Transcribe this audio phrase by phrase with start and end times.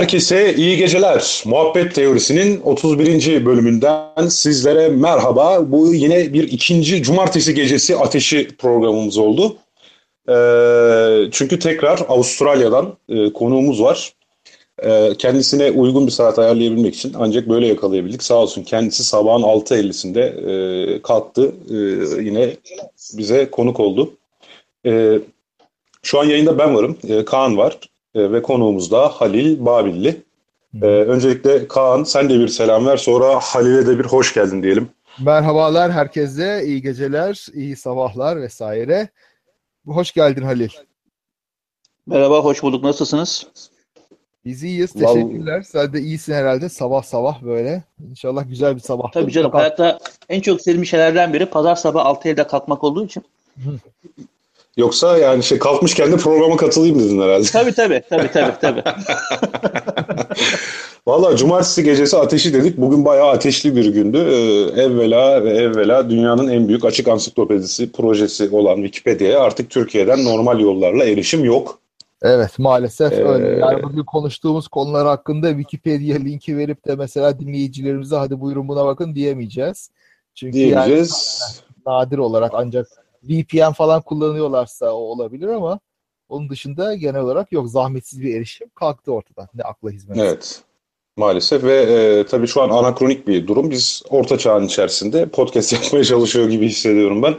[0.00, 1.42] Herkese iyi geceler.
[1.44, 3.44] Muhabbet Teorisi'nin 31.
[3.46, 5.72] bölümünden sizlere merhaba.
[5.72, 9.56] Bu yine bir ikinci cumartesi gecesi ateşi programımız oldu.
[10.28, 14.12] Ee, çünkü tekrar Avustralya'dan e, konuğumuz var.
[14.82, 18.22] Ee, kendisine uygun bir saat ayarlayabilmek için ancak böyle yakalayabildik.
[18.22, 20.22] Sağ olsun kendisi sabahın 6.50'sinde
[20.96, 21.52] e, kalktı.
[21.70, 21.76] E,
[22.22, 22.56] yine
[23.16, 24.12] bize konuk oldu.
[24.86, 25.18] E,
[26.02, 26.98] şu an yayında ben varım.
[27.08, 27.78] E, Kaan var.
[28.14, 30.22] E, ve konuğumuz da Halil Babilli.
[30.82, 34.88] E, öncelikle Kaan sen de bir selam ver sonra Halil'e de bir hoş geldin diyelim.
[35.20, 39.08] Merhabalar herkese, iyi geceler, iyi sabahlar vesaire.
[39.86, 40.70] Hoş geldin Halil.
[42.06, 42.84] Merhaba, hoş bulduk.
[42.84, 43.46] Nasılsınız?
[44.44, 45.62] Biz iyiyiz, teşekkürler.
[45.62, 47.82] Sen de iyisin herhalde sabah sabah böyle.
[48.10, 49.12] İnşallah güzel bir sabah.
[49.12, 53.22] Tabii canım, hayatta en çok sevdiğim şeylerden biri pazar sabah 6.50'de kalkmak olduğu için.
[54.80, 57.46] Yoksa yani şey kalkmışken de programa katılayım dedin herhalde.
[57.52, 58.82] Tabii tabii, tabii tabii, tabii.
[61.06, 62.76] Valla cumartesi gecesi ateşi dedik.
[62.76, 64.18] Bugün bayağı ateşli bir gündü.
[64.18, 70.60] Ee, evvela ve evvela dünyanın en büyük açık ansiklopedisi projesi olan Wikipedia'ya artık Türkiye'den normal
[70.60, 71.78] yollarla erişim yok.
[72.22, 73.48] Evet maalesef ee, öyle.
[73.60, 79.14] Yani bugün konuştuğumuz konular hakkında Wikipedia linki verip de mesela dinleyicilerimize hadi buyurun buna bakın
[79.14, 79.90] diyemeyeceğiz.
[80.34, 81.40] Çünkü diyemeyeceğiz.
[81.66, 85.80] Yani nadir olarak ancak VPN falan kullanıyorlarsa o olabilir ama
[86.28, 87.68] onun dışında genel olarak yok.
[87.68, 89.48] Zahmetsiz bir erişim kalktı ortadan.
[89.54, 90.18] Ne akla hizmet.
[90.18, 90.62] Evet.
[91.16, 93.70] Maalesef ve e, tabii şu an anakronik bir durum.
[93.70, 97.34] Biz orta çağın içerisinde podcast yapmaya çalışıyor gibi hissediyorum ben.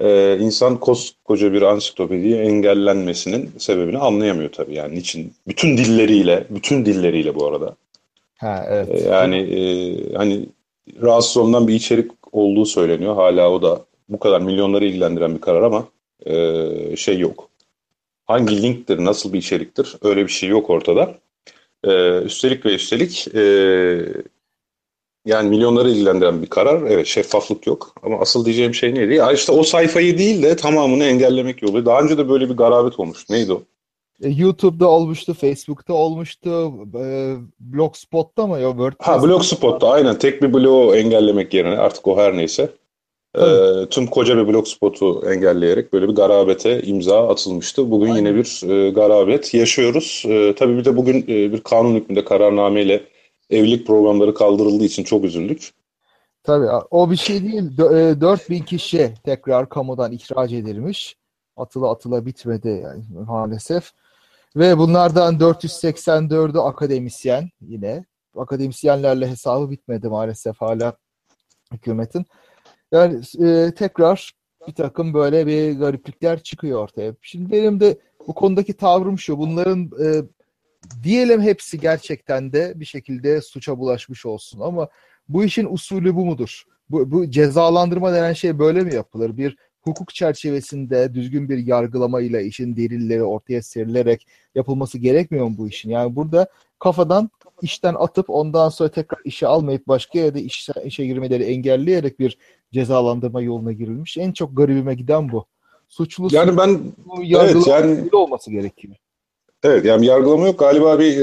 [0.00, 4.74] E, insan koskoca bir ansiklopediyi engellenmesinin sebebini anlayamıyor tabii.
[4.74, 5.34] Yani niçin?
[5.48, 7.76] Bütün dilleriyle, bütün dilleriyle bu arada.
[8.36, 8.88] Ha, evet.
[8.88, 10.46] E, yani e, hani
[11.02, 13.14] rahatsız olunan bir içerik olduğu söyleniyor.
[13.14, 15.88] Hala o da bu kadar milyonları ilgilendiren bir karar ama
[16.26, 17.48] e, şey yok.
[18.26, 21.14] Hangi linktir, nasıl bir içeriktir öyle bir şey yok ortada.
[21.84, 23.42] E, üstelik ve üstelik e,
[25.26, 26.82] yani milyonları ilgilendiren bir karar.
[26.82, 27.94] Evet şeffaflık yok.
[28.02, 29.14] Ama asıl diyeceğim şey neydi?
[29.14, 31.86] Ya işte o sayfayı değil de tamamını engellemek yolu.
[31.86, 33.30] Daha önce de böyle bir garabet olmuş.
[33.30, 33.62] Neydi o?
[34.22, 38.60] E, YouTube'da olmuştu, Facebook'ta olmuştu, e, Blogspot'ta mı?
[38.60, 40.18] Ya, WordPress ha Blogspot'ta aynen.
[40.18, 42.70] Tek bir bloğu engellemek yerine artık o her neyse.
[43.38, 43.42] E,
[43.90, 47.90] tüm koca bir Blogspot'u engelleyerek böyle bir garabete imza atılmıştı.
[47.90, 48.16] Bugün aynen.
[48.16, 50.24] yine bir e, garabet yaşıyoruz.
[50.28, 53.04] E, tabii bir de bugün e, bir kanun hükmünde kararnameyle
[53.50, 55.70] evlilik programları kaldırıldığı için çok üzüldük.
[56.42, 57.78] Tabii o bir şey değil.
[57.78, 61.16] 4000 e, kişi tekrar kamudan ihraç edilmiş.
[61.56, 63.92] Atıla atıla bitmedi yani maalesef.
[64.56, 68.04] Ve bunlardan 484'ü akademisyen yine.
[68.36, 70.92] Akademisyenlerle hesabı bitmedi maalesef hala
[71.72, 72.26] hükümetin.
[72.92, 74.32] Yani e, tekrar
[74.68, 77.14] bir takım böyle bir gariplikler çıkıyor ortaya.
[77.22, 79.38] Şimdi benim de bu konudaki tavrım şu.
[79.38, 80.06] Bunların e,
[81.02, 84.88] diyelim hepsi gerçekten de bir şekilde suça bulaşmış olsun ama
[85.28, 86.64] bu işin usulü bu mudur?
[86.90, 89.36] Bu, bu cezalandırma denen şey böyle mi yapılır?
[89.36, 95.90] Bir hukuk çerçevesinde düzgün bir yargılamayla işin delilleri ortaya serilerek yapılması gerekmiyor mu bu işin?
[95.90, 97.30] Yani burada kafadan
[97.62, 102.38] işten atıp ondan sonra tekrar işe almayıp başka yerde işe, işe girmeleri engelleyerek bir
[102.72, 104.16] cezalandırma yoluna girilmiş.
[104.16, 105.44] En çok garibime giden bu.
[105.88, 106.80] Suçlusu yani ben
[107.30, 108.94] evet yani olması gerekiyor.
[109.62, 110.58] Evet yani yargılama yok.
[110.58, 111.16] Galiba bir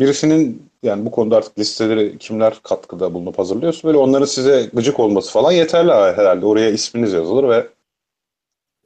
[0.00, 5.32] birisinin yani bu konuda artık listeleri kimler katkıda bulunup hazırlıyorsa böyle onların size gıcık olması
[5.32, 6.46] falan yeterli herhalde.
[6.46, 7.66] Oraya isminiz yazılır ve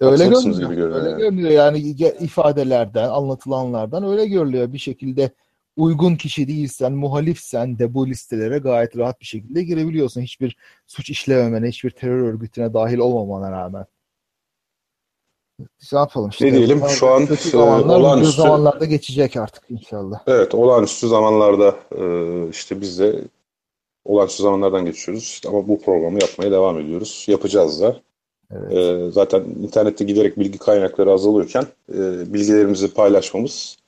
[0.00, 0.70] öyle görünüyor.
[0.70, 1.20] Gibi görünüyor öyle yani.
[1.20, 1.50] görünüyor.
[1.50, 1.78] Yani
[2.20, 4.72] ifadelerden, anlatılanlardan öyle görülüyor.
[4.72, 5.30] Bir şekilde
[5.80, 10.20] uygun kişi değilsen, muhalifsen de bu listelere gayet rahat bir şekilde girebiliyorsun.
[10.20, 10.56] Hiçbir
[10.86, 13.86] suç işlememene, hiçbir terör örgütüne dahil olmamana rağmen.
[15.92, 16.46] Ne yapalım işte.
[16.46, 20.20] Ne diyelim şu an e, olağanüstü zamanlarda geçecek artık inşallah.
[20.26, 22.04] Evet olağanüstü zamanlarda e,
[22.50, 23.24] işte biz de
[24.04, 25.22] olağanüstü zamanlardan geçiyoruz.
[25.22, 27.24] İşte ama bu programı yapmaya devam ediyoruz.
[27.28, 28.00] Yapacağız da.
[28.50, 28.72] Evet.
[28.72, 31.66] E, zaten internette giderek bilgi kaynakları azalıyorken
[32.26, 33.79] bilgilerimizi paylaşmamız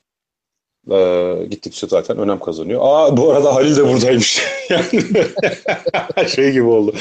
[0.91, 2.81] e, gittikçe zaten önem kazanıyor.
[2.83, 4.41] Aa bu arada Halil de buradaymış.
[6.35, 6.93] şey gibi oldu.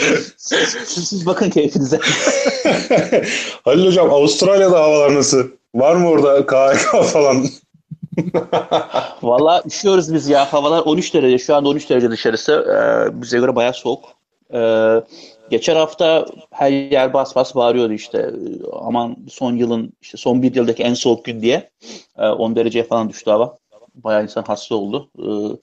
[0.86, 1.98] Siz bakın keyfinize.
[3.64, 5.48] Halil hocam Avustralya'da havalar nasıl?
[5.74, 7.44] Var mı orada KHK falan?
[9.22, 10.52] Valla üşüyoruz biz ya.
[10.52, 11.38] Havalar 13 derece.
[11.38, 12.52] Şu anda 13 derece dışarısı.
[12.52, 14.04] Ee, bize göre bayağı soğuk.
[14.54, 15.02] Ee,
[15.50, 18.30] geçen hafta her yer bas bas bağırıyordu işte.
[18.80, 21.70] Aman son yılın, işte son bir yıldaki en soğuk gün diye.
[22.18, 23.61] Ee, 10 dereceye falan düştü hava
[23.94, 25.10] bayağı insan hasta oldu.
[25.18, 25.56] Ee,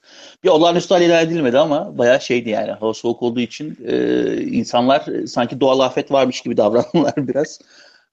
[0.44, 2.70] bir olağanüstü hal ilan edilmedi ama bayağı şeydi yani.
[2.70, 7.60] Hava soğuk olduğu için e, insanlar sanki doğal afet varmış gibi davrandılar biraz.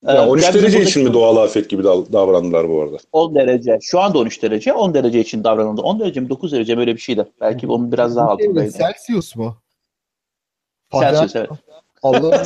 [0.08, 2.98] Ya 13 ben bizim derece için mi doğal afet gibi dav- davrandılar bu arada?
[3.12, 3.78] 10 derece.
[3.82, 4.74] Şu anda 13 derece.
[4.74, 5.82] 10 derece için davranıldı.
[5.82, 7.26] 10 derece mi 9 derece mi öyle bir şeydi.
[7.42, 8.78] Belki onun biraz daha şey altındaydı.
[8.78, 9.58] Celsius mu?
[10.94, 11.50] Celsius evet.
[12.04, 12.44] Allah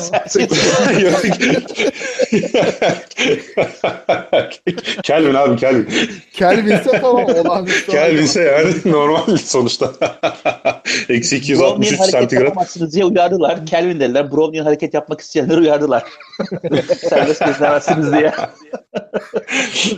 [5.02, 5.88] Kelvin abi Kelvin.
[6.32, 7.92] Kelvin'se tamam olağanüstü.
[7.92, 9.92] Kelvin'se yani normal sonuçta.
[11.08, 12.44] Eksi Brownian 263 hareket santigrat.
[12.44, 13.66] yapamazsınız diye uyardılar.
[13.66, 14.32] Kelvin dediler.
[14.32, 16.02] Brownian hareket yapmak isteyenleri uyardılar.
[17.08, 18.32] Serbest gezinemezsiniz diye.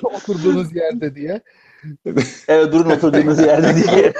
[0.02, 1.40] oturduğunuz yerde diye.
[2.48, 4.12] Evet durun oturduğunuz yerde diye.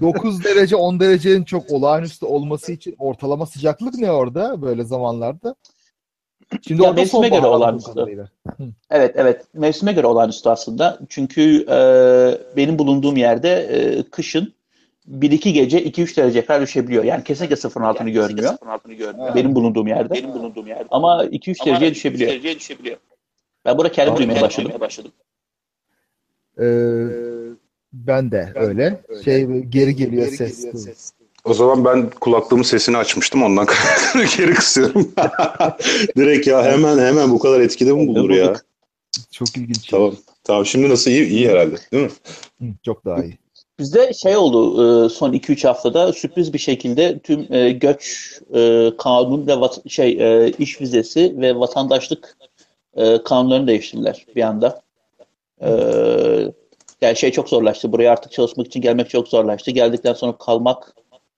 [0.00, 5.54] 9 derece 10 derecenin çok olağanüstü olması için ortalama sıcaklık ne orada böyle zamanlarda?
[6.68, 8.28] Şimdi Ya mevsime göre olağanüstü.
[8.90, 10.98] Evet evet mevsime göre olağanüstü aslında.
[11.08, 11.76] Çünkü e,
[12.56, 14.54] benim bulunduğum yerde e, kışın
[15.08, 17.04] 1-2 gece 2-3 derece kadar düşebiliyor.
[17.04, 18.54] Yani kesinlikle sıfırın altını görmüyor.
[19.34, 20.14] Benim bulunduğum yerde.
[20.14, 20.86] Benim bulunduğum yerde.
[20.90, 22.30] Ama 2-3 dereceye düşebiliyor.
[23.64, 24.72] Ben burada kendim duymaya başladım.
[26.60, 27.06] Ee,
[27.92, 29.00] ben de öyle.
[29.24, 30.66] Şey geri geliyor ses.
[31.44, 33.66] O zaman ben kulaklığımın sesini açmıştım ondan
[34.36, 35.12] geri kısıyorum.
[36.16, 38.54] Direkt ya hemen hemen bu kadar etkide mi bulunur ya?
[39.30, 39.86] Çok ilginç.
[39.88, 40.14] Tamam.
[40.44, 42.10] Tamam şimdi nasıl iyi iyi herhalde değil
[42.60, 42.74] mi?
[42.84, 43.38] Çok daha iyi.
[43.78, 49.46] Bizde şey oldu e, son 2-3 haftada sürpriz bir şekilde tüm e, göç e, kanun
[49.46, 49.54] ve
[49.88, 50.18] şey
[50.58, 52.36] iş vizesi ve vatandaşlık
[53.24, 54.82] kanunlarını değiştirdiler bir anda.
[55.60, 55.70] E,
[57.00, 57.92] yani şey çok zorlaştı.
[57.92, 59.70] Buraya artık çalışmak için gelmek çok zorlaştı.
[59.70, 60.94] Geldikten sonra kalmak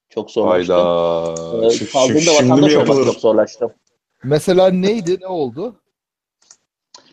[0.09, 0.73] çok zorlaştı.
[0.73, 1.67] Hayda.
[1.67, 3.75] E, Şi- kaldığında vatandaş olmak çok zorlaştı.
[4.25, 5.19] Mesela neydi?
[5.21, 5.75] Ne oldu?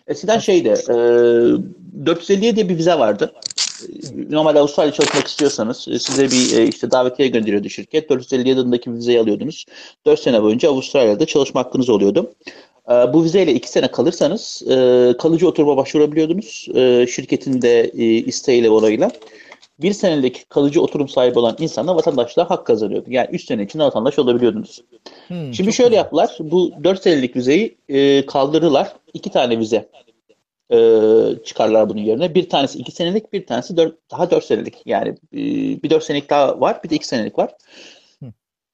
[0.08, 0.96] Eskiden şeydi, e,
[2.06, 3.34] 450 diye bir vize vardı.
[4.30, 8.10] Normalde Avustralya çalışmak istiyorsanız e, size bir e, işte davetiye gönderiyordu şirket.
[8.10, 9.66] 450 adındaki vizeyi alıyordunuz.
[10.06, 12.32] 4 sene boyunca Avustralya'da çalışma hakkınız oluyordu.
[12.92, 16.68] E, Bu vizeyle 2 sene kalırsanız e, kalıcı oturuma başvurabiliyordunuz.
[16.76, 19.12] E, Şirketin de e, isteğiyle onayıyla.
[19.82, 23.06] Bir senelik kalıcı oturum sahibi olan insanla vatandaşlığa hak kazanıyordu.
[23.12, 24.84] Yani 3 sene içinde vatandaş olabiliyordunuz.
[25.28, 25.98] Hmm, Şimdi şöyle güzel.
[25.98, 26.38] yaptılar.
[26.40, 27.78] Bu 4 senelik vizeyi
[28.28, 28.94] kaldırdılar.
[29.14, 29.90] İki tane vize
[30.74, 30.78] e,
[31.46, 32.36] çıkarlar bunun yerine.
[32.36, 34.76] Bir tanesi 2 senelik, bir tanesi dört, daha 4 senelik.
[34.86, 35.38] Yani e,
[35.84, 37.52] bir 4 senelik daha var, bir de 2 senelik var.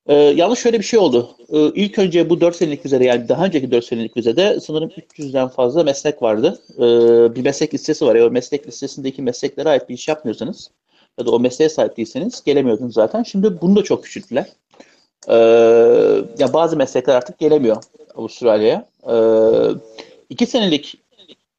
[0.08, 0.14] Hı.
[0.14, 1.36] E, yalnız şöyle bir şey oldu.
[1.50, 5.48] E, ilk önce bu 4 senelik vizede yani daha önceki 4 senelik vizede sanırım 300'den
[5.48, 6.62] fazla meslek vardı.
[6.78, 6.82] E,
[7.36, 8.16] bir meslek listesi var.
[8.16, 10.72] Eğer meslek listesindeki mesleklere ait bir iş yapmıyorsanız
[11.20, 13.24] ya da o mesleğe sahip değilseniz gelemiyordunuz zaten.
[13.24, 14.46] Şimdi bunu da çok küçülttüler.
[15.28, 15.36] Ee,
[16.40, 17.84] ya bazı meslekler artık gelemiyor
[18.16, 18.86] Avustralya'ya.
[19.10, 19.16] Ee,
[20.30, 20.96] iki senelik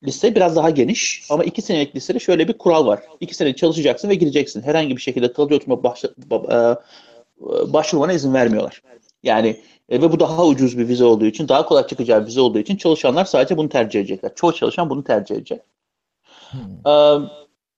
[0.06, 3.00] liste biraz daha geniş ama iki senelik listede şöyle bir kural var.
[3.20, 4.62] İki sene çalışacaksın ve gireceksin.
[4.62, 6.78] Herhangi bir şekilde kalıcı oturuma başla, ba- e,
[7.66, 8.82] başvurmana izin vermiyorlar.
[9.22, 12.40] Yani e, ve bu daha ucuz bir vize olduğu için, daha kolay çıkacağı bir vize
[12.40, 14.34] olduğu için çalışanlar sadece bunu tercih edecekler.
[14.34, 15.60] Çoğu çalışan bunu tercih edecek.
[16.50, 16.60] Hmm.
[16.86, 17.28] Ee,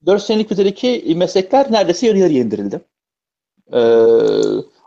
[0.06, 2.80] 4 senelik vizedeki meslekler neredeyse yarı yarıya indirildi.
[3.72, 3.78] Ee,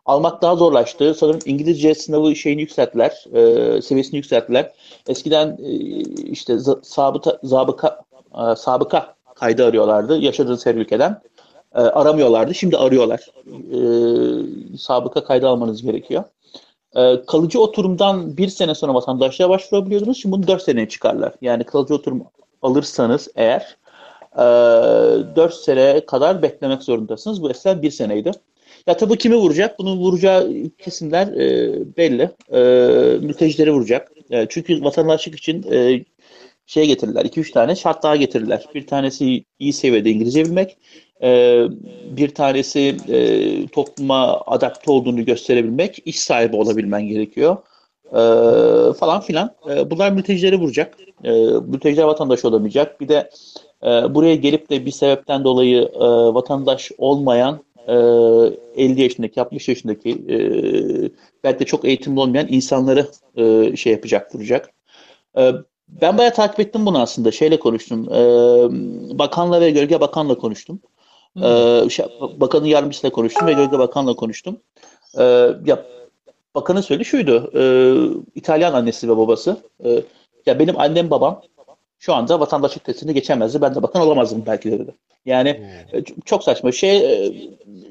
[0.06, 1.14] almak daha zorlaştı.
[1.14, 4.74] Sanırım İngilizce sınavı şeyini yükselttiler, e, seviyesini yükselttiler.
[5.08, 5.72] Eskiden e,
[6.24, 8.02] işte za- sabıta, zabıka,
[8.34, 11.22] e, sabıka kaydı arıyorlardı yaşadığınız her ülkeden.
[11.76, 13.28] E, aramıyorlardı, şimdi arıyorlar.
[13.48, 13.80] E,
[14.78, 16.24] sabıka kaydı almanız gerekiyor.
[16.96, 20.18] E, kalıcı oturumdan bir sene sonra vatandaşlığa başvurabiliyordunuz.
[20.18, 21.34] Şimdi bunu dört seneye çıkarlar.
[21.42, 22.24] Yani kalıcı oturum
[22.62, 23.78] alırsanız eğer
[24.36, 24.42] e,
[25.36, 27.42] 4 sene kadar beklemek zorundasınız.
[27.42, 28.32] Bu eskiden bir seneydi.
[28.88, 29.80] Ya tabii kimi vuracak?
[29.80, 32.30] Bunun vuracağı kesimler e, belli.
[32.54, 32.60] E,
[33.26, 34.12] mültecileri vuracak.
[34.30, 36.04] E, çünkü vatandaşlık için e,
[36.66, 37.26] şey getirirler.
[37.26, 38.66] 2-3 tane şart daha getirirler.
[38.76, 40.78] Bir tanesi iyi seviyede İngilizce bilmek.
[41.24, 41.64] E,
[42.18, 46.02] bir tanesi e, topluma adapte olduğunu gösterebilmek.
[46.06, 47.58] iş sahibi olabilmen gerekiyor.
[48.12, 48.22] E,
[48.94, 49.56] falan filan.
[49.70, 50.98] E, bunlar mültecileri vuracak.
[51.24, 51.32] E,
[51.68, 53.02] mülteciler vatandaş olamayacak.
[53.02, 53.30] Bir de
[53.84, 56.00] e, buraya gelip de bir sebepten dolayı e,
[56.34, 57.94] vatandaş olmayan e,
[58.76, 60.38] 50 yaşındaki, 60 yaşındaki e,
[61.44, 64.70] belki de çok eğitimli olmayan insanları e, şey yapacak, vuracak.
[65.38, 65.52] E,
[65.88, 67.32] ben bayağı takip ettim bunu aslında.
[67.32, 68.14] Şeyle konuştum.
[68.14, 68.20] E,
[69.20, 70.80] bakanla ve Gölge Bakan'la konuştum.
[71.44, 72.06] E, şey,
[72.38, 74.58] bakanın yardımcısıyla konuştum ve Gölge Bakan'la konuştum.
[75.18, 75.24] E,
[75.66, 75.86] ya
[76.56, 77.52] bakanın söylediği şuydu.
[77.56, 77.64] E,
[78.36, 79.58] İtalyan annesi ve babası.
[79.86, 80.04] E,
[80.46, 81.42] ya benim annem babam
[82.00, 83.62] şu anda vatandaşlık testini geçemezdi.
[83.62, 84.92] Ben de bakan olamazdım belki de dedi.
[85.26, 85.50] Yani
[85.94, 86.98] e, çok saçma şey.
[86.98, 87.32] e,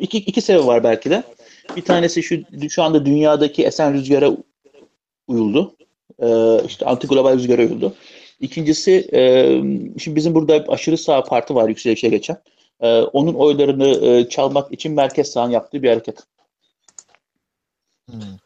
[0.01, 1.23] iki, iki sebep var belki de.
[1.77, 2.37] Bir tanesi şu
[2.71, 4.31] şu anda dünyadaki esen rüzgara
[5.29, 5.75] uyuldu.
[6.23, 7.95] E, işte antiglobal rüzgara uyuldu.
[8.41, 9.21] İkincisi e,
[9.99, 12.37] şimdi bizim burada aşırı sağ parti var yükselişe geçen.
[12.81, 16.19] E, onun oylarını e, çalmak için merkez sağın yaptığı bir hareket.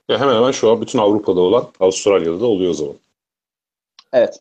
[0.08, 2.94] Ya hemen hemen şu an bütün Avrupa'da olan Avustralya'da da oluyor o zaman.
[4.12, 4.40] Evet.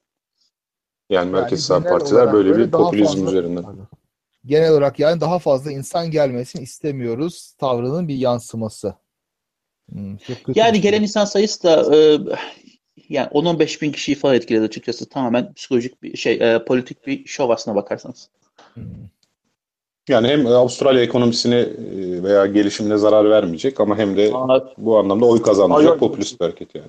[1.09, 3.65] Yani merkez sağ genel partiler böyle bir popülizm fazla- üzerinden.
[4.45, 8.95] Genel olarak yani daha fazla insan gelmesini istemiyoruz tavrının bir yansıması.
[9.91, 10.17] Hmm,
[10.55, 10.81] Yani şey.
[10.81, 12.19] gelen insan sayısı da e,
[13.09, 15.09] yani 10-15 bin kişiyi falan etkiledi açıkçası.
[15.09, 18.29] Tamamen psikolojik bir şey, e, politik bir şov aslına bakarsanız.
[18.73, 18.83] Hmm.
[20.09, 24.31] Yani hem Avustralya ekonomisine e, veya gelişimine zarar vermeyecek ama hem de
[24.77, 26.87] bu anlamda oy kazandıracak popülist bir hareket yani.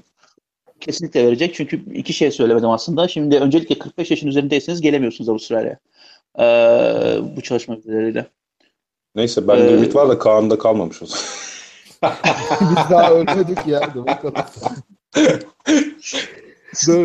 [0.80, 1.54] kesinlikle verecek.
[1.54, 3.08] Çünkü iki şey söylemedim aslında.
[3.08, 5.78] Şimdi öncelikle 45 yaşın üzerindeyseniz gelemiyorsunuz Avustralya'ya.
[6.38, 6.46] E,
[7.36, 8.26] bu çalışma vizeleriyle.
[9.14, 11.24] Neyse ben Ee, limit var da Kaan'da kalmamış o zaman.
[12.60, 13.94] Biz daha ölmedik ya.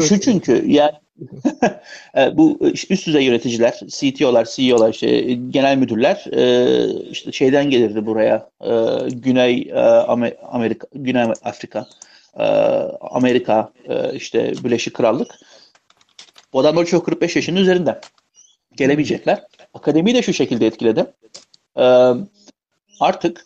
[0.02, 0.92] Şu çünkü yani
[2.34, 8.06] bu işte üst düzey yöneticiler, CTO'lar, CEO'lar, işte e, genel müdürler e, işte şeyden gelirdi
[8.06, 8.50] buraya.
[8.62, 8.70] E,
[9.10, 11.88] Güney e, Amer- Amerika, Güney Afrika,
[12.38, 12.44] e,
[13.02, 15.36] Amerika, e, işte Birleşik Krallık.
[16.54, 18.02] Bu adamlar çok 45 yaşının üzerinde.
[18.76, 19.44] Gelemeyecekler.
[19.74, 21.06] Akademiyi de şu şekilde etkiledi.
[21.78, 22.14] E,
[23.00, 23.46] artık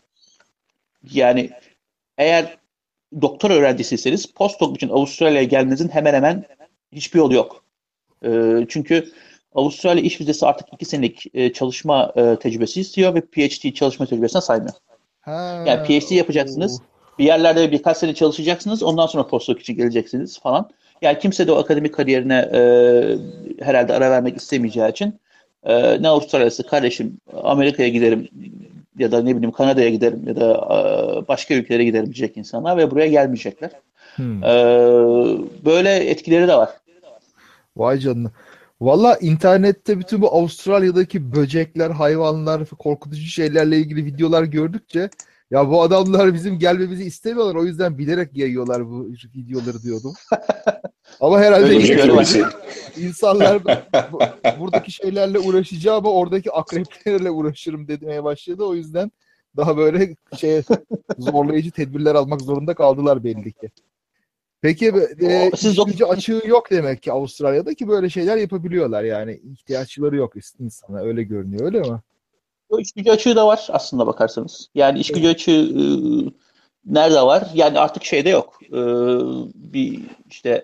[1.12, 1.50] yani
[2.18, 2.58] eğer
[3.22, 6.46] doktor öğrencisiyseniz postdoc için Avustralya'ya gelmenizin hemen hemen
[6.92, 7.64] hiçbir yolu yok.
[8.26, 9.12] Ee, çünkü
[9.56, 14.42] Avustralya iş vizesi artık iki senelik e, çalışma e, tecrübesi istiyor ve PhD çalışma tecrübesine
[14.42, 14.74] saymıyor.
[15.22, 16.82] Ha, Yani PhD yapacaksınız.
[17.20, 18.84] Bir yerlerde birkaç sene çalışacaksınız.
[18.84, 20.70] Ondan sonra postdoc için geleceksiniz falan.
[21.02, 22.62] Yani kimse de o akademik kariyerine e,
[23.64, 25.20] herhalde ara vermek istemeyeceği için
[25.64, 28.30] e, ne Avustralya'sı kardeşim Amerika'ya giderim
[28.98, 32.92] ya da ne bileyim Kanada'ya giderim ya da e, başka ülkelere giderim diyecek insanlar ve
[32.92, 33.72] buraya gelmeyecekler.
[34.16, 34.44] Hmm.
[34.44, 34.54] E,
[35.66, 36.70] böyle etkileri de var.
[37.78, 38.32] Vay canına.
[38.82, 45.10] Valla internette bütün bu Avustralya'daki böcekler, hayvanlar, korkutucu şeylerle ilgili videolar gördükçe
[45.52, 47.56] ya bu adamlar bizim gelmemizi istemiyorlar.
[47.56, 50.14] O yüzden bilerek yayıyorlar bu videoları diyordum.
[51.22, 51.82] Ama herhalde
[52.26, 52.42] şey
[52.98, 54.20] insanlar bu-
[54.60, 58.64] buradaki şeylerle uğraşacağım ama oradaki akreplerle uğraşırım demeye başladı.
[58.64, 59.12] O yüzden
[59.58, 60.62] daha böyle şey
[61.20, 63.72] zorlayıcı tedbirler almak zorunda kaldılar belli ki.
[64.62, 64.88] Peki
[65.22, 70.16] e, O- siz gücü açığı yok demek ki Avustralya'da ki böyle şeyler yapabiliyorlar yani ihtiyaçları
[70.16, 72.00] yok insana öyle görünüyor öyle mi?
[72.70, 74.70] O iş gücü açığı da var aslında bakarsanız.
[74.76, 75.82] Yani iş gücü açığı e,
[76.86, 77.48] nerede var?
[77.54, 78.60] Yani artık şeyde yok.
[78.68, 78.80] E,
[79.56, 80.00] bir
[80.30, 80.64] işte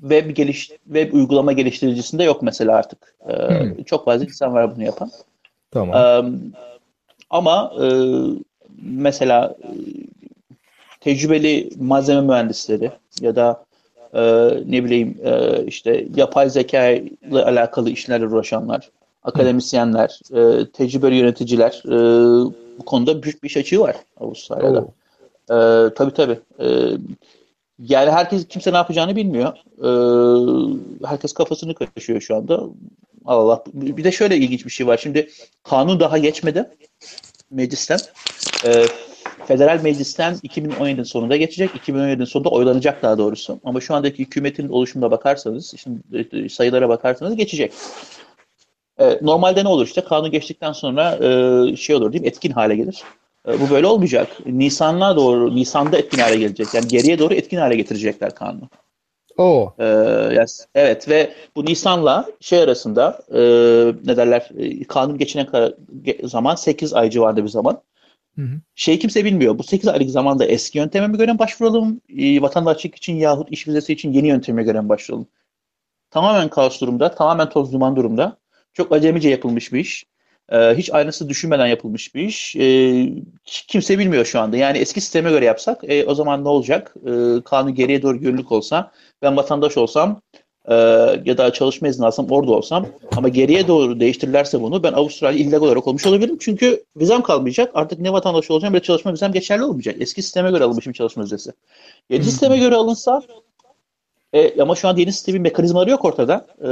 [0.00, 3.14] web geliş web uygulama geliştiricisinde yok mesela artık.
[3.28, 3.84] E, Hmm.
[3.84, 5.10] Çok fazla insan var bunu yapan.
[5.70, 5.96] Tamam.
[5.96, 6.30] E,
[7.30, 7.86] ama e,
[8.82, 9.56] mesela
[11.00, 13.64] tecrübeli malzeme mühendisleri ya da
[14.14, 14.22] e,
[14.66, 18.90] ne bileyim e, işte yapay zeka ile alakalı işlerle uğraşanlar,
[19.22, 21.96] akademisyenler, e, tecrübeli yöneticiler e,
[22.78, 24.80] bu konuda büyük bir iş açığı var Avustralya'da.
[24.80, 24.92] Oo.
[25.50, 26.38] E, tabii tabii.
[26.60, 26.66] E,
[27.78, 29.52] yani herkes kimse ne yapacağını bilmiyor.
[29.78, 29.88] E,
[31.06, 32.60] herkes kafasını karışıyor şu anda.
[33.24, 33.64] Allah Allah.
[33.74, 34.96] Bir de şöyle ilginç bir şey var.
[34.96, 35.28] Şimdi
[35.62, 36.70] kanun daha geçmedi
[37.50, 37.98] meclisten.
[38.66, 38.84] E,
[39.50, 41.70] Federal Meclis'ten 2017'nin sonunda geçecek.
[41.88, 43.60] 2017'nin sonunda oylanacak daha doğrusu.
[43.64, 47.72] Ama şu andaki hükümetin oluşumuna bakarsanız, şimdi sayılara bakarsanız geçecek.
[48.98, 52.28] E, normalde ne olur işte kanun geçtikten sonra e, şey olur değil mi?
[52.28, 53.02] Etkin hale gelir.
[53.48, 54.28] E, bu böyle olmayacak.
[54.46, 56.66] Nisan'a doğru, Nisan'da etkin hale gelecek.
[56.74, 58.68] Yani geriye doğru etkin hale getirecekler kanunu.
[59.38, 59.74] Oo.
[59.78, 59.84] Ee,
[60.34, 63.40] yani- evet ve bu Nisan'la şey arasında e,
[64.04, 65.74] ne derler e, kanun geçene kadar
[66.24, 67.82] zaman 8 ay civarında bir zaman.
[68.74, 69.58] Şey kimse bilmiyor.
[69.58, 72.00] Bu 8 aylık zamanda eski yönteme mi göre başvuralım?
[72.18, 75.26] E, vatandaşlık için yahut iş vizesi için yeni yönteme göre başvuralım?
[76.10, 78.36] Tamamen kaos durumda, tamamen toz duman durumda.
[78.72, 80.06] Çok acemice yapılmış bir iş.
[80.52, 82.56] Ee, hiç aynısı düşünmeden yapılmış bir iş.
[82.56, 83.08] Ee,
[83.44, 84.56] kimse bilmiyor şu anda.
[84.56, 86.94] Yani eski sisteme göre yapsak e, o zaman ne olacak?
[87.06, 88.92] Ee, kanun geriye doğru yürürlük olsa,
[89.22, 90.20] ben vatandaş olsam
[90.70, 90.74] e,
[91.24, 92.86] ya da çalışma izni alsam orada olsam
[93.16, 96.36] ama geriye doğru değiştirirlerse bunu ben Avustralya illegal olarak olmuş olabilirim.
[96.40, 97.70] Çünkü vizem kalmayacak.
[97.74, 99.96] Artık ne vatandaş olacağım ne çalışma vizem geçerli olmayacak.
[100.00, 101.52] Eski sisteme göre alınmışım çalışma vizesi.
[102.10, 103.22] Yeni sisteme göre alınsa
[104.32, 106.46] e, ama şu an yeni sistemin mekanizmaları yok ortada.
[106.60, 106.68] E,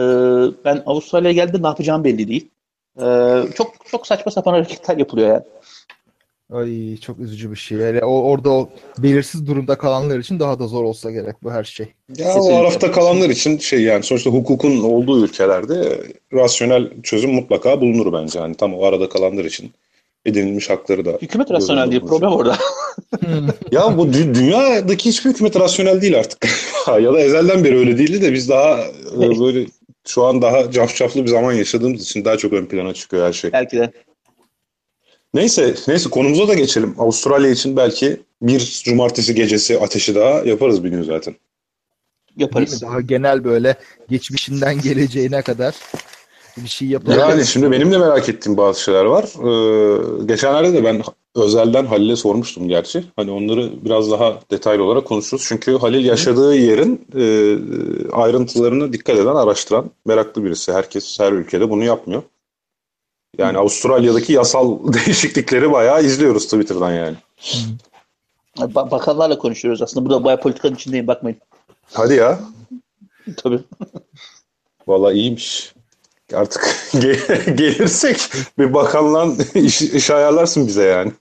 [0.64, 2.48] ben Avustralya'ya geldiğimde ne yapacağım belli değil.
[3.00, 3.04] E,
[3.54, 5.42] çok çok saçma sapan hareketler yapılıyor yani.
[6.52, 7.78] Ay çok üzücü bir şey.
[7.78, 11.64] Yani o, orada o belirsiz durumda kalanlar için daha da zor olsa gerek bu her
[11.64, 11.86] şey.
[12.16, 16.00] Ya o arafta kalanlar için şey yani sonuçta hukukun olduğu ülkelerde
[16.32, 18.38] rasyonel çözüm mutlaka bulunur bence.
[18.38, 19.70] Hani tam o arada kalanlar için
[20.26, 22.02] edinilmiş hakları da Hükümet rasyonel değil.
[22.02, 22.56] Problem orada.
[23.72, 26.48] Ya bu dü- dünyadaki hiçbir hükümet rasyonel değil artık.
[26.88, 28.78] ya da ezelden beri öyle değildi de biz daha
[29.22, 29.66] e, böyle
[30.06, 33.52] şu an daha cafcaflı bir zaman yaşadığımız için daha çok ön plana çıkıyor her şey.
[33.52, 33.92] Belki de.
[35.34, 36.94] Neyse, neyse konumuza da geçelim.
[36.98, 41.34] Avustralya için belki bir cumartesi gecesi ateşi daha yaparız bir gün zaten.
[42.36, 42.82] Yaparız.
[42.82, 43.76] Daha genel böyle
[44.08, 45.74] geçmişinden geleceğine kadar
[46.56, 47.18] bir şey yapalım.
[47.18, 49.24] Yani şimdi benim de merak ettiğim bazı şeyler var.
[49.24, 51.02] Ee, geçenlerde de ben
[51.34, 53.04] özelden Halil'e sormuştum gerçi.
[53.16, 55.44] Hani onları biraz daha detaylı olarak konuşuruz.
[55.48, 57.22] Çünkü Halil yaşadığı yerin e,
[58.12, 60.72] ayrıntılarını dikkat eden, araştıran, meraklı birisi.
[60.72, 62.22] Herkes her ülkede bunu yapmıyor.
[63.38, 67.16] Yani Avustralya'daki yasal değişiklikleri bayağı izliyoruz Twitter'dan yani.
[68.56, 70.06] Ba- bakanlarla konuşuyoruz aslında.
[70.06, 71.38] Burada bayağı politikanın içindeyim bakmayın.
[71.92, 72.38] Hadi ya.
[73.36, 73.60] Tabii.
[74.86, 75.72] Vallahi iyiymiş.
[76.34, 78.20] Artık ge- gelirsek
[78.58, 81.12] bir bakanla iş, iş ayarlarsın bize yani.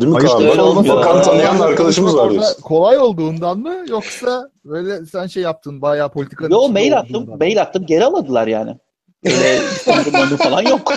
[0.00, 0.58] Değil mi Hayır, Kaan?
[0.58, 0.96] olmuyor.
[0.96, 2.62] bakan tanıyan arkadaşımız var diyorsun.
[2.62, 7.38] Kolay olduğundan mı yoksa böyle sen şey yaptın bayağı politikanın Yo içinde mail attım.
[7.38, 7.86] Mail attım.
[7.86, 8.76] Geri almadılar yani.
[9.24, 9.60] Öyle
[10.12, 10.92] Mandı falan yok.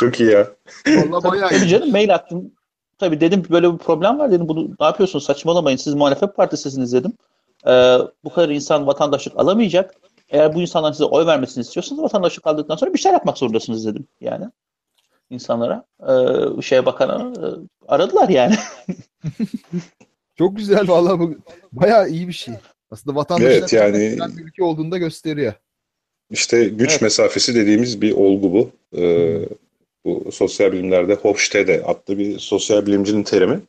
[0.00, 0.48] Çok iyi ya.
[0.86, 1.68] Vallahi bayağı Tabii iyi.
[1.68, 2.52] canım mail attım.
[2.98, 4.48] Tabii dedim böyle bir problem var dedim.
[4.48, 5.76] Bunu ne yapıyorsunuz saçmalamayın.
[5.76, 7.12] Siz muhalefet partisisiniz dedim.
[7.66, 9.94] Ee, bu kadar insan vatandaşlık alamayacak.
[10.28, 14.06] Eğer bu insanların size oy vermesini istiyorsanız vatandaşlık aldıktan sonra bir şeyler yapmak zorundasınız dedim
[14.20, 14.44] yani.
[15.30, 15.84] insanlara.
[16.08, 17.46] Ee, şeye bakana e,
[17.88, 18.54] aradılar yani.
[20.38, 21.34] Çok güzel vallahi bu
[21.72, 22.54] bayağı iyi bir şey.
[22.90, 25.52] Aslında vatandaşına Evet, yani- bir ülke olduğunu da gösteriyor.
[26.30, 27.02] İşte güç Evet.
[27.02, 28.70] mesafesi dediğimiz bir olgu bu.
[28.98, 29.38] Ee,
[30.04, 33.60] bu sosyal bilimlerde Hofstede adlı bir sosyal bilimcinin terimi.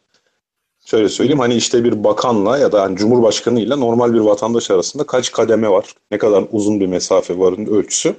[0.86, 5.32] Şöyle söyleyeyim hani işte bir bakanla ya da hani cumhurbaşkanıyla normal bir vatandaş arasında kaç
[5.32, 5.86] kademe var?
[6.12, 8.16] Ne kadar uzun bir mesafe varın ölçüsü.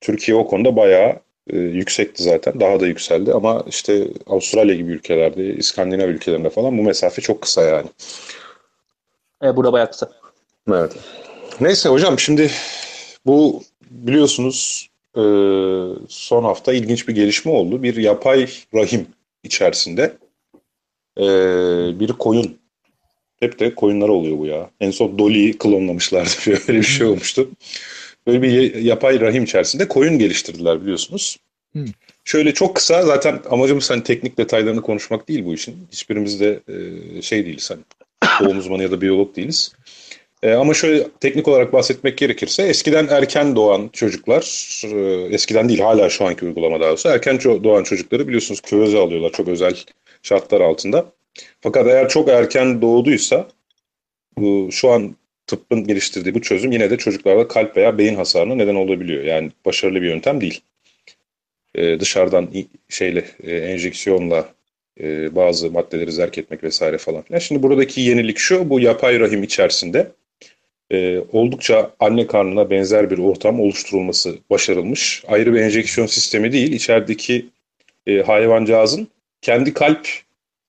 [0.00, 1.20] Türkiye o konuda bayağı
[1.50, 2.60] e, yüksekti zaten.
[2.60, 7.62] Daha da yükseldi ama işte Avustralya gibi ülkelerde, İskandinav ülkelerinde falan bu mesafe çok kısa
[7.62, 7.86] yani.
[9.44, 10.10] Ee, burada bayağı kısa.
[10.70, 10.92] Evet.
[11.60, 12.50] Neyse hocam şimdi
[13.26, 15.22] bu biliyorsunuz e,
[16.08, 17.82] son hafta ilginç bir gelişme oldu.
[17.82, 19.06] Bir yapay rahim
[19.44, 20.16] içerisinde
[21.18, 21.24] e,
[22.00, 22.58] bir koyun.
[23.40, 24.70] Hep de koyunlar oluyor bu ya.
[24.80, 26.30] En son Dolly'yi klonlamışlardı.
[26.68, 27.50] Böyle bir şey olmuştu.
[28.26, 31.36] Böyle bir yapay rahim içerisinde koyun geliştirdiler biliyorsunuz.
[31.72, 31.84] Hı.
[32.24, 35.76] Şöyle çok kısa zaten amacımız hani teknik detaylarını konuşmak değil bu işin.
[35.92, 37.80] Hiçbirimiz de e, şey değiliz hani
[38.40, 39.72] doğum uzmanı ya da biyolog değiliz.
[40.42, 44.42] E, ama şöyle teknik olarak bahsetmek gerekirse eskiden erken doğan çocuklar,
[44.84, 49.32] e, eskiden değil hala şu anki uygulama daha doğrusu erken doğan çocukları biliyorsunuz küveze alıyorlar
[49.32, 49.74] çok özel
[50.22, 51.06] şartlar altında.
[51.60, 53.48] Fakat eğer çok erken doğduysa
[54.70, 59.24] şu an tıbbın geliştirdiği bu çözüm yine de çocuklarda kalp veya beyin hasarına neden olabiliyor.
[59.24, 60.60] Yani başarılı bir yöntem değil.
[61.74, 62.48] E, dışarıdan
[62.88, 64.48] şeyle enjeksiyonla
[65.30, 67.38] bazı maddeleri zerk etmek vesaire falan filan.
[67.38, 70.12] Şimdi buradaki yenilik şu, bu yapay rahim içerisinde
[70.92, 75.24] e, oldukça anne karnına benzer bir ortam oluşturulması başarılmış.
[75.28, 77.46] Ayrı bir enjeksiyon sistemi değil, içerideki
[78.06, 79.08] e, hayvancağızın
[79.42, 80.08] kendi kalp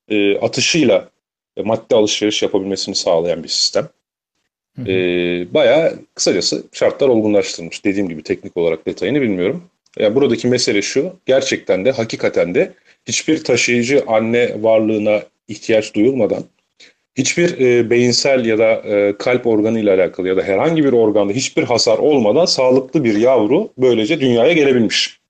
[0.08, 1.08] e, atışıyla
[1.56, 3.88] e, madde alışveriş yapabilmesini sağlayan bir sistem.
[4.76, 4.90] Hı hı.
[4.90, 4.94] E,
[5.54, 7.84] bayağı kısacası şartlar olgunlaştırılmış.
[7.84, 9.64] Dediğim gibi teknik olarak detayını bilmiyorum.
[9.98, 12.72] Yani buradaki mesele şu, gerçekten de hakikaten de
[13.06, 16.44] hiçbir taşıyıcı anne varlığına ihtiyaç duyulmadan
[17.14, 21.32] hiçbir e, beyinsel ya da e, kalp organı ile alakalı ya da herhangi bir organda
[21.32, 25.20] hiçbir hasar olmadan sağlıklı bir yavru böylece dünyaya gelebilmiş.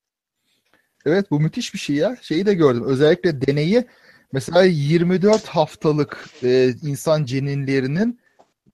[1.05, 2.17] Evet bu müthiş bir şey ya.
[2.21, 2.83] Şeyi de gördüm.
[2.85, 3.83] Özellikle deneyi
[4.31, 8.19] mesela 24 haftalık e, insan ceninlerinin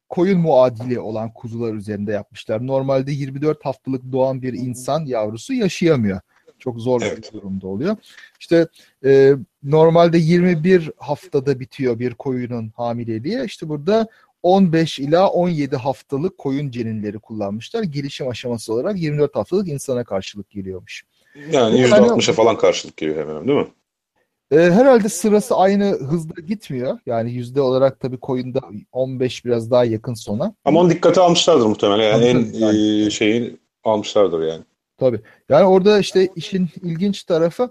[0.09, 2.67] koyun muadili olan kuzular üzerinde yapmışlar.
[2.67, 6.19] Normalde 24 haftalık doğan bir insan yavrusu yaşayamıyor.
[6.59, 7.17] Çok zor Evet.
[7.33, 7.95] bir durumda oluyor.
[8.39, 8.67] İşte
[9.05, 13.45] e, normalde 21 haftada bitiyor bir koyunun hamileliği.
[13.45, 14.07] İşte burada
[14.43, 17.83] 15 ila 17 haftalık koyun ceninleri kullanmışlar.
[17.83, 21.03] Gelişim aşaması olarak 24 haftalık insana karşılık geliyormuş.
[21.51, 23.67] Yani Yani- %60'a falan karşılık geliyor hemen hemen değil mi?
[24.51, 26.99] E, herhalde sırası aynı hızda gitmiyor.
[27.05, 28.59] Yani yüzde olarak tabii koyunda
[28.91, 30.53] 15 biraz daha yakın sona.
[30.65, 32.11] Ama onu dikkate almışlardır muhtemelen.
[32.11, 33.05] Yani en Tabii, tabii.
[33.05, 34.63] e, şeyi almışlardır yani.
[35.49, 37.69] Yani orada işte işin ilginç tarafı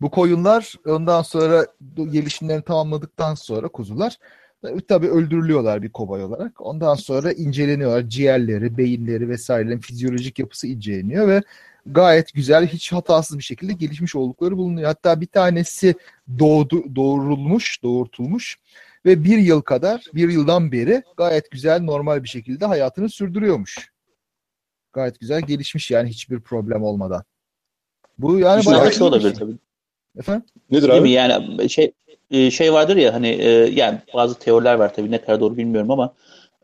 [0.00, 4.16] bu koyunlar ondan sonra gelişimlerini tamamladıktan sonra kuzular
[4.64, 6.60] e, tabii öldürülüyorlar bir kobay olarak.
[6.60, 8.08] Ondan sonra inceleniyorlar.
[8.08, 11.42] Ciğerleri, beyinleri vesairelerin fizyolojik yapısı inceleniyor ve
[11.86, 14.86] gayet güzel, hiç hatasız bir şekilde gelişmiş oldukları bulunuyor.
[14.86, 15.94] Hatta bir tanesi
[16.38, 18.58] doğdu, doğurulmuş, doğurtulmuş
[19.06, 23.90] ve bir yıl kadar, bir yıldan beri gayet güzel, normal bir şekilde hayatını sürdürüyormuş.
[24.92, 27.24] Gayet güzel gelişmiş yani hiçbir problem olmadan.
[28.18, 29.38] Bu yani İşte bayağı bir olabilir şey.
[29.38, 29.56] tabii.
[30.18, 30.42] Efendim?
[30.70, 31.08] Nedir Değil mi?
[31.08, 31.10] abi?
[31.10, 31.92] Yani şey
[32.30, 35.90] e, şey vardır ya hani e, yani bazı teoriler var tabii ne kadar doğru bilmiyorum
[35.90, 36.14] ama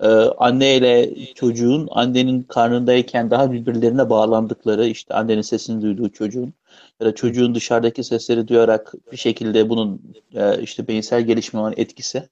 [0.01, 0.07] e,
[0.39, 6.55] anne ile çocuğun annenin karnındayken daha birbirlerine bağlandıkları işte annenin sesini duyduğu çocuğun
[7.01, 10.03] ya da çocuğun dışarıdaki sesleri duyarak bir şekilde bunun
[10.35, 12.29] e, işte beyinsel gelişime olan etkisi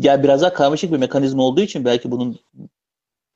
[0.00, 2.38] yani biraz daha karmaşık bir mekanizma olduğu için belki bunun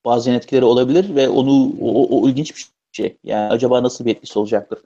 [0.05, 3.17] bazı yan etkileri olabilir ve onu o, o ilginç bir şey.
[3.25, 4.79] Yani acaba nasıl bir etkisi olacaktır?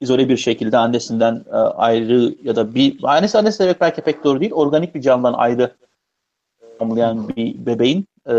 [0.00, 4.40] İzole bir şekilde annesinden e, ayrı ya da bir annesi annesi demek belki pek doğru
[4.40, 4.52] değil.
[4.52, 5.76] Organik bir canlıdan ayrı
[6.78, 8.34] tamlayan bir bebeğin e,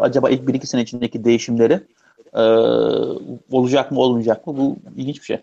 [0.00, 1.80] acaba ilk bir iki sene içindeki değişimleri
[2.34, 2.42] e,
[3.50, 4.56] olacak mı olmayacak mı?
[4.56, 5.38] Bu ilginç bir şey.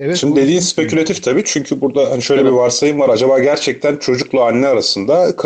[0.00, 2.52] Evet, Şimdi dediğin spekülatif tabii çünkü burada hani şöyle evet.
[2.52, 3.08] bir varsayım var.
[3.08, 5.36] Acaba gerçekten çocukla anne arasında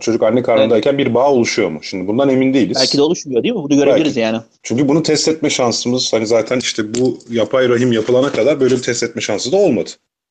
[0.00, 1.06] çocuk anne karnındayken evet.
[1.06, 1.78] bir bağ oluşuyor mu?
[1.82, 2.76] Şimdi bundan emin değiliz.
[2.80, 3.62] Belki de oluşmuyor değil mi?
[3.62, 4.20] Bunu görebiliriz Belki.
[4.20, 4.40] yani.
[4.62, 8.82] Çünkü bunu test etme şansımız hani zaten işte bu yapay rahim yapılana kadar böyle bir
[8.82, 9.90] test etme şansı da olmadı.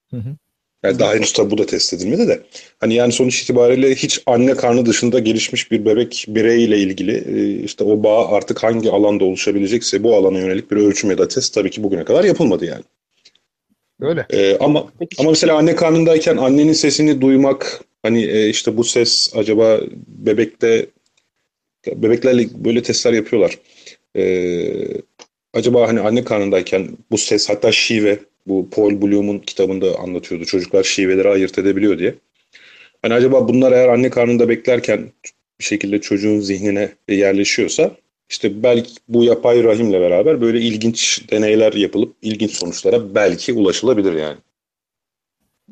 [0.10, 0.36] Hı hı.
[0.84, 2.44] Yani daha henüz tabi bu da test edilmedi de.
[2.80, 7.84] Hani yani sonuç itibariyle hiç anne karnı dışında gelişmiş bir bebek bireyle ilgili e, işte
[7.84, 11.72] o bağ artık hangi alanda oluşabilecekse bu alana yönelik bir ölçüm ya da test tabii
[11.72, 12.84] ki bugüne kadar yapılmadı yani.
[14.04, 14.26] Öyle.
[14.30, 19.80] Ee, ama ama mesela anne karnındayken annenin sesini duymak hani e, işte bu ses acaba
[20.08, 20.86] bebekte
[21.88, 23.60] bebeklerle böyle testler yapıyorlar.
[24.16, 24.88] Ee,
[25.54, 30.46] acaba hani anne karnındayken bu ses hatta şive bu Paul Bloom'un kitabında anlatıyordu.
[30.46, 32.16] Çocuklar şiveleri ayırt edebiliyor diye.
[33.02, 35.12] Hani acaba bunlar eğer anne karnında beklerken
[35.60, 37.92] bir şekilde çocuğun zihnine yerleşiyorsa
[38.30, 44.38] işte belki bu yapay rahimle beraber böyle ilginç deneyler yapılıp ilginç sonuçlara belki ulaşılabilir yani.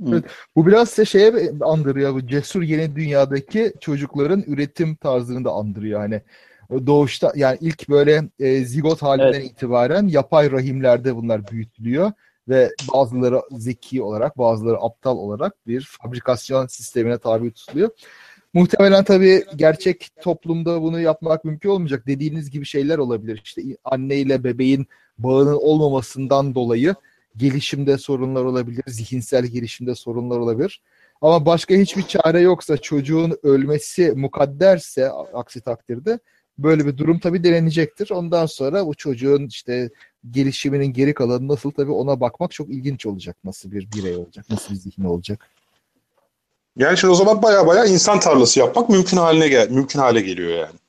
[0.07, 0.23] Evet,
[0.55, 2.13] bu biraz size şeye andırıyor.
[2.13, 5.99] Bu cesur yeni dünyadaki çocukların üretim tarzını da andırıyor.
[5.99, 6.21] Hani
[6.87, 9.51] doğuşta yani ilk böyle e, zigot halinden evet.
[9.51, 12.11] itibaren yapay rahimlerde bunlar büyütülüyor
[12.49, 17.89] ve bazıları zeki olarak bazıları aptal olarak bir fabrikasyon sistemine tabi tutuluyor.
[18.53, 22.07] Muhtemelen tabii gerçek toplumda bunu yapmak mümkün olmayacak.
[22.07, 23.41] Dediğiniz gibi şeyler olabilir.
[23.43, 24.87] İşte anne ile bebeğin
[25.17, 26.95] bağının olmamasından dolayı
[27.37, 30.81] gelişimde sorunlar olabilir, zihinsel gelişimde sorunlar olabilir.
[31.21, 36.19] Ama başka hiçbir çare yoksa çocuğun ölmesi mukadderse aksi takdirde
[36.57, 38.09] böyle bir durum tabii denenecektir.
[38.11, 39.89] Ondan sonra bu çocuğun işte
[40.31, 43.37] gelişiminin geri kalanı nasıl tabii ona bakmak çok ilginç olacak.
[43.43, 45.49] Nasıl bir birey olacak, nasıl bir zihni olacak.
[46.77, 50.49] Yani şimdi o zaman baya baya insan tarlası yapmak mümkün haline gel mümkün hale geliyor
[50.49, 50.79] yani.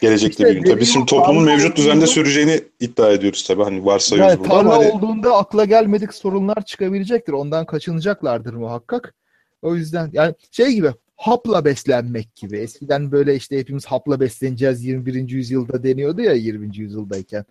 [0.00, 0.70] Gelecekte işte bir gün.
[0.70, 3.62] Tabii şimdi toplumun mevcut düzende süreceğini iddia ediyoruz tabii.
[3.62, 4.54] Hani varsayıyoruz yani, burada.
[4.54, 4.92] Tarla hani...
[4.92, 7.32] olduğunda akla gelmedik sorunlar çıkabilecektir.
[7.32, 9.14] Ondan kaçınacaklardır muhakkak.
[9.62, 12.58] O yüzden yani şey gibi hapla beslenmek gibi.
[12.58, 15.28] Eskiden böyle işte hepimiz hapla besleneceğiz 21.
[15.28, 16.76] yüzyılda deniyordu ya 20.
[16.76, 17.44] yüzyıldayken.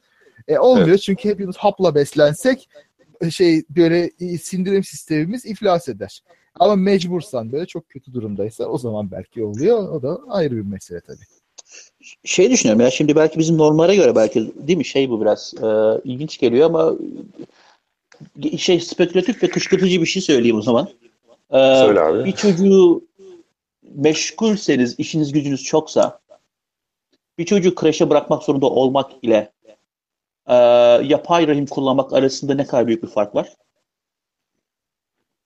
[0.47, 1.01] E olmuyor evet.
[1.01, 2.69] çünkü hepimiz hapla beslensek
[3.29, 6.21] şey böyle sindirim sistemimiz iflas eder.
[6.59, 9.89] Ama mecbursan böyle çok kötü durumdaysa o zaman belki oluyor.
[9.89, 11.25] O da ayrı bir mesele tabii.
[12.23, 15.67] Şey düşünüyorum ya şimdi belki bizim normlara göre belki değil mi şey bu biraz e,
[16.03, 16.93] ilginç geliyor ama
[18.57, 20.87] şey spekülatif ve kışkırtıcı bir şey söyleyeyim o zaman.
[21.51, 22.25] E, Söyle abi.
[22.25, 23.01] Bir çocuğu
[23.95, 26.19] meşgulseniz, işiniz gücünüz çoksa
[27.37, 29.51] bir çocuğu kreşe bırakmak zorunda olmak ile
[30.47, 30.55] e,
[31.03, 33.55] yapay rahim kullanmak arasında ne kadar büyük bir fark var?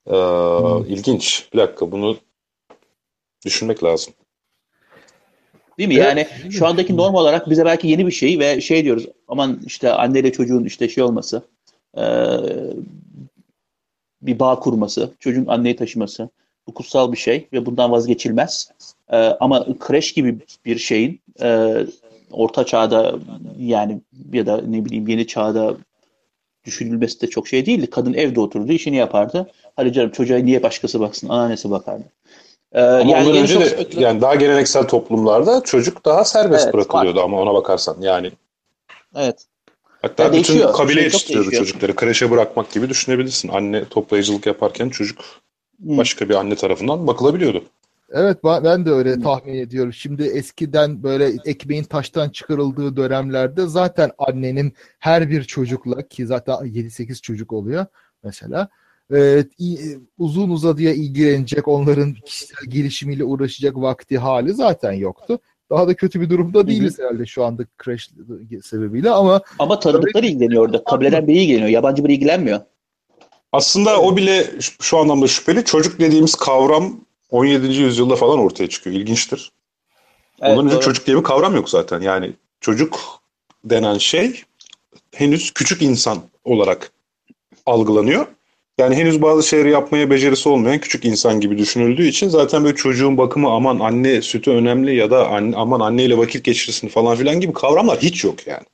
[0.06, 0.84] Ee, hmm.
[0.86, 1.48] İlginç.
[1.52, 2.16] Bir dakika bunu
[3.44, 4.14] düşünmek lazım.
[5.78, 5.94] Değil mi?
[5.94, 6.52] Yani evet.
[6.52, 10.32] şu andaki norm olarak bize belki yeni bir şey ve şey diyoruz aman işte anneyle
[10.32, 11.42] çocuğun işte şey olması
[11.98, 12.04] e,
[14.22, 16.28] bir bağ kurması, çocuğun anneyi taşıması
[16.66, 18.70] bu kutsal bir şey ve bundan vazgeçilmez.
[19.08, 21.76] E, ama kreş gibi bir şeyin e,
[22.30, 23.14] orta çağda
[23.58, 24.00] yani
[24.32, 25.76] ya da ne bileyim yeni çağda
[26.64, 27.90] düşünülmesi de çok şey değildi.
[27.90, 29.50] Kadın evde oturdu, işini yapardı.
[29.76, 32.04] Hadi canım çocuğa niye başkası baksın, anneannesi bakardı.
[32.72, 34.00] Ee, ama yani ondan önce de spekülatif...
[34.00, 37.24] yani daha geleneksel toplumlarda çocuk daha serbest evet, bırakılıyordu var.
[37.24, 38.32] ama ona bakarsan yani.
[39.16, 39.46] Evet.
[40.02, 41.96] Hatta yani bütün kabile şey yetiştiriyordu çocukları.
[41.96, 43.48] Kreşe bırakmak gibi düşünebilirsin.
[43.48, 45.18] Anne toplayıcılık yaparken çocuk
[45.82, 45.98] hmm.
[45.98, 47.64] başka bir anne tarafından bakılabiliyordu.
[48.14, 49.92] Evet ben de öyle tahmin ediyorum.
[49.92, 57.20] Şimdi eskiden böyle ekmeğin taştan çıkarıldığı dönemlerde zaten annenin her bir çocukla ki zaten 7-8
[57.20, 57.86] çocuk oluyor
[58.24, 58.68] mesela
[59.14, 59.44] e,
[60.18, 65.38] uzun uzadıya ilgilenecek, onların kişisel gelişimiyle uğraşacak vakti hali zaten yoktu.
[65.70, 67.06] Daha da kötü bir durumda değiliz Hı-hı.
[67.06, 68.10] herhalde şu anda crash
[68.62, 70.84] sebebiyle ama ama tanıdıkları ilgileniyor orada.
[70.84, 71.68] Kabileden biri ilgileniyor.
[71.68, 72.60] Yabancı biri ilgilenmiyor.
[73.52, 74.46] Aslında o bile
[74.80, 75.64] şu anlamda şüpheli.
[75.64, 77.00] Çocuk dediğimiz kavram
[77.32, 77.66] 17.
[77.66, 78.96] yüzyılda falan ortaya çıkıyor.
[78.96, 79.52] İlginçtir.
[80.40, 82.00] Evet, Ondan önce çocuk diye bir kavram yok zaten.
[82.00, 83.00] Yani çocuk
[83.64, 84.42] denen şey
[85.14, 86.92] henüz küçük insan olarak
[87.66, 88.26] algılanıyor.
[88.78, 93.18] Yani henüz bazı şeyleri yapmaya becerisi olmayan küçük insan gibi düşünüldüğü için zaten böyle çocuğun
[93.18, 97.52] bakımı aman anne sütü önemli ya da anne, aman anneyle vakit geçirsin falan filan gibi
[97.52, 98.64] kavramlar hiç yok yani.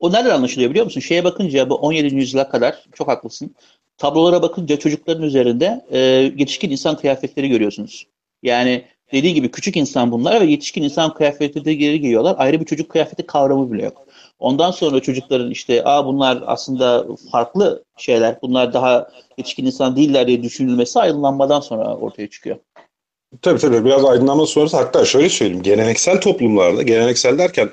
[0.00, 1.00] O nereden anlaşılıyor biliyor musun?
[1.00, 2.14] Şeye bakınca bu 17.
[2.14, 3.54] yüzyıla kadar çok haklısın.
[3.98, 5.98] Tablolara bakınca çocukların üzerinde e,
[6.36, 8.06] yetişkin insan kıyafetleri görüyorsunuz.
[8.42, 12.34] Yani dediği gibi küçük insan bunlar ve yetişkin insan kıyafeti de geri giyiyorlar.
[12.38, 14.06] Ayrı bir çocuk kıyafeti kavramı bile yok.
[14.38, 19.08] Ondan sonra çocukların işte Aa, bunlar aslında farklı şeyler, bunlar daha
[19.38, 22.56] yetişkin insan değiller diye düşünülmesi aydınlanmadan sonra ortaya çıkıyor.
[23.42, 27.70] Tabii tabii biraz aydınlanma sonrası hatta şöyle söyleyeyim geleneksel toplumlarda geleneksel derken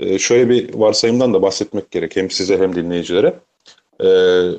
[0.00, 3.34] e, şöyle bir varsayımdan da bahsetmek gerek hem size hem dinleyicilere.
[4.00, 4.06] E,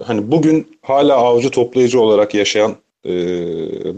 [0.04, 3.10] hani bugün hala avcı toplayıcı olarak yaşayan e,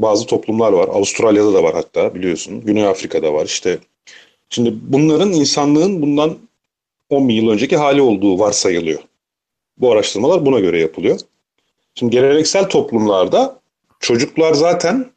[0.02, 0.88] bazı toplumlar var.
[0.88, 2.62] Avustralya'da da var hatta biliyorsun.
[2.62, 3.80] Güney Afrika'da var işte.
[4.50, 6.38] Şimdi bunların insanlığın bundan
[7.10, 9.00] 10 bin yıl önceki hali olduğu varsayılıyor.
[9.78, 11.20] Bu araştırmalar buna göre yapılıyor.
[11.96, 13.60] Şimdi geleneksel toplumlarda
[14.00, 15.12] çocuklar zaten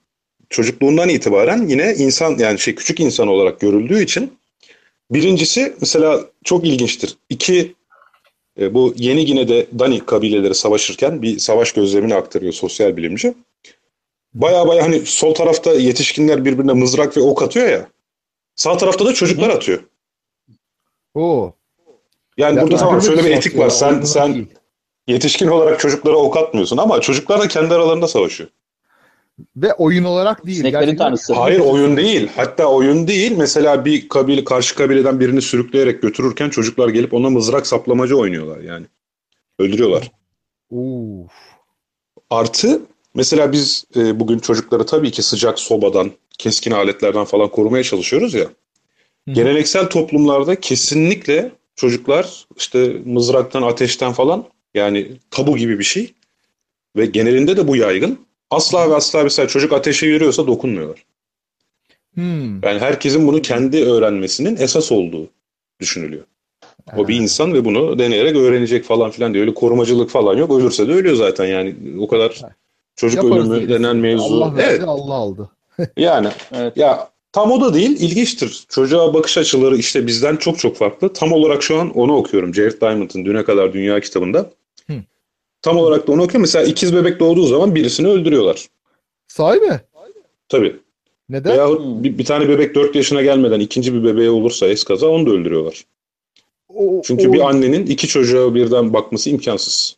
[0.51, 4.33] çocukluğundan itibaren yine insan yani şey küçük insan olarak görüldüğü için
[5.11, 7.17] birincisi mesela çok ilginçtir.
[7.29, 7.75] İki
[8.61, 13.35] e, bu Yeni Gine'de Dani kabileleri savaşırken bir savaş gözlemini aktarıyor sosyal bilimci.
[14.35, 17.89] Baya baya hani sol tarafta yetişkinler birbirine mızrak ve ok atıyor ya.
[18.57, 19.83] Sağ tarafta da çocuklar atıyor.
[21.15, 21.53] Oo.
[22.37, 23.71] Yani Ya burada tamam öyle şöyle bir şey etik var.
[23.71, 24.47] Sen aslında, sen değil.
[25.07, 28.51] yetişkin olarak çocuklara ok atmıyorsun ama çocuklar da kendi aralarında savaşıyor.
[29.57, 30.59] Ve oyun olarak değil.
[30.59, 31.35] Sineklerin Gerçekten- tanrısı.
[31.35, 32.29] Hayır oyun değil.
[32.37, 33.33] Hatta oyun değil.
[33.37, 38.87] Mesela bir kabile karşı kabileden birini sürükleyerek götürürken çocuklar gelip ona mızrak saplamacı oynuyorlar yani.
[39.59, 40.11] Öldürüyorlar.
[40.71, 41.33] Uf.
[42.31, 42.83] Artı
[43.15, 48.45] mesela biz e, bugün çocukları tabii ki sıcak sobadan, keskin aletlerden falan korumaya çalışıyoruz ya.
[49.29, 49.33] Hı.
[49.33, 56.13] Geleneksel toplumlarda kesinlikle çocuklar işte mızraktan, ateşten falan yani tabu gibi bir şey.
[56.97, 58.19] Ve genelinde de bu yaygın.
[58.53, 61.05] Asla ve asla mesela çocuk ateşe yürüyorsa dokunmuyorlar.
[62.15, 62.63] Hmm.
[62.63, 65.29] Yani herkesin bunu kendi öğrenmesinin esas olduğu
[65.81, 66.25] düşünülüyor.
[66.97, 69.43] O bir insan ve bunu deneyerek öğrenecek falan filan diyor.
[69.47, 70.51] Öyle korumacılık falan yok.
[70.51, 71.75] Ölürse de ölüyor zaten yani.
[72.01, 72.41] O kadar
[72.97, 74.25] çocuk Yaparız ölümü diye denen mevzu.
[74.25, 75.51] Allah verdi, evet Allah aldı.
[75.97, 76.77] yani Evet.
[76.77, 78.65] ya tam o da değil ilginçtir.
[78.69, 81.13] Çocuğa bakış açıları işte bizden çok çok farklı.
[81.13, 82.55] Tam olarak şu an onu okuyorum.
[82.55, 84.51] Jared Diamond'ın Düne Kadar Dünya kitabında.
[85.63, 86.41] Tam olarak da onu okuyorum.
[86.41, 88.67] Mesela ikiz bebek doğduğu zaman birisini öldürüyorlar.
[89.29, 89.81] Sahi mi?
[90.49, 90.77] Tabii.
[91.29, 91.57] Neden?
[91.59, 92.05] Hı.
[92.05, 95.85] bir, bir tane bebek 4 yaşına gelmeden ikinci bir bebeğe olursa eskaza onu da öldürüyorlar.
[96.75, 99.97] O- Çünkü o- bir annenin iki çocuğa birden bakması imkansız.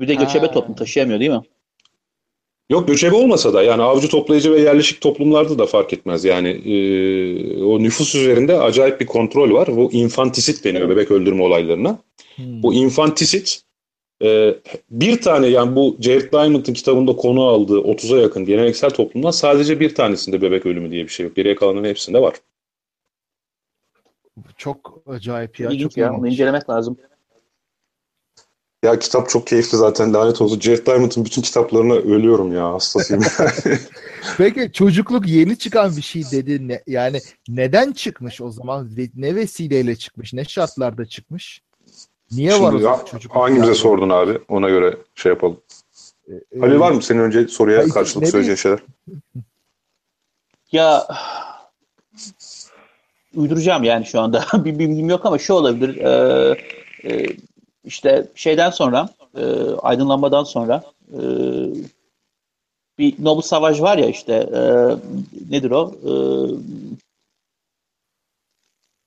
[0.00, 0.52] Bir de göçebe Ha.
[0.52, 1.42] toplum taşıyamıyor değil mi?
[2.70, 6.24] Yok göçebe olmasa da yani avcı toplayıcı ve yerleşik toplumlarda da fark etmez.
[6.24, 6.74] Yani e,
[7.64, 9.76] o nüfus üzerinde acayip bir kontrol var.
[9.76, 11.98] Bu infantisit deniyor bebek öldürme olaylarına.
[12.36, 12.62] Hmm.
[12.62, 13.62] Bu infantisit
[14.22, 14.54] e,
[14.90, 19.94] bir tane yani bu Jared Diamond'ın kitabında konu aldığı 30'a yakın geleneksel toplumdan sadece bir
[19.94, 21.36] tanesinde bebek ölümü diye bir şey yok.
[21.36, 22.34] Geriye kalanların hepsinde var.
[24.56, 25.70] Çok acayip ya.
[25.70, 26.10] İlginç çok ya.
[26.10, 26.32] İlginç.
[26.32, 26.96] incelemek lazım.
[28.84, 30.60] Ya kitap çok keyifli zaten lanet olsun.
[30.60, 33.22] Jared Diamond'ın bütün kitaplarına ölüyorum ya hastasıyım.
[34.38, 36.68] Peki çocukluk yeni çıkan bir şey dedi.
[36.68, 38.90] Ne, yani neden çıkmış o zaman?
[39.14, 40.32] Ne vesileyle çıkmış?
[40.32, 41.62] Ne şartlarda çıkmış?
[42.32, 43.36] Niye var o Şimdi zaman çocukluk?
[43.42, 43.76] hangimize yani?
[43.76, 44.38] sordun abi?
[44.48, 45.60] Ona göre şey yapalım.
[46.28, 48.78] Ee, Halil var mı senin önce soruya Hayır, karşılık söyleyeceğin şeyler?
[50.72, 51.06] Ya
[53.34, 54.44] uyduracağım yani şu anda.
[54.64, 55.96] bir bilgim yok ama şu olabilir.
[55.96, 56.56] Ee,
[57.04, 57.26] e,
[57.84, 59.44] işte şeyden sonra e,
[59.82, 61.20] aydınlanmadan sonra e,
[62.98, 64.60] bir Nobel Savaş var ya işte e,
[65.50, 65.94] nedir o?
[66.04, 66.12] E,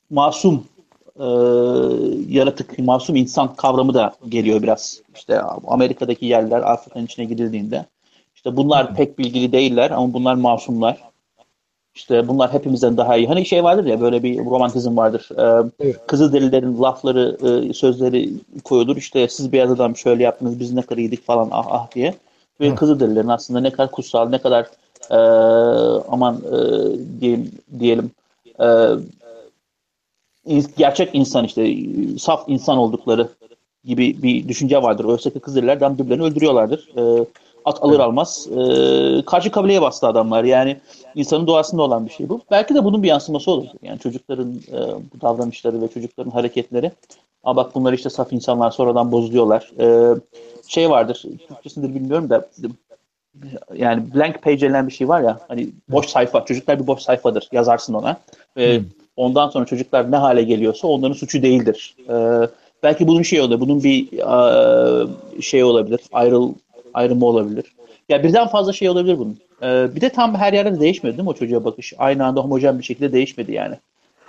[0.09, 0.65] masum
[1.19, 1.25] e,
[2.29, 5.01] yaratık, masum insan kavramı da geliyor biraz.
[5.15, 7.85] İşte Amerika'daki yerler Afrika'nın içine girildiğinde
[8.45, 11.03] işte bunlar pek bilgili değiller ama bunlar masumlar.
[11.95, 13.27] İşte bunlar hepimizden daha iyi.
[13.27, 15.29] Hani şey vardır ya böyle bir romantizm vardır.
[15.37, 16.07] Ee, Evet.
[16.07, 17.37] Kızılderililerin lafları,
[17.69, 18.29] e, sözleri
[18.63, 18.97] koyulur.
[18.97, 22.13] İşte siz beyaz adam şöyle yaptınız, biz ne kadar iyiydik falan ah ah diye.
[22.61, 22.75] Ve Hı.
[22.75, 24.65] Kızılderililerin aslında ne kadar kutsal, ne kadar
[25.11, 25.17] e,
[26.09, 26.57] aman e,
[27.21, 28.11] diyelim, diyelim
[28.59, 28.65] e,
[30.77, 33.29] gerçek insan işte e, saf insan oldukları
[33.83, 35.05] gibi bir düşünce vardır.
[35.05, 36.89] Oysa ki Kızılderililer birbirlerini öldürüyorlardır.
[36.97, 37.25] E,
[37.65, 38.47] at alır almaz.
[38.51, 40.43] E, karşı kabileye bastı adamlar.
[40.43, 40.77] Yani
[41.15, 42.41] insanın doğasında olan bir şey bu.
[42.51, 43.67] Belki de bunun bir yansıması olur.
[43.81, 46.91] Yani çocukların e, bu davranışları ve çocukların hareketleri.
[47.43, 49.71] Ama bak bunlar işte saf insanlar sonradan bozuluyorlar.
[49.79, 50.15] E,
[50.67, 52.49] şey vardır, Türkçesindir bilmiyorum da
[53.75, 57.49] yani blank page denilen bir şey var ya hani boş sayfa, çocuklar bir boş sayfadır
[57.51, 58.17] yazarsın ona.
[58.57, 58.85] Ve Hmm.
[59.17, 61.95] Ondan sonra çocuklar ne hale geliyorsa onların suçu değildir.
[62.09, 62.15] E,
[62.83, 66.53] belki bunun şey olur, bunun bir e, şey olabilir, ayrıl
[66.93, 67.65] ayrımı olabilir.
[68.09, 69.39] Ya birden fazla şey olabilir bunun.
[69.61, 71.93] Ee, bir de tam her yerde de değişmedi değil mi o çocuğa bakış?
[71.97, 73.75] Aynı anda homojen bir şekilde değişmedi yani.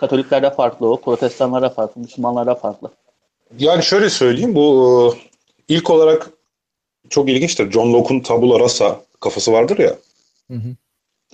[0.00, 2.90] Katoliklerde farklı o, protestanlarda farklı, Müslümanlarda farklı.
[3.58, 5.14] Yani şöyle söyleyeyim bu
[5.68, 6.30] e, ilk olarak
[7.10, 7.70] çok ilginçtir.
[7.70, 9.96] John Locke'un tabula rasa kafası vardır ya.
[10.50, 10.68] Hı hı.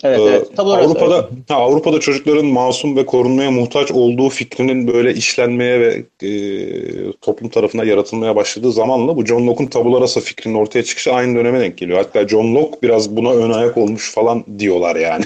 [0.02, 0.56] Evet, Ee, evet.
[0.56, 7.12] Tam Avrupa'da ha, Avrupa'da çocukların masum ve korunmaya muhtaç olduğu fikrinin böyle işlenmeye ve e,
[7.12, 11.60] toplum tarafından yaratılmaya başladığı zamanla bu John Locke'un tabula rasa fikrinin ortaya çıkışı aynı döneme
[11.60, 11.98] denk geliyor.
[11.98, 15.24] Hatta John Locke biraz buna ön ayak olmuş falan diyorlar yani.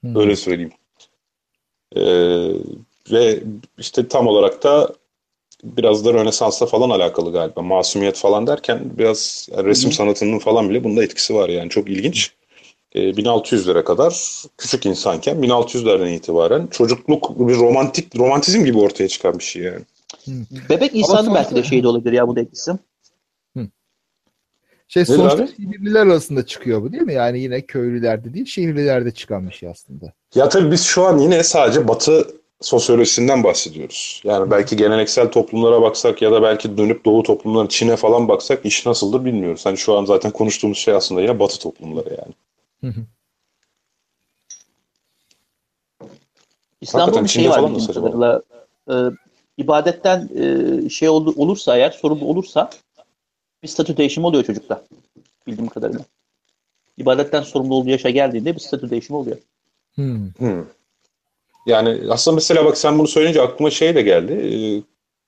[0.00, 0.16] Hmm.
[0.16, 0.72] Öyle söyleyeyim.
[1.96, 2.02] Ee,
[3.12, 3.40] ve
[3.78, 4.94] işte tam olarak da
[5.64, 7.62] biraz da Rönesans'la falan alakalı galiba.
[7.62, 9.94] Masumiyet falan derken biraz yani resim hı.
[9.94, 11.70] sanatının falan bile bunda etkisi var yani.
[11.70, 12.32] Çok ilginç.
[12.94, 19.44] Ee, 1600'lere kadar küçük insanken 1600'lerden itibaren çocukluk bir romantik romantizm gibi ortaya çıkan bir
[19.44, 19.82] şey yani.
[20.68, 22.72] Bebek insanın sonuçta- belki de şeyi de olabilir ya bu da etkisi.
[24.88, 25.50] Şey Nedir sonuçta abi?
[25.56, 27.14] şehirliler arasında çıkıyor bu değil mi?
[27.14, 30.12] Yani yine köylülerde değil şehirlilerde çıkan bir şey aslında.
[30.34, 32.26] Ya tabii biz şu an yine sadece Batı
[32.60, 34.22] sosyolojisinden bahsediyoruz.
[34.24, 38.86] Yani belki geleneksel toplumlara baksak ya da belki dönüp Doğu toplumları Çin'e falan baksak iş
[38.86, 39.66] nasıldır bilmiyoruz.
[39.66, 42.32] Hani şu an zaten konuştuğumuz şey aslında yine Batı toplumları yani.
[46.80, 48.42] İslam'da Hakikaten bir şey Çin'de var bildiğim kadarıyla.
[48.90, 49.16] Ee,
[49.58, 52.70] ibadetten e, şey oldu, olursa eğer, sorun olursa
[53.62, 54.84] bir statü değişimi oluyor çocukta.
[55.46, 56.00] Bildiğim kadarıyla.
[56.98, 59.36] İbadetten sorumlu olduğu yaşa geldiğinde bir statü değişimi oluyor.
[59.94, 60.28] Hmm.
[60.38, 60.64] Hmm.
[61.66, 64.82] Yani aslında mesela bak sen bunu söyleyince aklıma şey de geldi.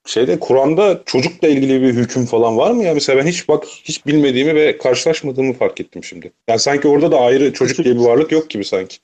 [0.06, 2.94] Şeyde Kur'an'da çocukla ilgili bir hüküm falan var mı ya?
[2.94, 6.32] Mesela ben hiç bak hiç bilmediğimi ve karşılaşmadığımı fark ettim şimdi.
[6.48, 8.96] Yani sanki orada da ayrı çocuk diye bir varlık yok gibi sanki.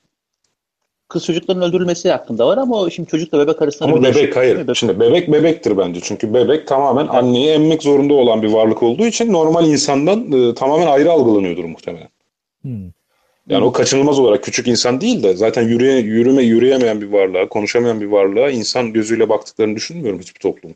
[1.09, 4.57] Kız çocukların öldürülmesi hakkında var ama o şimdi çocukla bebek arasında Ama bir bebek hayır.
[4.57, 5.99] Bebek- Şimdi bebek bebektir bence.
[6.03, 10.87] Çünkü bebek tamamen anneyi emmek zorunda olan bir varlık olduğu için normal insandan e, tamamen
[10.87, 12.09] ayrı algılanıyordur muhtemelen.
[12.61, 12.91] Hmm.
[13.49, 18.01] Yani o kaçınılmaz olarak küçük insan değil de zaten yürüye, yürüme yürüyemeyen bir varlığa, konuşamayan
[18.01, 20.75] bir varlığa insan gözüyle baktıklarını düşünmüyorum hiçbir toplum.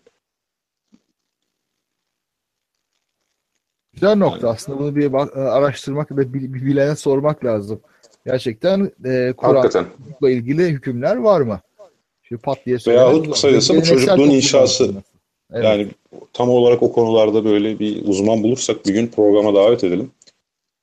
[3.95, 7.79] Güzel nokta aslında bunu bir bak- e, araştırmak ve bir, bir bilene sormak lazım.
[8.25, 9.33] Gerçekten e.
[9.37, 11.59] Kur'an'la ilgili hükümler var mı?
[12.23, 14.91] Şimdi pat diye Veyahut kısacası bu çocukluğun inşası.
[15.53, 15.65] Evet.
[15.65, 15.87] Yani
[16.33, 20.11] tam olarak o konularda böyle bir uzman bulursak bir gün programa davet edelim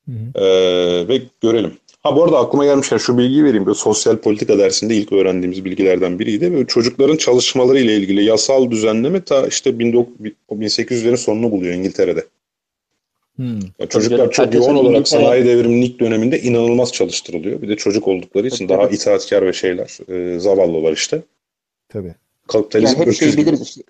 [0.08, 0.44] Hı hı.
[0.44, 1.72] Ee, ve görelim.
[2.02, 3.66] Ha bu arada aklıma gelmişken şu bilgiyi vereyim.
[3.66, 6.52] Böyle sosyal politika dersinde ilk öğrendiğimiz bilgilerden biriydi.
[6.52, 10.14] Böyle çocukların çalışmaları ile ilgili yasal düzenleme ta işte 19
[10.50, 12.24] 1800'lerin sonunu buluyor İngiltere'de.
[13.36, 13.60] Hmm.
[13.78, 17.62] Yani çocuklar çok yoğun olarak sanayi devriminin ilk döneminde inanılmaz çalıştırılıyor.
[17.62, 18.94] Bir de çocuk oldukları için Tabii, daha tabii.
[18.94, 21.22] itaatkar ve şeyler, e, zavallılar işte.
[21.88, 22.14] Tabii.
[22.48, 23.42] Kapitalizm Yani hep şey gibi.
[23.42, 23.82] biliriz işte.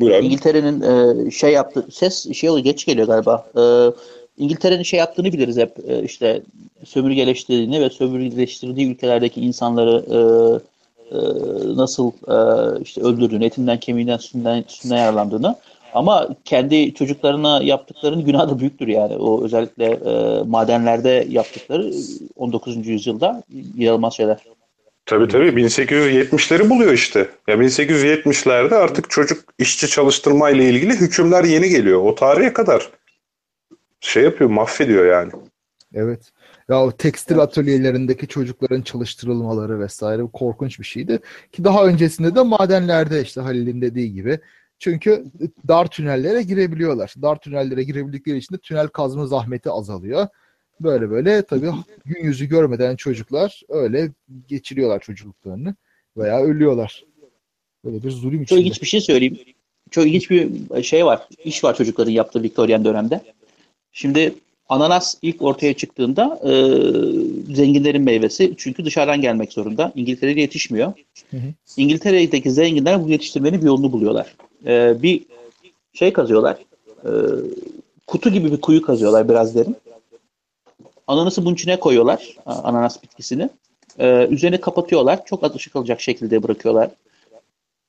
[0.00, 0.26] Buyur abi.
[0.26, 3.46] İngiltere'nin e, şey yaptı ses şey oluyor geç geliyor galiba.
[3.56, 3.62] E,
[4.42, 6.42] İngiltere'nin şey yaptığını biliriz hep e, işte
[6.84, 10.18] sömürgeleştirdiğini ve sömürgeleştirdiği ülkelerdeki insanları e,
[11.14, 11.18] e,
[11.76, 15.56] nasıl e, işte öldürdüğünü, etinden, kemiğinden, sütünden, sütünden yararlandığını.
[15.94, 19.16] Ama kendi çocuklarına yaptıklarının günahı da büyüktür yani.
[19.16, 21.92] O özellikle e, madenlerde yaptıkları e,
[22.36, 22.86] 19.
[22.86, 23.42] yüzyılda
[23.78, 24.38] inanılmaz şeyler.
[25.06, 27.28] Tabii tabii 1870'leri buluyor işte.
[27.48, 32.04] Ya 1870'lerde artık çocuk işçi çalıştırma ile ilgili hükümler yeni geliyor.
[32.04, 32.90] O tarihe kadar
[34.00, 35.32] şey yapıyor, mahvediyor yani.
[35.94, 36.32] Evet.
[36.68, 41.20] Ya o tekstil atölyelerindeki çocukların çalıştırılmaları vesaire korkunç bir şeydi.
[41.52, 44.40] Ki daha öncesinde de madenlerde işte Halil'in dediği gibi.
[44.82, 45.24] Çünkü
[45.68, 47.14] dar tünellere girebiliyorlar.
[47.22, 50.26] Dar tünellere girebildikleri için de tünel kazma zahmeti azalıyor.
[50.80, 51.70] Böyle böyle tabii
[52.04, 54.10] gün yüzü görmeden çocuklar öyle
[54.48, 55.74] geçiriyorlar çocukluklarını
[56.16, 57.04] veya ölüyorlar.
[57.84, 58.60] Böyle bir zulüm Çok içinde.
[58.60, 59.38] ilginç bir şey söyleyeyim.
[59.90, 61.28] Çok ilginç bir şey var.
[61.44, 63.20] İş var çocukların yaptığı Victorian dönemde.
[63.92, 64.34] Şimdi
[64.68, 66.52] ananas ilk ortaya çıktığında e,
[67.54, 68.54] zenginlerin meyvesi.
[68.56, 69.92] Çünkü dışarıdan gelmek zorunda.
[69.94, 70.92] İngiltere'de yetişmiyor.
[71.30, 71.52] Hı hı.
[71.76, 74.34] İngiltere'deki zenginler bu yetiştirmenin bir yolunu buluyorlar.
[74.66, 75.22] E, bir
[75.92, 76.56] şey kazıyorlar.
[77.04, 77.10] E,
[78.06, 79.76] kutu gibi bir kuyu kazıyorlar biraz derin.
[81.06, 82.36] Ananası bunun içine koyuyorlar.
[82.46, 83.48] Ananas bitkisini.
[83.98, 85.24] E, üzerine kapatıyorlar.
[85.26, 86.90] Çok az ışık alacak şekilde bırakıyorlar.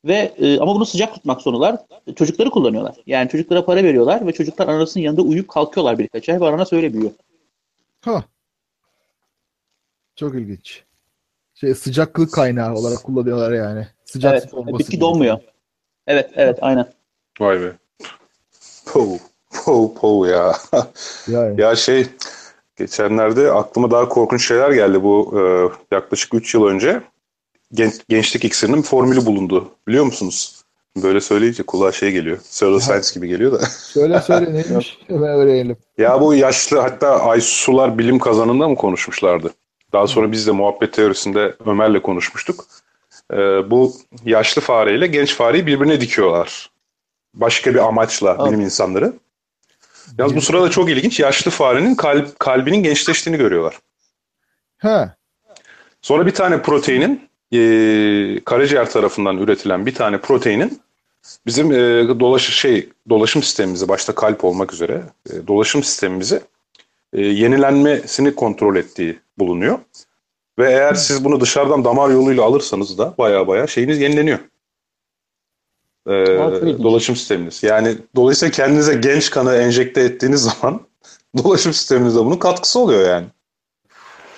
[0.06, 1.78] Ve e, ama bunu sıcak tutmak zorundalar.
[2.16, 2.96] Çocukları kullanıyorlar.
[3.06, 6.94] Yani çocuklara para veriyorlar ve çocuklar anasının yanında uyuyup kalkıyorlar birkaç ay ve ananas öyle
[6.94, 7.12] büyüyor.
[8.02, 8.24] Ha.
[10.16, 10.84] Çok ilginç.
[11.54, 13.88] Şey sıcaklık kaynağı olarak kullanıyorlar yani.
[14.06, 15.02] Sıcak Evet, su olması bitki gibi.
[15.02, 15.40] donmuyor.
[16.08, 16.86] Evet, evet, aynen.
[17.40, 17.72] Vay be.
[18.86, 19.08] Po,
[19.66, 20.56] po, po ya.
[21.28, 21.62] Yani.
[21.62, 22.08] ya şey
[22.76, 25.04] geçenlerde aklıma daha korkunç şeyler geldi.
[25.04, 27.02] Bu e, yaklaşık 3 yıl önce
[27.74, 29.72] gen- gençlik iksirinin formülü bulundu.
[29.88, 30.64] Biliyor musunuz?
[31.04, 32.38] Böyle söyleyince kulağa şey geliyor.
[32.38, 33.66] Pseudoscience gibi geliyor da.
[33.66, 34.98] Söyle söyle neymiş?
[35.08, 35.78] Hemen öğrenelim.
[35.98, 39.54] Ya bu yaşlı hatta Aysular bilim kazanında mı konuşmuşlardı?
[39.94, 42.66] Daha sonra biz de muhabbet teorisinde Ömer'le konuşmuştuk.
[43.34, 43.38] Ee,
[43.72, 43.94] bu
[44.26, 46.70] yaşlı fareyle genç fareyi birbirine dikiyorlar.
[47.34, 48.48] Başka bir amaçla Evet.
[48.52, 49.14] bilim insanları.
[50.18, 51.20] Yalnız bu sırada çok ilginç.
[51.20, 53.80] Yaşlı farenin kalp, kalbinin gençleştiğini görüyorlar.
[54.78, 55.16] Ha.
[56.02, 60.82] Sonra bir tane proteinin e, karaciğer tarafından üretilen bir tane proteinin
[61.46, 61.76] bizim e,
[62.20, 66.42] dolaşı şey dolaşım sistemimizi başta kalp olmak üzere e, dolaşım sistemimizi
[67.14, 69.80] e, yenilenmesini kontrol ettiği bulunuyor.
[70.60, 74.40] Ve eğer siz bunu dışarıdan damar yoluyla alırsanız da baya baya şeyiniz yenileniyor.
[76.08, 76.84] E, ilginç.
[76.84, 77.64] dolaşım sisteminiz.
[77.64, 80.82] Yani dolayısıyla kendinize genç kanı enjekte ettiğiniz zaman
[81.38, 83.26] dolaşım sisteminizde bunun katkısı oluyor yani.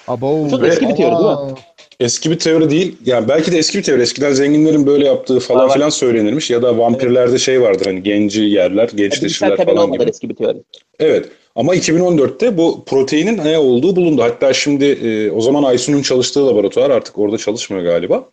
[0.07, 0.49] Abo.
[0.49, 1.59] Çok eski bir teori değil mi?
[2.00, 2.96] Eski bir teori değil.
[3.06, 4.02] Yani belki de eski bir teori.
[4.02, 6.50] Eskiden zenginlerin böyle yaptığı falan filan söylenirmiş.
[6.50, 10.04] Ya da vampirlerde şey vardır hani genci yerler, gençleşirler temel falan gibi.
[10.04, 10.58] eski bir teori.
[11.00, 11.26] Evet.
[11.56, 14.22] Ama 2014'te bu proteinin ne olduğu bulundu.
[14.22, 18.30] Hatta şimdi e, o zaman Aysun'un çalıştığı laboratuvar artık orada çalışmıyor galiba.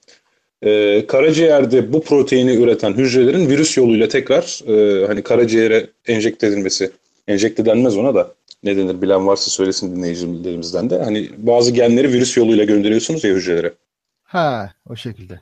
[0.62, 6.90] E, karaciğerde bu proteini üreten hücrelerin virüs yoluyla tekrar e, hani karaciğere enjekte edilmesi.
[7.28, 8.34] Enjekte denmez ona da.
[8.62, 11.02] Ne denir bilen varsa söylesin dinleyicilerimizden de.
[11.02, 13.74] Hani bazı genleri virüs yoluyla gönderiyorsunuz ya hücrelere.
[14.22, 15.40] Ha, o şekilde.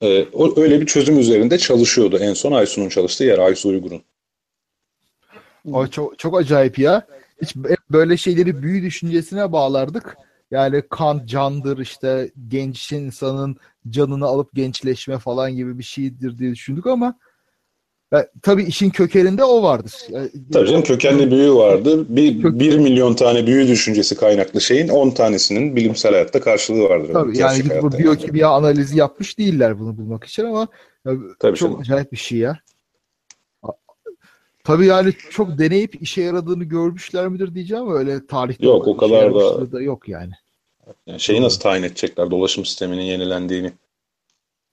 [0.00, 4.02] Ee, o, öyle bir çözüm üzerinde çalışıyordu en son Aysun'un çalıştığı yer Aysu Uygur'un.
[5.72, 7.06] O çok çok acayip ya.
[7.42, 10.16] Hiç hep böyle şeyleri büyü düşüncesine bağlardık.
[10.50, 13.56] Yani kan candır işte genç insanın
[13.88, 17.18] canını alıp gençleşme falan gibi bir şeydir diye düşündük ama
[18.12, 19.92] ya, tabii işin kökeninde o vardır.
[20.08, 22.06] Yani, Tabii canım kökenli büyü vardı.
[22.16, 27.12] Bir, Kök- bir milyon tane büyü düşüncesi kaynaklı şeyin 10 tanesinin bilimsel hayatta karşılığı vardır.
[27.12, 28.04] Tabii yani gidip bu hayatta yani.
[28.04, 30.68] biyokimya analizi yapmış değiller bunu bulmak için ama
[31.06, 31.80] ya, Tabii çok canım.
[31.80, 32.58] acayip bir şey ya.
[34.64, 39.34] Tabii yani çok deneyip işe yaradığını görmüşler midir diyeceğim öyle tarihte Yok, o işe kadar
[39.34, 40.32] da- da yok yani.
[41.06, 43.72] Yani şeyi nasıl tayin edecekler dolaşım sisteminin yenilendiğini.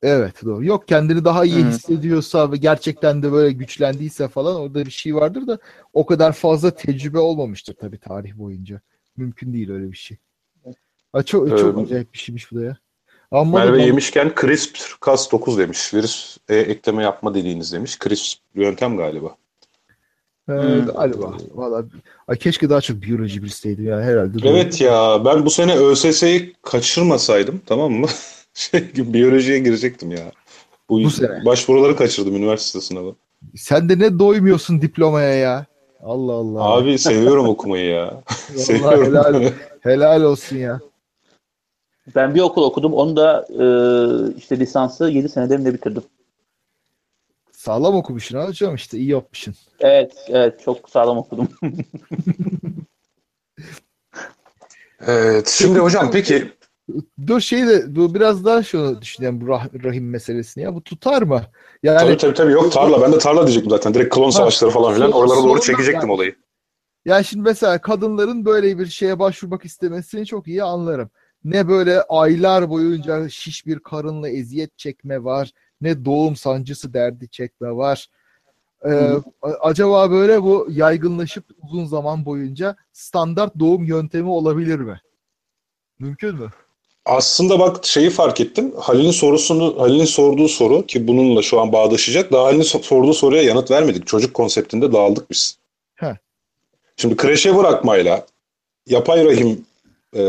[0.08, 0.66] Evet doğru.
[0.66, 1.68] Yok kendini daha iyi Hı.
[1.68, 5.60] hissediyorsa ve gerçekten de böyle güçlendiyse falan orada bir şey vardır da
[5.94, 8.82] o kadar fazla tecrübe olmamıştır tabii tarih boyunca.
[9.18, 10.18] Mümkün değil öyle bir şey.
[11.14, 12.78] Ha, çok çok Ee, acayip bir şeymiş bu da ya.
[13.32, 15.94] Ama Merve da- yemişken CRISPR-Cas9 demiş.
[15.94, 18.00] Virüs e, ekleme yapma dediğiniz demiş.
[18.00, 19.36] CRISPR yöntem galiba.
[20.50, 20.86] Ee, Hmm.
[20.86, 21.34] galiba.
[21.54, 21.86] Vallahi
[22.28, 24.34] Ay, keşke daha çok biyoloji bilseydim yani herhalde.
[24.42, 24.48] doğru.
[24.48, 28.08] Evet ya ben bu sene ÖSS'yi kaçırmasaydım tamam mı?
[28.56, 30.32] Şey biyolojiye girecektim ya.
[30.90, 31.46] Bu, Bu sene.
[31.46, 33.16] başvuruları kaçırdım üniversite sınavı.
[33.56, 35.66] Sen de ne doymuyorsun diplomaya ya.
[36.04, 36.64] Allah Allah.
[36.64, 38.06] Abi seviyorum okumayı ya.
[38.50, 39.06] Vallahi seviyorum.
[39.14, 39.52] helal,
[39.82, 40.80] helal olsun ya.
[42.16, 42.94] Ben bir okul okudum.
[42.94, 43.64] Onu da e,
[44.38, 46.04] işte lisansı 7 senede bitirdim.
[47.52, 49.56] Sağlam okumuşsun hocam işte iyi yapmışsın.
[49.80, 51.48] Evet, evet çok sağlam okudum.
[55.08, 56.52] Evet şimdi hocam peki
[57.28, 61.22] Dur şey de bu biraz daha şunu düşünüyorum bu rah- rahim meselesini ya bu tutar
[61.22, 61.42] mı?
[61.84, 64.94] Yani tabii tabii tabii yok tarla ben de tarla diyecektim zaten direkt klon savaşları falan
[64.94, 66.12] filan oralara doğru çekecektim yani.
[66.12, 66.36] olayı.
[67.06, 71.10] ya şimdi mesela kadınların böyle bir şeye başvurmak istemesini çok iyi anlarım.
[71.44, 77.72] Ne böyle aylar boyunca şiş bir karınla eziyet çekme var, ne doğum sancısı derdi çekme
[77.72, 78.08] var.
[78.86, 79.10] Ee,
[79.42, 85.02] a- acaba böyle bu yaygınlaşıp uzun zaman boyunca standart doğum yöntemi olabilir mi?
[86.00, 86.50] Mümkün mü?
[87.06, 88.74] Aslında bak şeyi fark ettim.
[88.78, 92.32] Halil'in sorusunu, Halil'in sorduğu soru ki bununla şu an bağdaşacak.
[92.32, 94.08] Daha Halil'in so- sorduğu soruya yanıt vermedik.
[94.08, 95.58] Çocuk konseptinde dağıldık biz.
[95.96, 96.16] Heh.
[96.98, 98.26] Şimdi kreşe bırakmayla
[98.88, 99.66] yapay rahim
[100.16, 100.24] e,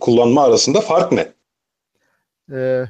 [0.00, 1.28] kullanma arasında fark ne?
[2.52, 2.84] Ee,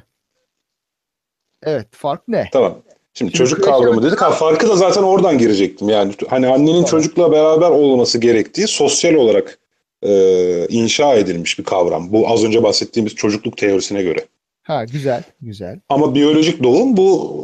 [1.63, 2.49] evet fark ne?
[2.53, 2.77] Tamam.
[3.13, 4.21] Şimdi Şimdi çocuk kavramı dedik.
[4.21, 5.89] Ha, farkı da zaten oradan girecektim.
[5.89, 6.85] Yani hani annenin Tamam.
[6.85, 9.59] çocukla beraber olması gerektiği sosyal olarak
[10.07, 12.11] e, inşa edilmiş bir kavram.
[12.11, 14.25] Bu az önce bahsettiğimiz çocukluk teorisine göre.
[14.63, 15.79] Ha güzel, güzel.
[15.89, 17.37] Ama biyolojik doğum bu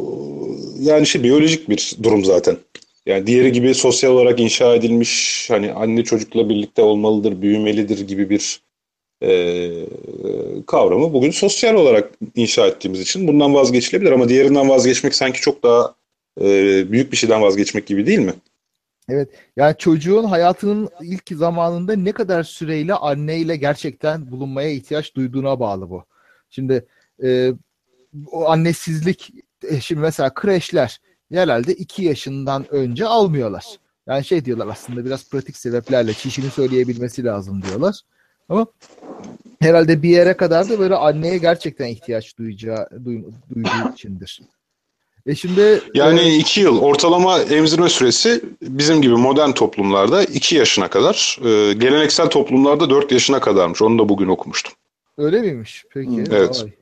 [0.80, 2.56] yani şey biyolojik bir durum zaten.
[3.06, 8.60] Yani diğeri gibi sosyal olarak inşa edilmiş hani anne çocukla birlikte olmalıdır, büyümelidir gibi bir
[9.22, 9.70] e,
[10.66, 15.94] kavramı bugün sosyal olarak inşa ettiğimiz için bundan vazgeçilebilir ama diğerinden vazgeçmek sanki çok daha
[16.40, 16.46] e,
[16.92, 18.34] büyük bir şeyden vazgeçmek gibi değil mi?
[19.56, 26.04] Yani çocuğun hayatının ilk zamanında ne kadar süreyle anneyle gerçekten bulunmaya ihtiyaç duyduğuna bağlı bu.
[26.50, 26.86] Şimdi
[27.22, 27.52] e,
[28.26, 29.30] o annesizlik
[29.68, 31.00] e, şimdi mesela kreşler
[31.32, 33.64] herhalde iki yaşından önce almıyorlar.
[34.06, 38.00] Yani şey diyorlar aslında biraz pratik sebeplerle çişini söyleyebilmesi lazım diyorlar.
[38.48, 38.66] Ama
[39.60, 43.24] herhalde bir yere kadar da böyle anneye gerçekten ihtiyaç duyacağı duy-
[43.54, 44.40] duyduğu içindir.
[45.26, 50.88] E şimdi Yani e, iki yıl ortalama emzirme süresi bizim gibi modern toplumlarda iki yaşına
[50.88, 53.82] kadar, e, geleneksel toplumlarda dört yaşına kadarmış.
[53.82, 54.72] Onu da bugün okumuştum.
[55.18, 55.84] Öyle miymiş?
[55.94, 56.24] Peki.
[56.30, 56.62] Evet.
[56.64, 56.72] Vay.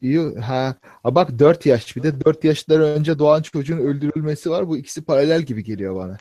[0.00, 0.38] İyi.
[0.38, 0.74] Ha.
[1.02, 1.96] ha bak 4 yaş.
[1.96, 4.68] Bir de 4 yaşından önce doğan çocuğun öldürülmesi var.
[4.68, 6.18] Bu ikisi paralel gibi geliyor bana.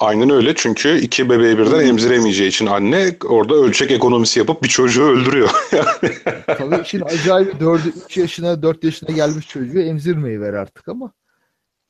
[0.00, 5.04] Aynen öyle çünkü iki bebeği birden emziremeyeceği için anne orada ölçek ekonomisi yapıp bir çocuğu
[5.04, 5.50] öldürüyor.
[6.46, 11.12] Tabii işin acayip 4, 3 yaşına 4 yaşına gelmiş çocuğu emzirmeyi ver artık ama.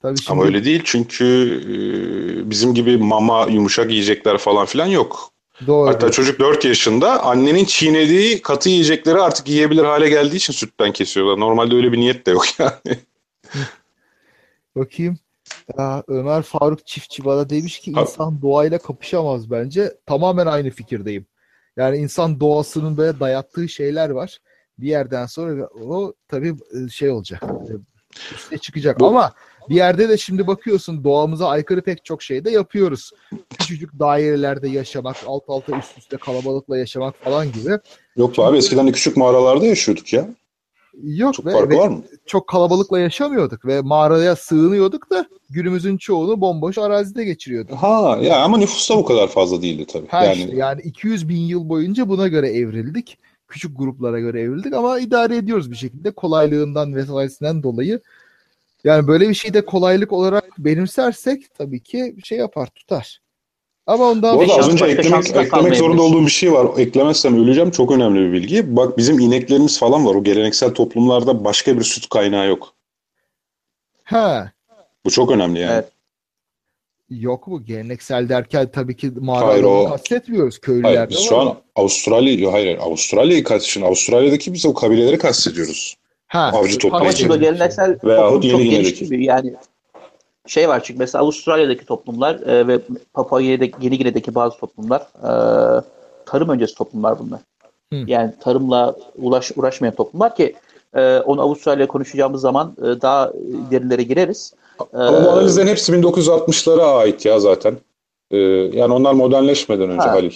[0.02, 0.30] Tabii şimdi...
[0.32, 1.24] Ama öyle değil çünkü
[1.64, 5.30] e, bizim gibi mama yumuşak yiyecekler falan filan yok.
[5.66, 5.88] Doğru.
[5.88, 11.40] Hatta çocuk 4 yaşında annenin çiğnediği katı yiyecekleri artık yiyebilir hale geldiği için sütten kesiyorlar.
[11.40, 12.98] Normalde öyle bir niyet de yok yani.
[14.76, 15.18] Bakayım.
[15.78, 19.94] Ya, Ömer Faruk Çiftçi bana demiş ki insan doğayla kapışamaz bence.
[20.06, 21.26] Tamamen aynı fikirdeyim.
[21.76, 24.38] Yani insan doğasının böyle dayattığı şeyler var.
[24.78, 26.54] Bir yerden sonra o tabii
[26.86, 27.42] e, şey olacak.
[27.44, 27.72] e,
[28.34, 29.00] Üste çıkacak.
[29.00, 29.32] Bu- Ama
[29.68, 33.10] bir yerde de şimdi bakıyorsun doğamıza aykırı pek çok şey de yapıyoruz.
[33.58, 37.78] Küçücük dairelerde yaşamak, alt alta üst üste kalabalıkla yaşamak falan gibi.
[38.16, 40.28] Yok be abi eskiden de küçük mağaralarda yaşıyorduk ya.
[41.04, 42.02] Yok Çok ve, farkı ve var mı?
[42.26, 47.76] çok kalabalıkla yaşamıyorduk ve mağaraya sığınıyorduk da günümüzün çoğunu bomboş arazide geçiriyorduk.
[47.76, 50.08] Ha ya ama nüfus da bu kadar fazla değildi tabii.
[50.08, 53.18] Ha yani işte yani 200 bin yıl boyunca buna göre evrildik.
[53.48, 58.00] Küçük gruplara göre evrildik ama idare ediyoruz bir şekilde kolaylığından vesairesinden dolayı.
[58.84, 63.20] Yani böyle bir şeyi de kolaylık olarak benimsersek tabii ki şey yapar tutar.
[63.90, 66.66] Ama ondan Bu arada az önce eklemek, eklemek zorunda olduğum bir şey var.
[66.78, 67.70] Eklemezsem öleceğim.
[67.70, 68.76] Çok önemli bir bilgi.
[68.76, 70.14] Bak bizim ineklerimiz falan var.
[70.14, 72.74] O geleneksel toplumlarda başka bir süt kaynağı yok.
[74.04, 74.52] ha
[75.04, 75.72] Bu çok önemli yani.
[75.72, 75.88] Evet.
[77.10, 81.38] yok mu geleneksel derken tabii ki Hayır, mağaraları o- kastetmiyoruz Hayır, köylülerde biz var şu
[81.38, 83.88] an Avustralya, hayır, hayır, Avustralya'yı kastediyoruz.
[83.88, 85.96] Avustralya'daki biz o kabileleri kastediyoruz.
[86.26, 87.26] Ha, avcı Ama toplayıcı.
[87.38, 89.54] geleneksel Veyahut toplum çok Yeni gibi yani
[90.50, 92.80] şey var çünkü mesela Avustralya'daki toplumlar e, ve
[93.14, 95.30] Papua Yeni Yeni Gine'deki bazı toplumlar e,
[96.26, 97.40] tarım öncesi toplumlar bunlar.
[97.92, 97.96] Hı.
[98.06, 100.54] Yani tarımla ulaş, uğraşmayan toplumlar ki
[100.94, 103.32] e, onu Avustralya konuşacağımız zaman e, daha
[103.70, 104.54] derinlere gireriz.
[104.94, 107.76] E, Ama bu analizlerin hepsi 1960'lara ait ya zaten.
[108.30, 108.38] Ee,
[108.72, 110.12] yani onlar modernleşmeden önce Ha.
[110.12, 110.32] Halil.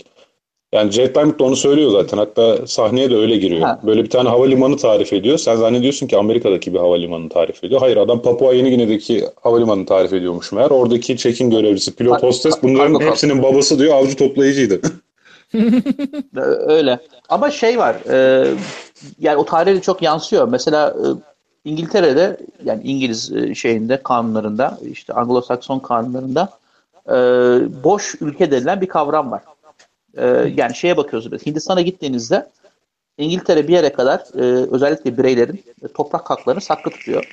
[0.74, 2.18] Yani Jet Diamond da onu söylüyor zaten.
[2.18, 3.62] Hatta sahneye de öyle giriyor.
[3.62, 3.80] Ha.
[3.82, 5.38] Böyle bir tane havalimanı tarif ediyor.
[5.38, 7.80] Sen zannediyorsun ki Amerika'daki bir havalimanı tarif ediyor.
[7.80, 10.70] Hayır adam Papua Yeni Gine'deki havalimanını tarif ediyormuş meğer.
[10.70, 14.80] Oradaki check-in görevlisi, pilot, Ha- hostes bunların hepsinin babası diyor avcı toplayıcıydı.
[16.66, 16.98] Öyle.
[17.28, 17.96] Ama şey var.
[18.10, 18.46] e,
[19.20, 20.48] yani o tarihe çok yansıyor.
[20.48, 21.06] Mesela e,
[21.70, 26.48] İngiltere'de yani İngiliz e, şeyinde kanunlarında işte Anglo-Sakson kanunlarında
[27.08, 27.14] e,
[27.84, 29.42] boş ülke denilen bir kavram var.
[30.16, 31.32] E, yani şeye bakıyoruz.
[31.32, 31.46] biz.
[31.46, 32.46] Hindistan'a gittiğinizde
[33.18, 34.40] İngiltere bir yere kadar e,
[34.70, 37.24] özellikle bireylerin e, toprak haklarını saklı tutuyor.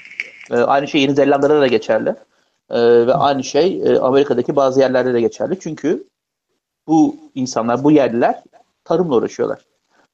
[0.52, 2.10] E, aynı şey Yeni Zelanda'da da geçerli.
[2.70, 5.60] E, ve aynı şey e, Amerika'daki bazı yerlerde de geçerli.
[5.60, 6.04] Çünkü
[6.88, 8.42] bu insanlar, bu yerliler
[8.84, 9.60] tarımla uğraşıyorlar.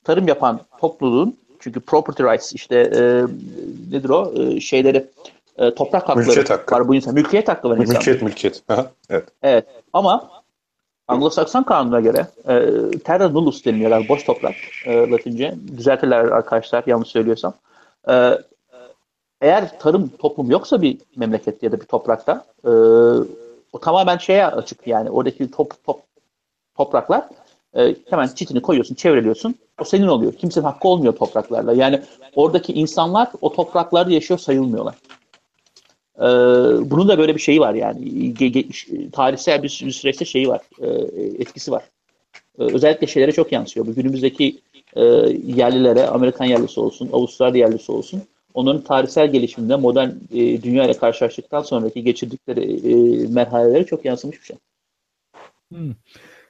[0.04, 3.02] Tarım yapan topluluğun çünkü property rights işte e,
[3.96, 5.06] nedir o E, şeyleri
[5.58, 6.76] e, toprak hakları Mülkiyet hakkı.
[6.76, 7.14] var bu insan.
[7.14, 7.96] Mülkiyet hakkı var insan.
[7.96, 8.64] mülkiyet mülkiyet.
[8.70, 9.24] Aha, evet.
[9.44, 9.66] Evet.
[9.94, 10.30] Ama
[11.08, 14.08] Anglo-Sakson kanununa göre e, terra nullus deniliyorlar.
[14.10, 14.56] Boş toprak
[14.86, 15.56] e, Latince.
[15.78, 17.54] Düzeltirler arkadaşlar yanlış söylüyorsam.
[18.10, 18.32] E,
[19.42, 22.70] eğer tarım toplum yoksa bir memlekette ya da bir toprakta e,
[23.74, 26.00] o tamamen şeye açık yani oradaki top, top
[26.78, 27.24] topraklar
[27.78, 29.56] e, hemen çitini koyuyorsun, çevreliyorsun.
[29.82, 30.34] O senin oluyor.
[30.34, 31.74] Kimsenin hakkı olmuyor topraklarla.
[31.74, 32.02] Yani
[32.36, 34.96] oradaki insanlar o topraklarda yaşıyor sayılmıyorlar.
[36.18, 36.24] Ee,
[36.92, 38.00] bunun da böyle bir şeyi var yani
[38.34, 40.88] Ge- ge- tarihsel bir, bir süreçte şeyi var e,
[41.42, 41.84] etkisi var.
[42.60, 43.88] Ee, özellikle şeylere çok yansıyor.
[43.88, 44.60] Bu günümüzdeki
[44.96, 45.04] e,
[45.46, 48.22] yerlilere Amerikan yerlisi olsun, Avustralya yerlisi olsun
[48.54, 54.46] onların tarihsel gelişiminde modern e, dünya ile karşılaştıktan sonraki geçirdikleri e, merhalelere çok yansımış bir
[54.46, 54.58] şey.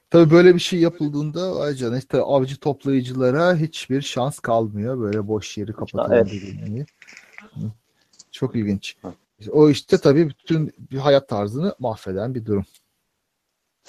[0.10, 5.00] Tabii böyle bir şey yapıldığında ayrıca işte avcı toplayıcılara hiçbir şans kalmıyor.
[5.00, 6.32] Böyle boş yeri kapatalım Evet.
[8.32, 8.96] Çok ilginç.
[9.52, 12.66] O işte tabii bütün bir hayat tarzını mahveden bir durum.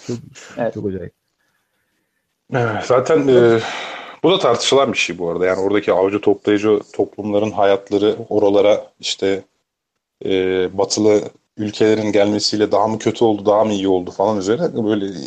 [0.06, 0.16] Çok,
[0.56, 0.74] Evet.
[0.74, 1.12] çok acayip.
[2.52, 3.60] Evet, zaten e,
[4.22, 5.46] bu da tartışılan bir şey bu arada.
[5.46, 9.44] Yani oradaki avcı toplayıcı toplumların hayatları oralara işte
[10.24, 10.30] e,
[10.78, 11.22] batılı
[11.56, 15.22] ülkelerin gelmesiyle daha mı kötü oldu, daha mı iyi oldu falan üzerine böyle e,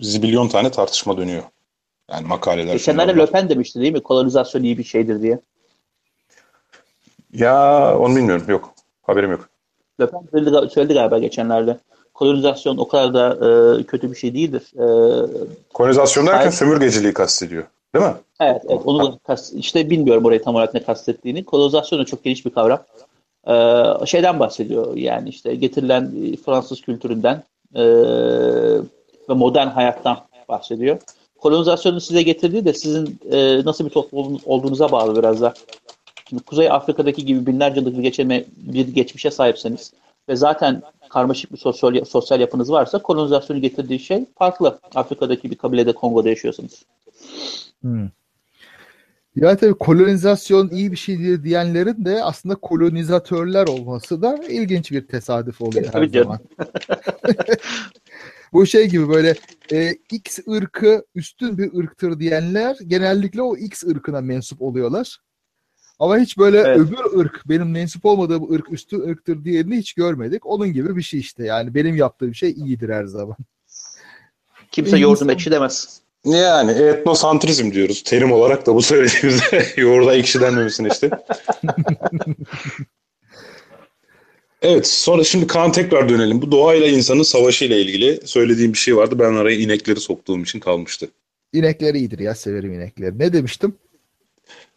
[0.00, 1.42] zibilyon tane tartışma dönüyor.
[2.10, 2.72] Yani makaleler.
[2.72, 4.02] Geçenlerde Le Pen demişti değil mi?
[4.02, 5.40] Kolonizasyon iyi bir şeydir diye.
[7.32, 8.44] Ya onu bilmiyorum.
[8.48, 8.74] Yok.
[9.02, 9.48] Haberim yok.
[10.00, 11.78] Le Pen söyledi, söyledi galiba geçenlerde.
[12.14, 13.46] Kolonizasyon o kadar da
[13.78, 14.62] e, kötü bir şey değildir.
[14.74, 14.86] E,
[15.74, 16.52] Kolonizasyon derken Hayır.
[16.52, 17.64] sömürgeciliği kastediyor.
[17.94, 18.14] Değil mi?
[18.40, 21.44] evet, evet onu da kast, işte bilmiyorum orayı tam olarak ne kastettiğini.
[21.44, 22.84] Kolonizasyon da çok geniş bir kavram.
[23.46, 23.54] E,
[24.06, 27.42] şeyden bahsediyor yani işte getirilen e, Fransız kültüründen
[27.74, 27.84] e,
[29.28, 30.18] ve modern hayattan
[30.48, 30.98] bahsediyor.
[31.38, 35.54] Kolonizasyonun size getirdiği de sizin e, nasıl bir toplum olduğunuza bağlı biraz da.
[36.28, 39.92] Şimdi Kuzey Afrika'daki gibi binlerce yıllık bir, geçeme, bir geçmişe sahipseniz
[40.28, 44.78] ve zaten karmaşık bir sosyal, sosyal yapınız varsa kolonizasyonu getirdiği şey farklı.
[44.94, 46.84] Afrika'daki bir kabilede Kongo'da yaşıyorsanız.
[47.80, 48.08] Hmm.
[49.36, 55.60] Ya tabii kolonizasyon iyi bir şeydir diyenlerin de aslında kolonizatörler olması da ilginç bir tesadüf
[55.60, 56.24] oluyor her canım.
[56.24, 56.38] zaman.
[58.52, 59.34] Bu şey gibi böyle
[59.72, 65.18] e, X ırkı üstün bir ırktır diyenler genellikle o X ırkına mensup oluyorlar.
[65.98, 66.78] Ama hiç böyle Evet.
[66.78, 70.46] öbür ırk benim mensup olmadığım ırk üstün ırktır diyenini hiç görmedik.
[70.46, 73.36] Onun gibi bir şey işte yani benim yaptığım şey iyidir her zaman.
[74.72, 75.34] Kimse İyi yoğurdum insan.
[75.34, 76.00] ekşi demez.
[76.24, 78.02] Yani etnosantrizm diyoruz.
[78.02, 80.38] Terim olarak da bu söylediğimizde yoğurda ekşi
[80.92, 81.10] işte.
[84.62, 86.42] Evet sonra şimdi Kaan tekrar dönelim.
[86.42, 89.18] Bu doğayla insanın savaşı ile ilgili söylediğim bir şey vardı.
[89.18, 91.08] Ben araya inekleri soktuğum için kalmıştı.
[91.52, 93.18] İnekler iyidir ya severim inekleri.
[93.18, 93.74] Ne demiştim?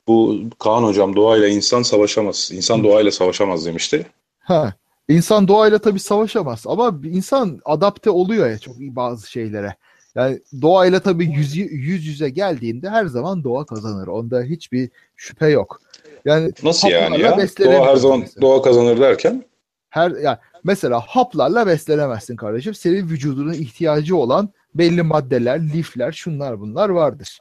[0.08, 2.49] Bu Kaan hocam doğayla insan savaşamaz.
[2.54, 4.06] İnsan doğayla savaşamaz demişti.
[4.39, 4.74] Ha.
[5.10, 9.76] İnsan doğayla tabii savaşamaz ama insan adapte oluyor ya çok iyi bazı şeylere.
[10.16, 14.08] Yani doğayla tabii yüz, yüz yüze geldiğinde her zaman doğa kazanır.
[14.08, 15.82] Onda hiçbir şüphe yok.
[16.26, 17.38] Yani Nasıl yani ya?
[17.60, 18.41] Doğa her zaman mesela.
[18.41, 19.45] doğa kazanır derken
[19.89, 22.74] Her yani mesela haplarla beslenemezsin kardeşim.
[22.74, 27.39] Senin vücudunun ihtiyacı olan belli maddeler, lifler, şunlar bunlar vardır.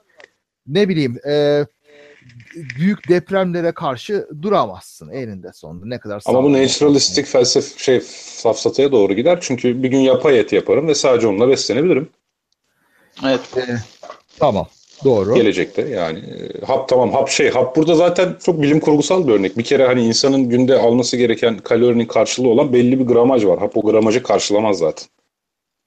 [0.66, 1.66] Ne bileyim, e,
[2.78, 5.86] büyük depremlere karşı duramazsın eninde sonunda.
[5.86, 9.38] Ne kadar ama bu naturalistik felsef şey safsataya doğru gider.
[9.40, 12.08] Çünkü bir gün yapay et yaparım ve sadece onunla beslenebilirim.
[13.24, 13.40] Evet.
[13.56, 13.74] olsan.
[13.74, 13.78] E,
[14.38, 14.66] tamam,
[15.04, 15.34] doğru.
[15.34, 19.58] Gelecekte yani e, hap tamam hap şey hap burada zaten çok bilim kurgusal bir örnek.
[19.58, 23.58] Bir kere hani insanın günde alması gereken kalorinin karşılığı olan belli bir gramaj var.
[23.58, 25.08] Hap o gramajı karşılamaz zaten.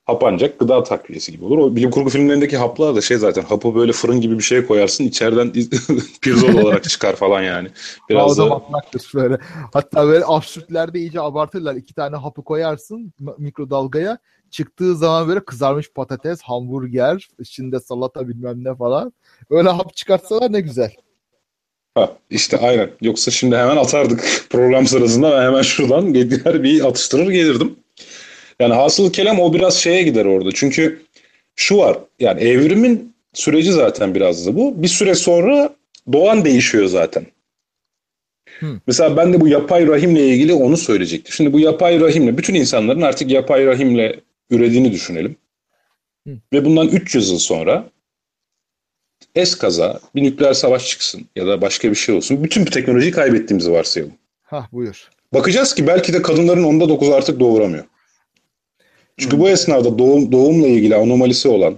[0.05, 1.57] Hap ancak gıda takviyesi gibi olur.
[1.57, 5.03] O bilim kurgu filmlerindeki haplar da şey zaten hapı böyle fırın gibi bir şeye koyarsın
[5.03, 5.53] içeriden
[6.21, 7.67] pirzola olarak çıkar falan yani.
[8.09, 9.37] Biraz da matlaktır böyle.
[9.73, 11.75] Hatta böyle absürtlerde iyice abartırlar.
[11.75, 14.17] İki tane hapı koyarsın mikrodalgaya.
[14.51, 19.13] Çıktığı zaman böyle kızarmış patates, hamburger, içinde salata bilmem ne falan.
[19.49, 20.91] Öyle hap çıkartsalar ne güzel.
[21.95, 22.91] ha, işte aynen.
[23.01, 27.82] Yoksa şimdi hemen atardık program sırasında ben hemen şuradan gider bir atıştırır gelirdim.
[28.63, 30.49] Yani hasıl kelam o biraz şeye gider orada.
[30.53, 31.01] Çünkü
[31.55, 34.83] şu var yani evrimin süreci zaten biraz da bu.
[34.83, 35.75] Bir süre sonra
[36.13, 37.25] doğan değişiyor zaten.
[38.59, 38.79] Hı.
[38.87, 41.33] Mesela ben de bu yapay rahimle ilgili onu söyleyecektim.
[41.33, 45.35] Şimdi bu yapay rahimle bütün insanların artık yapay rahimle ürediğini düşünelim.
[46.27, 46.37] Hı.
[46.53, 47.89] Ve bundan 300 yıl sonra
[49.35, 52.43] eskaza bir nükleer savaş çıksın ya da başka bir şey olsun.
[52.43, 54.13] Bütün bu teknolojiyi kaybettiğimizi varsayalım.
[54.43, 55.09] Hah buyur.
[55.33, 57.83] Bakacağız ki belki de kadınların onda 9 artık doğuramıyor.
[59.17, 61.75] Çünkü bu esnada doğum, doğumla ilgili anomalisi olan,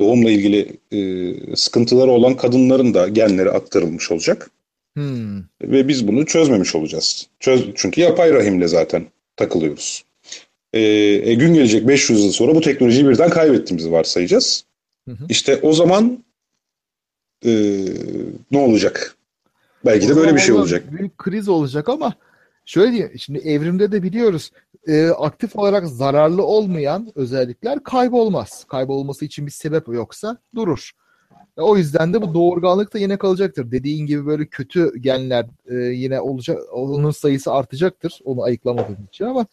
[0.00, 4.50] doğumla ilgili e, sıkıntıları olan kadınların da genleri aktarılmış olacak.
[4.94, 5.38] Hmm.
[5.62, 7.26] Ve biz bunu çözmemiş olacağız.
[7.40, 9.06] Çöz, çünkü yapay rahimle zaten
[9.36, 10.04] takılıyoruz.
[10.72, 14.64] E, e, gün gelecek 500 yıl sonra bu teknolojiyi birden kaybettiğimizi varsayacağız.
[15.08, 15.24] Hı hı.
[15.28, 16.24] İşte o zaman
[17.44, 17.50] e,
[18.50, 19.16] ne olacak?
[19.84, 20.92] Belki de O böyle bir şey olacak.
[20.92, 22.14] Büyük kriz olacak ama
[22.64, 23.18] şöyle diyeyim.
[23.18, 24.50] Şimdi evrimde de biliyoruz
[24.86, 28.64] e, aktif olarak zararlı olmayan özellikler kaybolmaz.
[28.68, 30.90] Kaybolması için bir sebep yoksa durur.
[31.58, 33.70] E, o yüzden de bu doğurganlık da yine kalacaktır.
[33.70, 36.58] Dediğin gibi böyle kötü genler e, yine olacak.
[36.72, 38.20] Onun sayısı artacaktır.
[38.24, 39.46] Onu ayıklamadığım için ama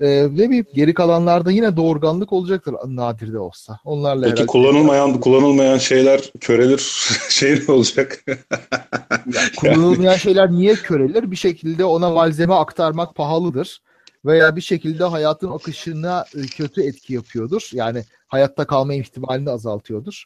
[0.00, 3.78] e, ne bileyim geri kalanlarda yine doğurganlık olacaktır nadir de olsa.
[3.84, 6.78] Onlarla Peki kullanılmayan kullanılmayan şeyler körelir
[7.28, 8.24] şey ne olacak?
[8.26, 11.30] Ya, kullanılmayan şeyler niye körelir?
[11.30, 13.80] Bir şekilde ona malzeme aktarmak pahalıdır.
[14.24, 17.70] Veya bir şekilde hayatın akışına e, kötü etki yapıyordur.
[17.72, 20.24] Yani hayatta kalma ihtimalini azaltıyordur.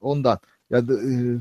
[0.00, 0.38] Ondan.
[0.70, 1.38] Ya da, e,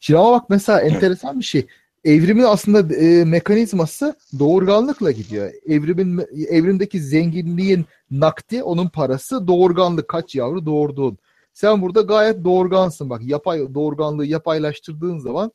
[0.00, 1.66] şimdi ama bak mesela enteresan bir şey.
[2.04, 5.52] Evrimin aslında e, mekanizması doğurganlıkla gidiyor.
[5.66, 11.18] Evrimin evrimdeki zenginliğin nakdi onun parası doğurganlık kaç yavru doğurduğun.
[11.52, 13.22] Sen burada gayet doğurgansın bak.
[13.22, 15.52] Yapay doğurganlığı yapaylaştırdığın zaman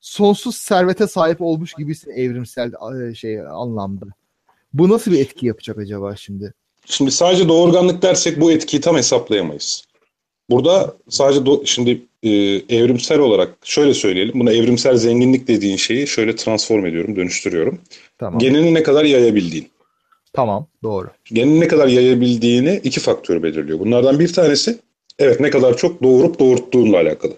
[0.00, 2.72] sonsuz servete sahip olmuş gibisin evrimsel
[3.14, 4.06] şey anlamda.
[4.74, 6.54] Bu nasıl bir etki yapacak acaba şimdi?
[6.86, 9.84] Şimdi sadece doğurganlık dersek bu etkiyi tam hesaplayamayız.
[10.50, 12.30] Burada sadece do- şimdi e,
[12.76, 14.40] evrimsel olarak şöyle söyleyelim.
[14.40, 17.80] Buna evrimsel zenginlik dediğin şeyi şöyle transform ediyorum, dönüştürüyorum.
[18.18, 18.38] Tamam.
[18.38, 19.68] Genini ne kadar yayabildiğin.
[20.32, 21.08] Tamam, doğru.
[21.24, 23.78] Genini ne kadar yayabildiğini iki faktör belirliyor.
[23.78, 24.78] Bunlardan bir tanesi
[25.18, 27.32] evet ne kadar çok doğurup doğurttuğunla alakalı.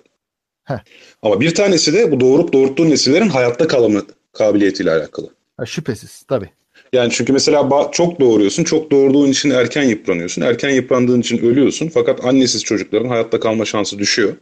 [0.65, 0.79] Heh.
[1.23, 5.29] Ama bir tanesi de bu doğurup doğurttuğun nesillerin hayatta kalma kabiliyetiyle alakalı.
[5.57, 6.51] Ha, şüphesiz tabii.
[6.95, 10.43] Yani çünkü mesela çok doğuruyorsun, çok doğurduğun için erken yıpranıyorsun.
[10.43, 11.89] Erken yıprandığın için ölüyorsun.
[11.89, 14.35] Fakat annesiz çocukların hayatta kalma şansı düşüyor.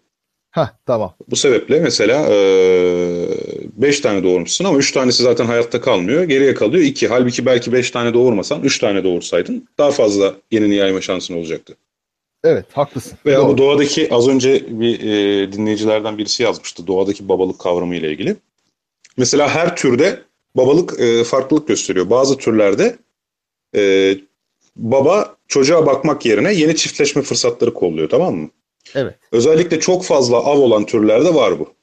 [0.50, 1.14] Heh, tamam.
[1.30, 2.30] Bu sebeple mesela
[3.76, 6.24] 5 tane doğurmuşsun ama 3 tanesi zaten hayatta kalmıyor.
[6.24, 7.08] Geriye kalıyor 2.
[7.08, 11.76] Halbuki belki 5 tane doğurmasan 3 tane doğursaydın daha fazla genini yayma şansın olacaktı.
[12.44, 13.18] Evet haklısın.
[13.26, 13.48] Veya Doğru.
[13.48, 18.36] bu doğadaki az önce bir e, dinleyicilerden birisi yazmıştı doğadaki babalık kavramı ile ilgili.
[19.16, 20.22] Mesela her türde
[20.56, 22.10] babalık e, farklılık gösteriyor.
[22.10, 22.96] Bazı türlerde
[23.76, 24.14] e,
[24.76, 28.50] baba çocuğa bakmak yerine yeni çiftleşme fırsatları kolluyor tamam mı?
[28.94, 29.14] Evet.
[29.32, 31.74] Özellikle çok fazla av olan türlerde var bu.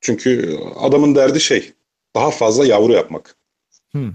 [0.00, 1.72] Çünkü adamın derdi şey
[2.14, 3.36] daha fazla yavru yapmak.
[3.90, 4.12] Hmm.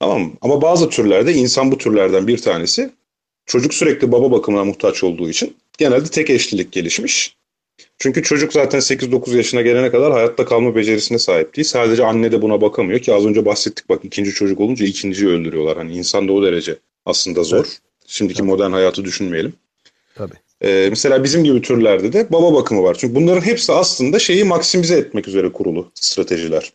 [0.00, 0.32] Tamam mı?
[0.40, 2.90] Ama bazı türlerde insan bu türlerden bir tanesi
[3.46, 7.36] çocuk sürekli baba bakımına muhtaç olduğu için genelde tek eşlilik gelişmiş.
[7.98, 11.64] Çünkü çocuk zaten 8-9 yaşına gelene kadar hayatta kalma becerisine sahip değil.
[11.68, 15.76] Sadece anne de buna bakamıyor ki az önce bahsettik bak ikinci çocuk olunca ikinciyi öldürüyorlar.
[15.76, 17.56] Hani insan da o derece aslında zor.
[17.56, 17.78] Evet.
[18.06, 18.48] Şimdiki Tabii.
[18.48, 19.52] modern hayatı düşünmeyelim.
[20.14, 20.34] Tabii.
[20.64, 22.96] Ee, mesela bizim gibi türlerde de baba bakımı var.
[23.00, 26.72] Çünkü bunların hepsi aslında şeyi maksimize etmek üzere kurulu stratejiler.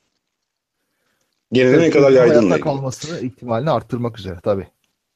[1.52, 4.68] Genelde ne Evet, kadar çocuğun yaygınla hayatta kalmasını ihtimalini arttırmak üzere tabii.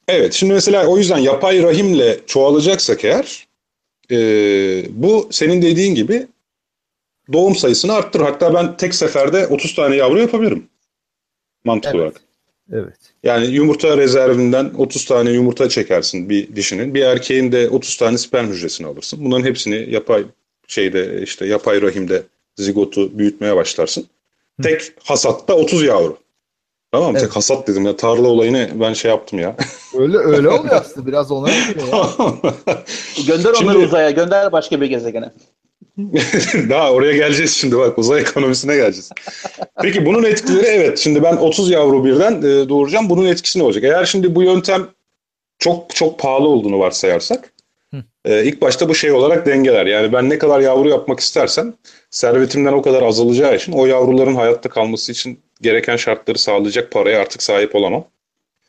[0.07, 3.47] Evet, şimdi mesela o yüzden yapay rahimle çoğalacaksak eğer
[4.14, 6.28] e, bu senin dediğin gibi
[7.34, 8.24] doğum sayısını arttırır.
[8.24, 10.68] Hatta ben tek seferde 30 tane yavru yapabilirim
[11.64, 12.01] mantık Evet.
[12.01, 12.22] olarak.
[12.74, 12.95] Evet.
[13.24, 16.93] Yani yumurta rezervinden 30 tane yumurta çekersin bir dişinin.
[16.93, 19.26] Bir erkeğin de 30 tane sperm hücresini alırsın.
[19.26, 20.26] Bunların hepsini yapay
[20.68, 22.24] şeyde işte yapay rahimde
[22.55, 24.07] zigotu büyütmeye başlarsın.
[24.64, 26.18] Tek hasatta 30 yavru.
[26.93, 27.11] Tamam?
[27.11, 27.21] Evet.
[27.21, 29.55] Tek hasat dedim ya tarla olayını ben şey yaptım ya.
[29.97, 31.49] Öyle öyle oluyor aslında biraz ona.
[33.27, 35.31] Gönder onları Şimdi- uzaya, gönder başka bir gezegene.
[36.69, 39.09] Daha oraya geleceğiz şimdi bak uzay ekonomisine geleceğiz.
[39.81, 43.83] Peki bunun etkileri evet şimdi ben 30 yavru birden e, doğuracağım bunun etkisi ne olacak?
[43.83, 44.87] Eğer şimdi bu yöntem
[45.59, 47.53] çok çok pahalı olduğunu varsayarsak
[48.25, 49.85] e, ilk başta bu şey olarak dengeler.
[49.85, 51.73] Yani ben ne kadar yavru yapmak istersem
[52.11, 57.43] servetimden o kadar azalacağı için o yavruların hayatta kalması için gereken şartları sağlayacak paraya artık
[57.43, 58.05] sahip olamam.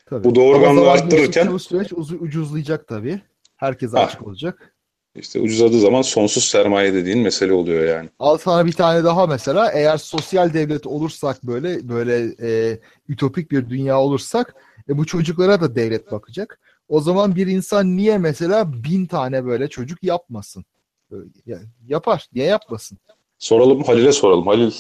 [0.06, 0.24] Tabii.
[0.24, 3.20] Bu doğurganlığı arttırırken- bu süreç ucuzlayacak tabii.
[3.56, 4.04] Herkese Ha.
[4.04, 4.70] açık olacak.
[5.16, 8.08] İşte ucuzadığı zaman sonsuz sermaye dediğin mesele oluyor yani.
[8.18, 12.78] Al sana bir tane daha mesela eğer sosyal devlet olursak böyle böyle e,
[13.08, 14.54] ütopik bir dünya olursak
[14.88, 16.60] e, bu çocuklara da devlet bakacak.
[16.88, 20.64] O zaman bir insan niye mesela bin tane böyle çocuk yapmasın?
[21.10, 22.28] Böyle, yani yapar.
[22.34, 22.98] Niye yapmasın?
[23.38, 24.46] Soralım Halil'e soralım.
[24.46, 24.70] Halil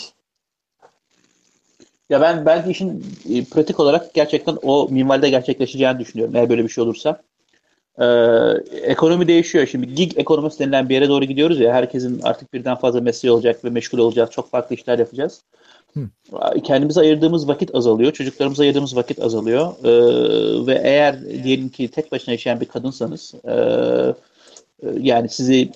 [2.10, 6.68] Ya ben belki işin e, pratik olarak gerçekten o minvalde gerçekleşeceğini düşünüyorum eğer böyle bir
[6.68, 7.22] şey olursa.
[7.98, 8.04] Ee,
[8.82, 9.66] ekonomi değişiyor.
[9.66, 11.74] Şimdi gig ekonomisi denilen bir yere doğru gidiyoruz ya.
[11.74, 14.30] Herkesin artık birden fazla mesleği olacak ve meşgul olacağız.
[14.30, 15.42] Çok farklı işler yapacağız.
[15.94, 16.00] Hı.
[16.62, 18.12] Kendimize ayırdığımız vakit azalıyor.
[18.12, 19.72] Çocuklarımıza ayırdığımız vakit azalıyor.
[19.84, 24.14] Ee, ve eğer diyelim ki tek başına yaşayan bir kadınsanız e, e,
[24.82, 25.72] yani sizi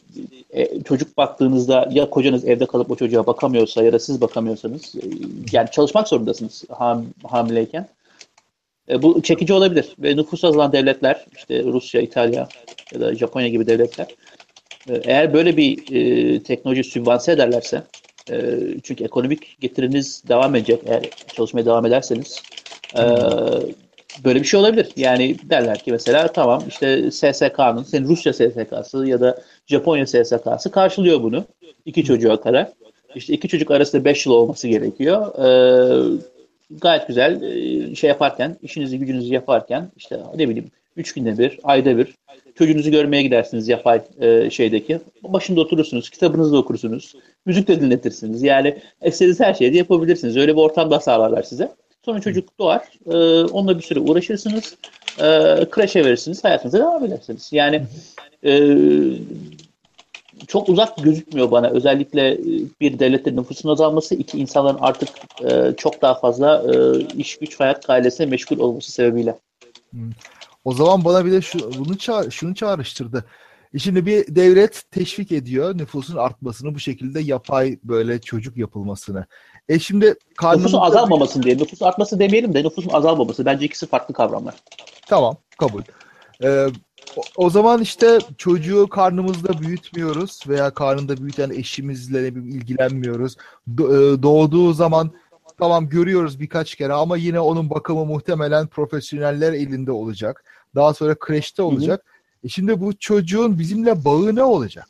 [0.50, 5.00] e, çocuk baktığınızda ya kocanız evde kalıp o çocuğa bakamıyorsa ya da siz bakamıyorsanız e,
[5.52, 7.88] yani çalışmak zorundasınız ham, hamileyken.
[8.88, 9.94] E, bu çekici olabilir.
[9.98, 12.48] Ve nüfus azalan devletler, işte Rusya, İtalya
[12.94, 14.06] ya da Japonya gibi devletler
[14.88, 17.82] e, eğer böyle bir e, teknoloji sübvanse ederlerse
[18.30, 21.02] e, çünkü ekonomik getiriniz devam edecek eğer
[21.34, 22.42] çalışmaya devam ederseniz
[22.98, 23.02] e,
[24.24, 24.88] böyle bir şey olabilir.
[24.96, 31.22] Yani derler ki mesela tamam işte SSK'nın, senin Rusya SSK'sı ya da Japonya SSK'sı karşılıyor
[31.22, 31.44] bunu.
[31.86, 32.72] iki çocuğa kadar.
[33.14, 35.34] İşte iki çocuk arasında 5 yıl olması gerekiyor.
[35.38, 36.18] Ee,
[36.70, 41.98] gayet güzel e, şey yaparken, işinizi gücünüzü yaparken işte ne bileyim 3 günde bir, ayda
[41.98, 42.14] bir
[42.54, 45.00] çocuğunuzu görmeye gidersiniz yapay e, şeydeki.
[45.22, 47.14] Başında oturursunuz, kitabınızı okursunuz,
[47.46, 48.42] müzik de dinletirsiniz.
[48.42, 50.36] Yani istediğiniz her şeyi de yapabilirsiniz.
[50.36, 51.72] Öyle bir ortam da sağlarlar size.
[52.08, 54.76] Sonra çocuk doğar, e, onunla bir süre uğraşırsınız,
[55.18, 55.24] e,
[55.70, 57.48] kreşe verirsiniz, hayatınıza devam edersiniz.
[57.52, 57.82] Yani
[58.44, 58.52] e,
[60.46, 61.68] çok uzak gözükmüyor bana.
[61.68, 62.38] Özellikle e,
[62.80, 65.08] bir devletin nüfusun azalması, iki insanların artık
[65.50, 69.38] e, çok daha fazla e, iş güç hayat ailesine meşgul olması sebebiyle.
[70.64, 73.24] O zaman bana bir de şu, bunu ça- şunu çağrıştırdı.
[73.74, 79.26] E Şimdi bir devlet teşvik ediyor nüfusun artmasını bu şekilde yapay böyle çocuk yapılmasını.
[79.68, 81.56] E şimdi karnımızda Nüfusun azalmamasın diye.
[81.56, 83.46] Nüfusun artması demeyelim de nüfusun azalmaması.
[83.46, 84.54] Bence ikisi farklı kavramlar.
[85.06, 85.82] Tamam kabul.
[86.44, 86.66] Ee,
[87.36, 93.36] o, zaman işte çocuğu karnımızda büyütmüyoruz veya karnında büyüten eşimizle ne bileyim ilgilenmiyoruz.
[93.68, 95.10] E, doğduğu zaman
[95.58, 100.44] tamam görüyoruz birkaç kere ama yine onun bakımı muhtemelen profesyoneller elinde olacak.
[100.74, 102.04] Daha sonra kreşte olacak.
[102.44, 104.88] E şimdi bu çocuğun bizimle bağı ne olacak?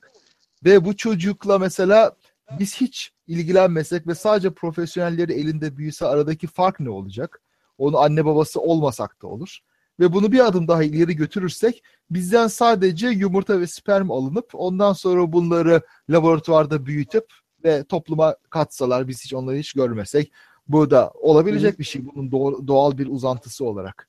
[0.65, 2.13] Ve bu çocukla mesela
[2.59, 7.43] biz hiç ilgilenmesek ve sadece profesyonelleri elinde büyüse aradaki fark ne olacak?
[7.79, 9.59] Onun anne babası olmasak da olur.
[10.01, 15.33] ve bunu bir adım daha ileri götürürsek bizden sadece yumurta ve sperm alınıp ondan sonra
[15.33, 17.25] bunları laboratuvarda büyütüp
[17.65, 20.33] ve topluma katsalar biz hiç onları hiç görmesek
[20.69, 22.31] bu da olabilecek bir şey bunun
[22.67, 24.09] doğal bir uzantısı olarak.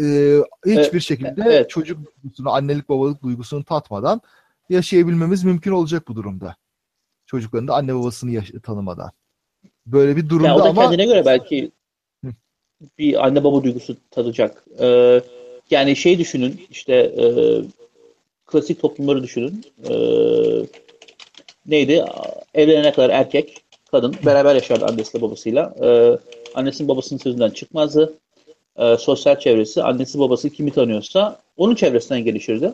[0.00, 1.70] Ee, hiçbir şekilde evet.
[1.70, 4.20] çocuk duygusunu, annelik babalık duygusunu tatmadan
[4.68, 6.56] yaşayabilmemiz mümkün olacak bu durumda.
[7.34, 9.10] Çocukların da anne babasını yaş- tanımadan.
[9.86, 10.82] Böyle bir durumda ya o da ama...
[10.82, 11.70] kendine göre belki
[12.98, 14.64] bir anne baba duygusu tadacak.
[14.80, 15.20] Ee,
[15.70, 17.24] yani şey düşünün işte e,
[18.46, 19.64] klasik toplumları düşünün.
[19.88, 19.94] Ee,
[21.66, 22.04] neydi?
[22.54, 25.74] Evlenene kadar erkek, kadın beraber yaşardı annesiyle babasıyla.
[25.82, 26.18] Ee,
[26.54, 28.14] annesinin babasının sözünden çıkmazdı.
[28.76, 32.72] Ee, sosyal çevresi, annesi babası kimi tanıyorsa onun çevresinden gelişirdi.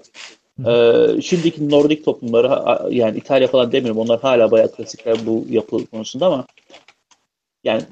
[0.66, 2.48] Ee, şimdiki Nordik toplumları
[2.94, 6.46] yani İtalya falan demiyorum onlar hala bayağı klasikler bu yapı konusunda ama
[7.64, 7.82] yani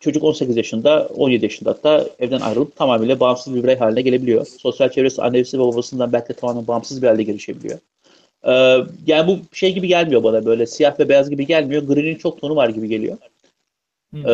[0.00, 4.46] çocuk 18 yaşında, 17 yaşında hatta evden ayrılıp tamamıyla bağımsız bir birey haline gelebiliyor.
[4.46, 7.78] Sosyal çevresi annesi ve babasından belki de tamamen bağımsız bir halde gelişebiliyor.
[8.44, 11.82] Ee, yani bu şey gibi gelmiyor bana böyle siyah ve beyaz gibi gelmiyor.
[11.82, 13.16] Gri'nin çok tonu var gibi geliyor.
[14.14, 14.32] Ee,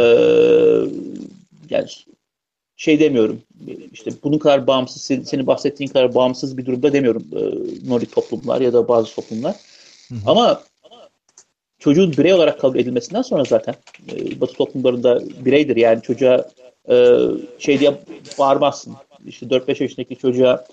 [1.70, 1.86] yani
[2.80, 3.42] şey demiyorum
[3.92, 7.40] işte bunun kadar bağımsız senin bahsettiğin kadar bağımsız bir durumda demiyorum e,
[7.90, 9.56] Nordik toplumlar ya da bazı toplumlar.
[10.08, 10.18] Hı hı.
[10.26, 10.62] Ama
[11.78, 13.74] çocuğun birey olarak kabul edilmesinden sonra zaten
[14.12, 16.48] e, Batı toplumlarında bireydir yani çocuğa
[16.90, 17.16] e,
[17.58, 17.94] şey diye
[18.38, 18.94] bağırmazsın.
[19.26, 20.64] İşte 4-5 yaşındaki çocuğa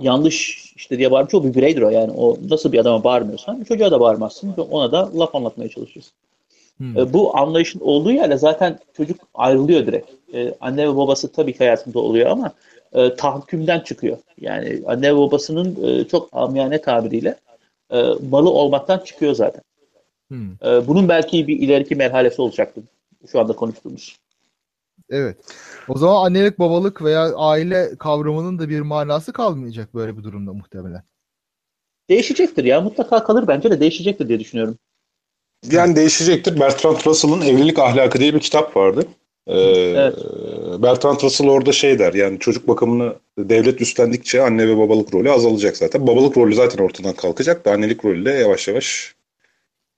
[0.00, 3.90] yanlış işte diye bağırmış o bir bireydir o yani o nasıl bir adama bağırmıyorsan çocuğa
[3.90, 6.12] da bağırmazsın ona da laf anlatmaya çalışırsın.
[6.78, 6.98] Hmm.
[6.98, 10.10] E, bu anlayışın olduğu yerde zaten çocuk ayrılıyor direkt.
[10.34, 12.52] E, anne ve babası tabii ki hayatında oluyor ama
[12.92, 14.18] e, tahakkümden çıkıyor.
[14.40, 17.36] Yani anne ve babasının e, çok amiyane tabiriyle
[17.90, 19.62] e, malı olmaktan çıkıyor zaten.
[20.28, 20.52] Hmm.
[20.64, 22.82] E, bunun belki bir ileriki merhalesi olacaktı.
[23.32, 24.16] Şu anda konuştuğumuz.
[25.10, 25.36] Evet.
[25.88, 31.02] O zaman annelik, babalık veya aile kavramının da bir manası kalmayacak böyle bir durumda muhtemelen.
[32.08, 32.80] Değişecektir ya.
[32.80, 34.78] Mutlaka kalır bence de değişecektir diye düşünüyorum.
[35.70, 36.60] Yani değişecektir.
[36.60, 39.06] Bertrand Russell'ın Evlilik Ahlakı diye bir kitap vardı.
[39.46, 40.14] Ee, evet.
[40.82, 45.76] Bertrand Russell orada şey der yani çocuk bakımını devlet üstlendikçe anne ve babalık rolü azalacak
[45.76, 46.06] zaten.
[46.06, 49.14] Babalık rolü zaten ortadan kalkacak da annelik rolü de yavaş yavaş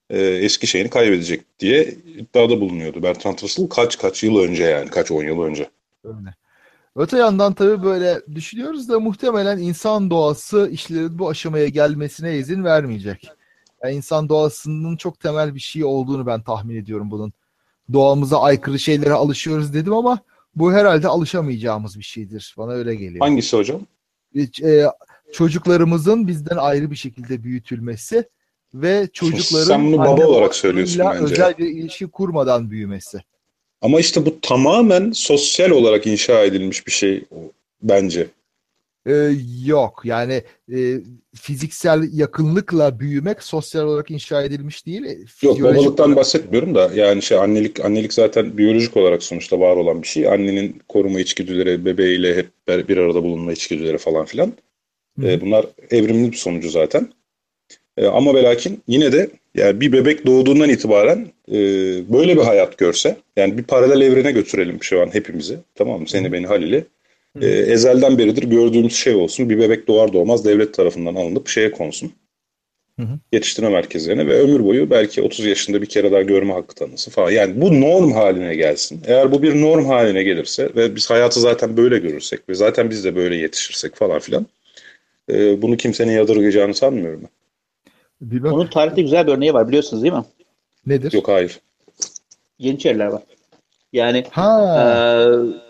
[0.09, 3.03] e, eski şeyini kaybedecek diye iddiada bulunuyordu.
[3.03, 5.69] Bertrand Russell kaç kaç yıl önce yani kaç on yıl önce.
[6.03, 6.35] Öyle.
[6.95, 13.29] Öte yandan tabii böyle düşünüyoruz da muhtemelen insan doğası işlerin bu aşamaya gelmesine izin vermeyecek.
[13.83, 17.33] Yani insan doğasının çok temel bir şey olduğunu ben tahmin ediyorum bunun.
[17.93, 20.19] Doğamıza aykırı şeylere alışıyoruz dedim ama
[20.55, 22.55] bu herhalde alışamayacağımız bir şeydir.
[22.57, 23.19] Bana öyle geliyor.
[23.19, 23.81] Hangisi hocam?
[24.63, 24.85] E,
[25.33, 28.23] çocuklarımızın bizden ayrı bir şekilde büyütülmesi
[28.73, 31.23] ve çocukların Sen bunu baba olarak söylüyorsun bence.
[31.23, 33.19] özel bir ilişki kurmadan büyümesi.
[33.81, 37.25] Ama işte bu tamamen sosyal olarak inşa edilmiş bir şey
[37.81, 38.27] bence.
[39.09, 39.31] Ee,
[39.65, 40.43] yok yani
[40.73, 40.77] e,
[41.35, 45.03] fiziksel yakınlıkla büyümek sosyal olarak inşa edilmiş değil.
[45.03, 46.17] E, yok babalıktan olarak...
[46.17, 50.27] bahsetmiyorum da yani şey annelik annelik zaten biyolojik olarak sonuçta var olan bir şey.
[50.27, 52.49] Annenin koruma içgüdüleri, bebeğiyle hep
[52.89, 54.53] bir arada bulunma içgüdüleri falan filan.
[55.23, 57.09] Ee, bunlar evrimli bir sonucu zaten.
[57.97, 61.57] Ee, ama ve lakin yine de yani bir bebek doğduğundan itibaren e,
[62.13, 66.07] böyle bir hayat görse yani bir paralel evrene götürelim şu an hepimizi tamam mı?
[66.09, 66.85] Seni beni Halil'i
[67.41, 69.49] e, ezelden beridir gördüğümüz şey olsun.
[69.49, 72.11] Bir bebek doğar doğmaz devlet tarafından alınıp şeye konsun.
[72.99, 73.19] Hı hı.
[73.31, 77.31] Yetiştirme merkezlerine ve ömür boyu belki 30 yaşında bir kere daha görme hakkı tanısı falan.
[77.31, 79.01] Yani bu norm haline gelsin.
[79.07, 83.03] Eğer bu bir norm haline gelirse ve biz hayatı zaten böyle görürsek ve zaten biz
[83.03, 84.45] de böyle yetişirsek falan filan
[85.31, 87.29] e, bunu kimsenin yadırgayacağını sanmıyorum ben.
[88.21, 88.53] Bilmem.
[88.53, 90.25] Onun tarihte güzel bir örneği var biliyorsunuz değil mi?
[90.85, 91.13] Nedir?
[91.13, 91.59] Yok hayır.
[92.59, 93.21] Yeniçeriler var.
[93.93, 94.79] Yani ha.
[94.81, 95.68] E,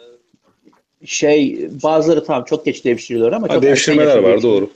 [1.05, 4.69] şey bazıları tamam çok geç devşiriliyor ama ha, çok devşirmeler var doğru.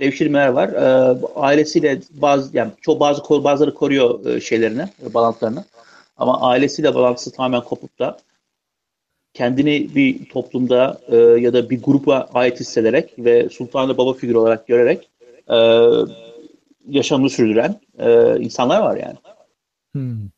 [0.00, 0.68] Devşirmeler var.
[0.68, 5.64] E, ailesiyle bazı yani çok bazı bazıları koruyor e, şeylerini, bağlantılarını.
[6.16, 8.18] Ama ailesiyle bağlantısı tamamen kopup da
[9.34, 14.66] kendini bir toplumda e, ya da bir grupa ait hissederek ve sultanı baba figürü olarak
[14.66, 15.08] görerek
[15.50, 15.58] e,
[16.88, 19.16] yaşamını sürdüren e, insanlar var yani.
[19.92, 20.28] Hmm.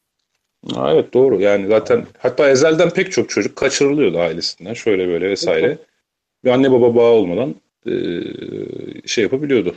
[0.75, 5.79] Ha, evet doğru yani zaten hatta ezelden pek çok çocuk kaçırılıyordu ailesinden şöyle böyle vesaire.
[6.45, 7.55] Bir anne baba bağı olmadan
[7.87, 7.93] e,
[9.07, 9.75] şey yapabiliyordu.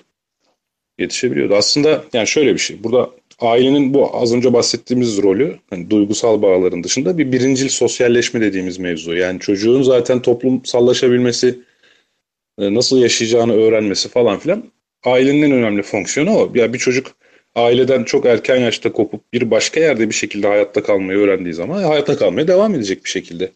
[0.99, 1.55] Yetişebiliyordu.
[1.55, 2.83] Aslında yani şöyle bir şey.
[2.83, 3.09] Burada
[3.39, 9.15] ailenin bu az önce bahsettiğimiz rolü hani duygusal bağların dışında bir birincil sosyalleşme dediğimiz mevzu.
[9.15, 11.59] Yani çocuğun zaten toplumsallaşabilmesi,
[12.59, 14.63] e, nasıl yaşayacağını öğrenmesi falan filan
[15.03, 16.51] ailenin en önemli fonksiyonu o.
[16.55, 17.07] Ya bir çocuk
[17.55, 22.17] aileden çok erken yaşta kopup bir başka yerde bir şekilde hayatta kalmayı öğrendiği zaman hayatta
[22.17, 23.51] kalmaya devam edecek bir şekilde.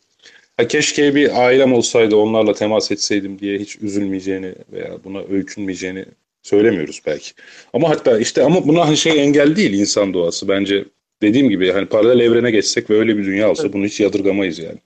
[0.57, 6.05] Ha, keşke bir ailem olsaydı onlarla temas etseydim diye hiç üzülmeyeceğini veya buna öykünmeyeceğini
[6.43, 7.31] söylemiyoruz belki.
[7.73, 10.85] Ama hatta işte ama buna hani şey engel değil insan doğası bence.
[11.21, 14.77] Dediğim gibi hani paralel evrene geçsek ve öyle bir dünya olsa bunu hiç yadırgamayız yani.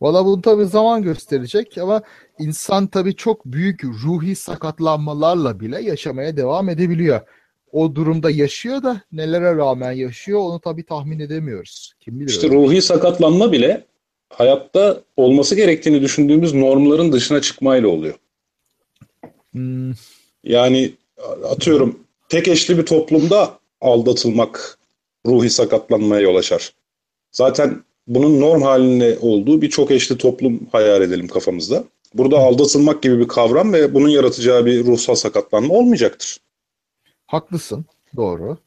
[0.00, 2.02] Valla bunu tabii zaman gösterecek ama
[2.38, 7.20] insan tabii çok büyük ruhi sakatlanmalarla bile yaşamaya devam edebiliyor.
[7.72, 11.92] O durumda yaşıyor da nelere rağmen yaşıyor onu tabii tahmin edemiyoruz.
[12.00, 12.56] Kim bilir İşte öyle.
[12.56, 13.84] ruhi sakatlanma bile
[14.30, 18.14] hayatta olması gerektiğini düşündüğümüz normların dışına çıkmayla oluyor.
[19.52, 19.92] Hmm,
[20.44, 20.92] Yani
[21.48, 21.98] atıyorum
[22.28, 24.78] tek eşli bir toplumda aldatılmak
[25.26, 26.72] ruhi sakatlanmaya yol açar.
[27.32, 31.84] Zaten bunun norm halinde olduğu bir çok eşli toplum hayal edelim kafamızda.
[32.14, 36.38] Burada aldatılmak gibi bir kavram ve bunun yaratacağı bir ruhsal sakatlanma olmayacaktır.
[37.32, 37.84] Haklısın.
[38.16, 38.58] Doğru.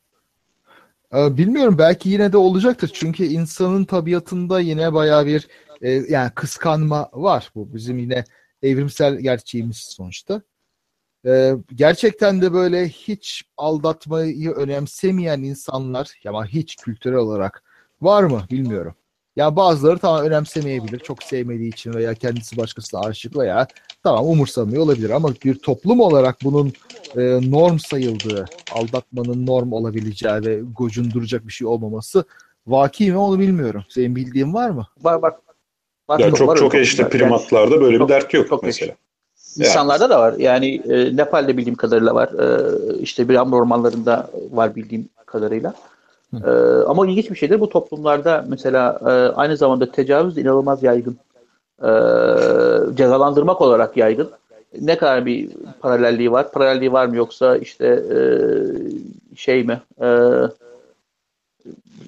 [1.13, 2.91] Ee, bilmiyorum belki yine de olacaktır.
[2.93, 5.47] Çünkü insanın tabiatında yine bayağı bir
[5.81, 7.51] e, yani kıskanma var.
[7.55, 8.23] Bu bizim yine
[8.61, 10.41] evrimsel gerçeğimiz sonuçta.
[11.25, 17.63] Ee, gerçekten de böyle hiç aldatmayı önemsemeyen insanlar ama hiç kültürel olarak
[18.01, 18.95] var mı bilmiyorum.
[19.35, 23.67] Ya bazıları tamam önemsemeyebilir çok sevmediği için veya kendisi başkasına aşık veya
[24.03, 26.73] tamam umursamıyor olabilir ama bir toplum olarak bunun
[27.17, 32.23] e, norm sayıldığı, aldatmanın norm olabileceği ve gocunduracak bir şey olmaması
[32.67, 33.83] vaki mi onu bilmiyorum.
[33.89, 34.87] Senin bildiğin var mı?
[35.01, 35.33] Var var.
[36.09, 37.19] Var, Ya var çok öyle çok eşli toplumlar.
[37.19, 38.95] Yani primatlarda böyle bir çok- dert yok çok mesela.
[39.57, 40.33] insanlarda da var.
[40.37, 42.29] Yani e, Nepal'de bildiğim kadarıyla var.
[42.29, 45.73] E, işte bir ormanlarında var bildiğim kadarıyla.
[46.45, 46.49] E,
[46.87, 51.17] ama ilginç bir şeydir bu toplumlarda mesela e, aynı zamanda tecavüz inanılmaz yaygın.
[51.81, 51.89] E,
[52.95, 54.29] cezalandırmak olarak yaygın.
[54.81, 56.51] Ne kadar bir paralelliği var?
[56.51, 58.17] Paralelliği var mı yoksa işte e,
[59.35, 59.81] şey mi?
[60.01, 60.07] E,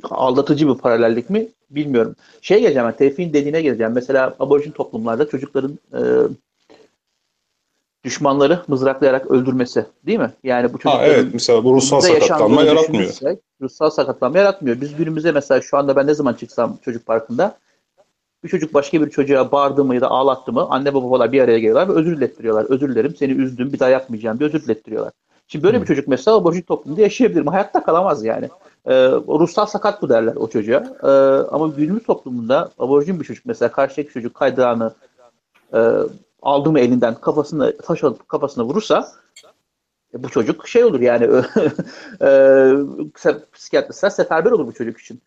[0.03, 1.47] aldatıcı bir paralellik mi?
[1.69, 2.15] Bilmiyorum.
[2.41, 3.91] Şey geleceğim Tevfik'in dediğine geleceğim.
[3.95, 6.01] Mesela aborjin toplumlarda çocukların e,
[8.07, 10.31] düşmanları mızraklayarak öldürmesi değil mi?
[10.43, 13.13] Yani bu Ha, çocukların evet mesela bu ruhsal sakatlanma yaratmıyor.
[13.61, 14.81] Ruhsal sakatlanma yaratmıyor.
[14.81, 17.57] Biz günümüzde mesela şu anda ben ne zaman çıksam çocuk parkında
[18.43, 21.41] bir çocuk başka bir çocuğa bağırdı mı ya da ağlattı mı anne baba babalar bir
[21.41, 22.65] araya geliyorlar ve özür dilettiriyorlar.
[22.69, 25.13] Özür dilerim seni üzdüm bir daha yapmayacağım diye özür dilettiriyorlar.
[25.47, 27.49] Şimdi böyle bir çocuk mesela aborjin toplumda yaşayabilir mi?
[27.49, 28.49] Hayatta kalamaz yani.
[28.85, 30.83] Ee, o ruhsal sakat bu derler o çocuğa.
[31.03, 31.07] Ee,
[31.51, 34.93] ama günümüz toplumunda aborjin bir çocuk mesela karşıdaki çocuk kaydağını
[35.73, 35.79] e,
[36.47, 39.11] aldı mı elinden kafasına taş alıp kafasına vurursa
[40.13, 41.23] e, bu çocuk şey olur yani
[42.21, 42.29] e,
[43.53, 45.21] psikiyatristler seferber olur bu çocuk için.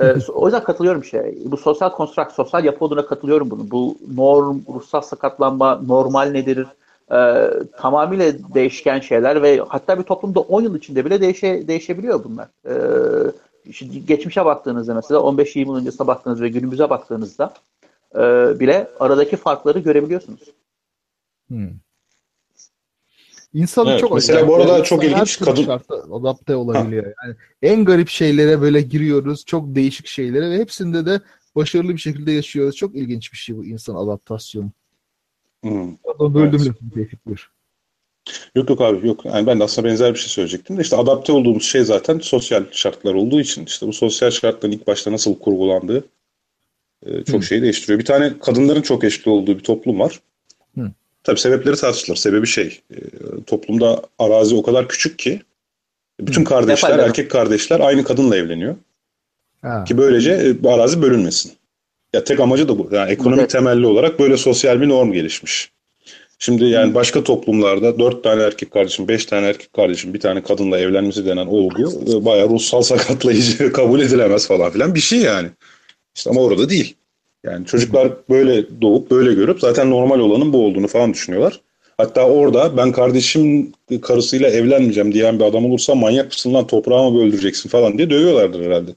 [0.00, 1.38] E, o yüzden katılıyorum şey.
[1.44, 3.70] Bu sosyal konstrakt, sosyal yapı olduğuna katılıyorum bunu.
[3.70, 6.66] Bu norm, ruhsal sakatlanma, normal nedir?
[7.12, 12.48] E, tamamıyla değişken şeyler ve hatta bir toplumda 10 yıl içinde bile değişe, değişebiliyor bunlar.
[12.68, 17.52] E, şimdi geçmişe baktığınızda mesela 15-20 yıl öncesine baktığınız ve günümüze baktığınızda
[18.14, 18.20] e,
[18.60, 20.40] bile aradaki farkları görebiliyorsunuz.
[21.48, 21.70] Hmm.
[23.54, 25.80] İnsanın Evet, çok mesela bu arada çok ilginç, kadın-
[26.12, 27.04] adapte olabiliyor.
[27.24, 29.44] Yani en garip şeylere böyle giriyoruz.
[29.44, 31.20] Çok değişik şeylere ve hepsinde de
[31.56, 32.76] başarılı bir şekilde yaşıyoruz.
[32.76, 34.70] Çok ilginç bir şey bu insan adaptasyonu.
[35.62, 35.96] Hmm.
[35.96, 36.68] Pardon, böldüm Evet.
[36.68, 37.50] lafını Tevfik buyur.
[38.54, 39.24] Yok yok abi yok.
[39.24, 42.64] Yani ben de aslında benzer bir şey söyleyecektim de işte adapte olduğumuz şey zaten sosyal
[42.72, 46.04] şartlar olduğu için işte bu sosyal şartların ilk başta nasıl kurgulandığı
[47.06, 47.46] e, çok Hı.
[47.46, 47.98] şeyi değiştiriyor.
[47.98, 50.20] Bir tane kadınların çok eşli olduğu bir toplum var.
[50.78, 50.92] Hı.
[51.24, 52.16] Tabii sebepleri tartışılır.
[52.16, 52.98] Sebebi şey e,
[53.46, 55.40] toplumda arazi o kadar küçük ki
[56.20, 58.74] bütün kardeşler, erkek kardeşler aynı kadınla evleniyor.
[59.62, 59.84] Ha.
[59.84, 61.52] Ki böylece e, bu arazi bölünmesin.
[62.12, 62.88] Ya tek amacı da bu.
[62.92, 63.50] Yani ekonomik Evet.
[63.50, 65.70] temelli olarak böyle sosyal bir norm gelişmiş.
[66.38, 70.78] Şimdi yani başka toplumlarda dört tane erkek kardeşim, beş tane erkek kardeşim, bir tane kadınla
[70.78, 75.48] evlenmesi denen olgu e, bayağı ruhsal sakatlayıcı, kabul edilemez falan filan bir şey yani.
[76.16, 76.96] İşte ama orada değil.
[77.44, 81.60] Yani çocuklar böyle doğup böyle görüp zaten normal olanın bu olduğunu falan düşünüyorlar.
[81.96, 83.72] Hatta orada ben kardeşim
[84.02, 88.90] karısıyla evlenmeyeceğim diyen bir adam olursa manyak mısın lan toprağımı öldüreceksin falan diye dövüyorlardır herhalde.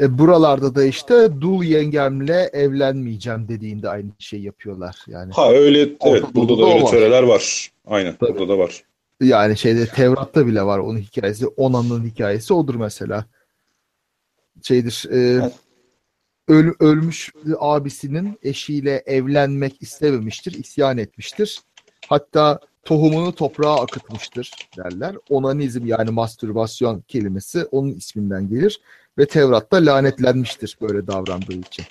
[0.00, 4.96] E, buralarda da işte dul yengemle evlenmeyeceğim dediğinde aynı şeyi yapıyorlar.
[5.06, 6.90] Yani Ha öyle evet burada da öyle var.
[6.90, 7.70] töreler var.
[7.86, 8.38] Aynen Tabii.
[8.38, 8.82] burada da var.
[9.20, 11.46] yani şeyde Tevrat'ta bile var onun hikayesi.
[11.46, 13.24] Onan'ın hikayesi odur mesela.
[14.62, 15.04] Şeydir.
[15.10, 15.52] e, Evet.
[16.48, 21.60] Öl- ölmüş abisinin eşiyle evlenmek istememiştir, isyan etmiştir.
[22.08, 25.16] Hatta tohumunu toprağa akıtmıştır derler.
[25.30, 28.80] Onanizm yani mastürbasyon kelimesi onun isminden gelir
[29.18, 31.84] ve Tevrat'ta lanetlenmiştir böyle davrandığı için.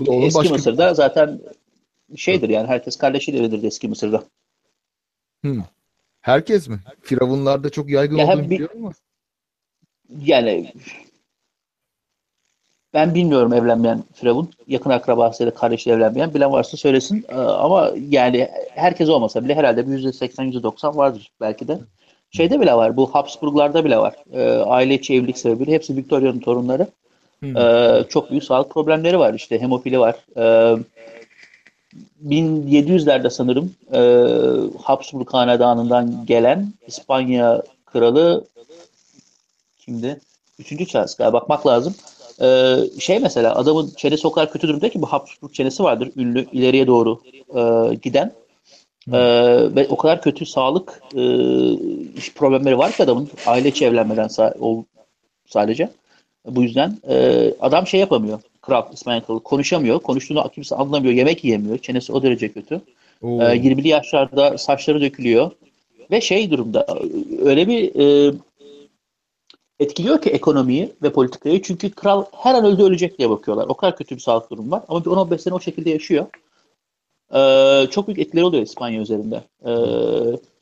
[0.00, 1.40] Bu da onun Eski başka- Mısır'da zaten
[2.16, 4.24] şeydir yani herkes kardeşiyle eski Mısır'da.
[6.20, 6.80] Herkes mi?
[7.02, 8.92] Firavunlarda çok yaygın Ya olduğunu biliyorum ama.
[10.08, 10.72] Yani
[12.94, 14.50] ben bilmiyorum evlenmeyen Firavun.
[14.66, 16.34] Yakın akrabasıyla kardeşle evlenmeyen.
[16.34, 17.24] Bilen varsa söylesin.
[17.28, 21.78] Ee, ama yani herkes olmasa bile herhalde bir %80, %90 vardır belki de.
[22.30, 22.96] Şeyde bile var.
[22.96, 24.14] Bu Habsburglarda bile var.
[24.32, 25.72] Ee, aile içi evlilik sebebiyle.
[25.72, 26.86] Hepsi Victoria'nın torunları.
[27.40, 27.54] Hmm.
[28.08, 29.34] Çok büyük sağlık problemleri var.
[29.34, 30.14] İşte hemofili var.
[30.36, 30.76] Ee,
[32.28, 34.00] 1700'lerde sanırım e,
[34.82, 38.44] Habsburg Hanedanı'ndan gelen İspanya kralı
[39.78, 40.20] kimdi?
[40.58, 41.94] Üçüncü Charles galiba bakmak lazım.
[42.42, 46.46] Ee, şey mesela adamın çenesi o kadar kötü durumda ki bu Habsburg çenesi vardır ünlü
[46.52, 47.20] ileriye doğru
[47.54, 48.32] e, giden.
[49.12, 49.18] Ee,
[49.76, 51.22] ve o kadar kötü sağlık e,
[52.34, 54.84] problemleri var ki adamın aile içi evlenmeden sa-
[55.46, 55.88] sadece.
[56.46, 58.40] Bu yüzden e, adam şey yapamıyor.
[58.62, 60.00] Kral, İspanya kralı konuşamıyor.
[60.00, 61.14] Konuştuğunu kimse anlamıyor.
[61.14, 61.78] Yemek yiyemiyor.
[61.78, 62.80] Çenesi o derece kötü.
[63.22, 63.42] Oo.
[63.42, 65.50] Ee, 20'li yaşlarda saçları dökülüyor.
[66.10, 66.86] Ve şey durumda
[67.44, 68.34] öyle bir e,
[69.80, 71.62] etkiliyor ki ekonomiyi ve politikayı.
[71.62, 73.66] Çünkü kral her an öldü ölecek diye bakıyorlar.
[73.68, 74.82] O kadar kötü bir sağlık durumu var.
[74.88, 76.26] Ama bir 10-15 sene o şekilde yaşıyor.
[77.34, 79.42] Ee, çok büyük etkileri oluyor İspanya üzerinde.
[79.64, 79.70] Ee,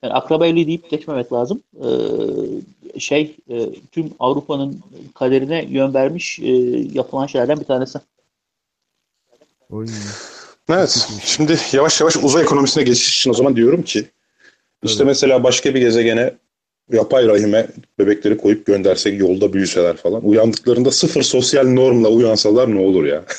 [0.02, 1.62] yani akraba evliliği deyip geçmemek lazım.
[1.76, 4.80] Ee, şey e, tüm Avrupa'nın
[5.14, 6.50] kaderine yön vermiş e,
[6.92, 7.98] yapılan şeylerden bir tanesi.
[9.70, 9.86] Oy.
[10.68, 11.08] Evet.
[11.24, 14.04] Şimdi yavaş yavaş uzay ekonomisine geçiş için o zaman diyorum ki
[14.82, 15.08] işte Tabii.
[15.08, 16.34] mesela başka bir gezegene
[16.92, 17.66] yapay rahime
[17.98, 20.28] bebekleri koyup göndersek yolda büyüseler falan.
[20.28, 23.24] Uyandıklarında sıfır sosyal normla uyansalar ne olur ya?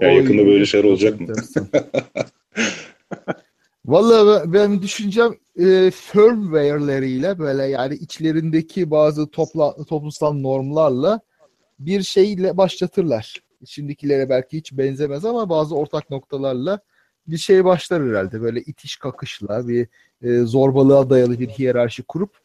[0.00, 1.26] Ya yakında böyle şeyler olacak mı?
[3.84, 11.20] Vallahi ben, benim düşüncem e, firmware'leriyle böyle yani içlerindeki bazı topla, toplumsal normlarla
[11.78, 13.42] bir şeyle başlatırlar.
[13.66, 16.80] Şimdikilere belki hiç benzemez ama bazı ortak noktalarla
[17.26, 18.40] bir şey başlar herhalde.
[18.40, 19.88] Böyle itiş kakışla bir
[20.22, 22.38] e, zorbalığa dayalı bir hiyerarşi kurup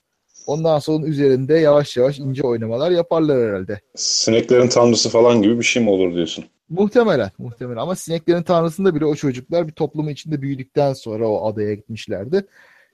[0.48, 3.80] ondan sonra üzerinde yavaş yavaş ince oynamalar yaparlar herhalde.
[3.96, 6.46] Sineklerin tanrısı falan gibi bir şey mi olur diyorsun?
[6.70, 7.78] Muhtemelen, muhtemelen.
[7.78, 12.46] Ama sineklerin tanrısında bile o çocuklar bir toplumun içinde büyüdükten sonra o adaya gitmişlerdi.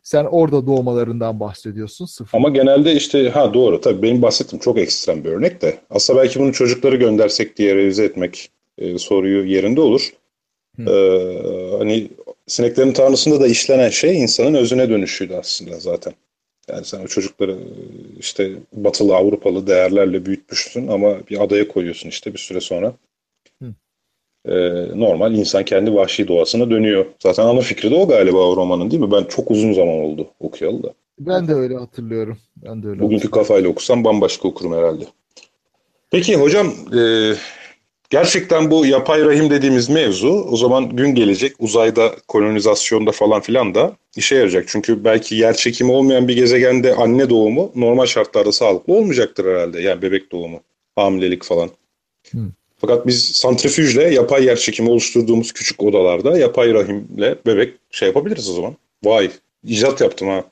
[0.03, 2.05] Sen orada doğmalarından bahsediyorsun.
[2.05, 2.37] Sıfır.
[2.37, 6.39] Ama genelde işte ha doğru tabii benim bahsettiğim çok ekstrem bir örnek de aslında belki
[6.39, 10.13] bunu çocukları göndersek diye revize etmek e, soruyu yerinde olur.
[10.77, 10.83] Hı.
[10.83, 12.07] Ee, hani
[12.47, 16.13] sineklerin tanrısında da işlenen şey insanın özüne dönüşüydü aslında zaten.
[16.71, 17.67] Yani sen o çocukları e,
[18.19, 22.93] işte batılı Avrupalı değerlerle büyütmüşsün ama bir adaya koyuyorsun işte bir süre sonra.
[23.61, 23.73] Hı.
[24.45, 27.05] Ee, normal insan kendi vahşi doğasına dönüyor.
[27.19, 29.11] Zaten ana fikri de o galiba o romanın değil mi?
[29.11, 30.93] Ben çok uzun zaman oldu okuyalı da.
[31.19, 32.37] Ben de öyle hatırlıyorum.
[32.55, 35.03] Ben de öyle Bugünkü kafayla okusam bambaşka okurum herhalde.
[36.11, 36.67] Peki hocam
[36.97, 37.33] e,
[38.11, 43.95] gerçekten bu yapay rahim dediğimiz mevzu o zaman gün gelecek uzayda kolonizasyonda falan filan da
[44.15, 44.65] işe yarayacak.
[44.67, 49.81] Çünkü belki yer çekimi olmayan bir gezegende anne doğumu normal şartlarda sağlıklı olmayacaktır herhalde.
[49.81, 50.59] Yani bebek doğumu,
[50.95, 51.69] hamilelik falan.
[52.31, 52.37] Hı.
[52.77, 58.53] Fakat biz santrifüjle yapay yer çekimi oluşturduğumuz küçük odalarda yapay rahimle bebek şey yapabiliriz o
[58.53, 58.75] zaman.
[59.03, 59.31] Vay
[59.63, 60.43] icat yaptım ha.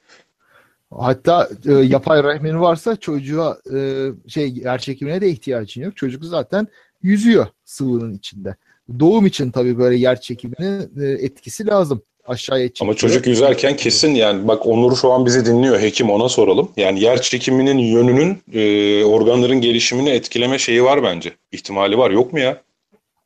[0.91, 5.97] Hatta e, yapay rahmin varsa çocuğa e, şey yer çekimine de ihtiyacın yok.
[5.97, 6.67] Çocuk zaten
[7.01, 8.55] yüzüyor sıvının içinde.
[8.99, 12.01] Doğum için tabii böyle yer çekiminin e, etkisi lazım.
[12.27, 12.87] Aşağıya çekiyor.
[12.89, 16.71] Ama çocuk yüzerken kesin yani bak Onur şu an bizi dinliyor hekim ona soralım.
[16.77, 21.33] Yani yer çekiminin yönünün e, organların gelişimini etkileme şeyi var bence.
[21.51, 22.61] İhtimali var yok mu ya?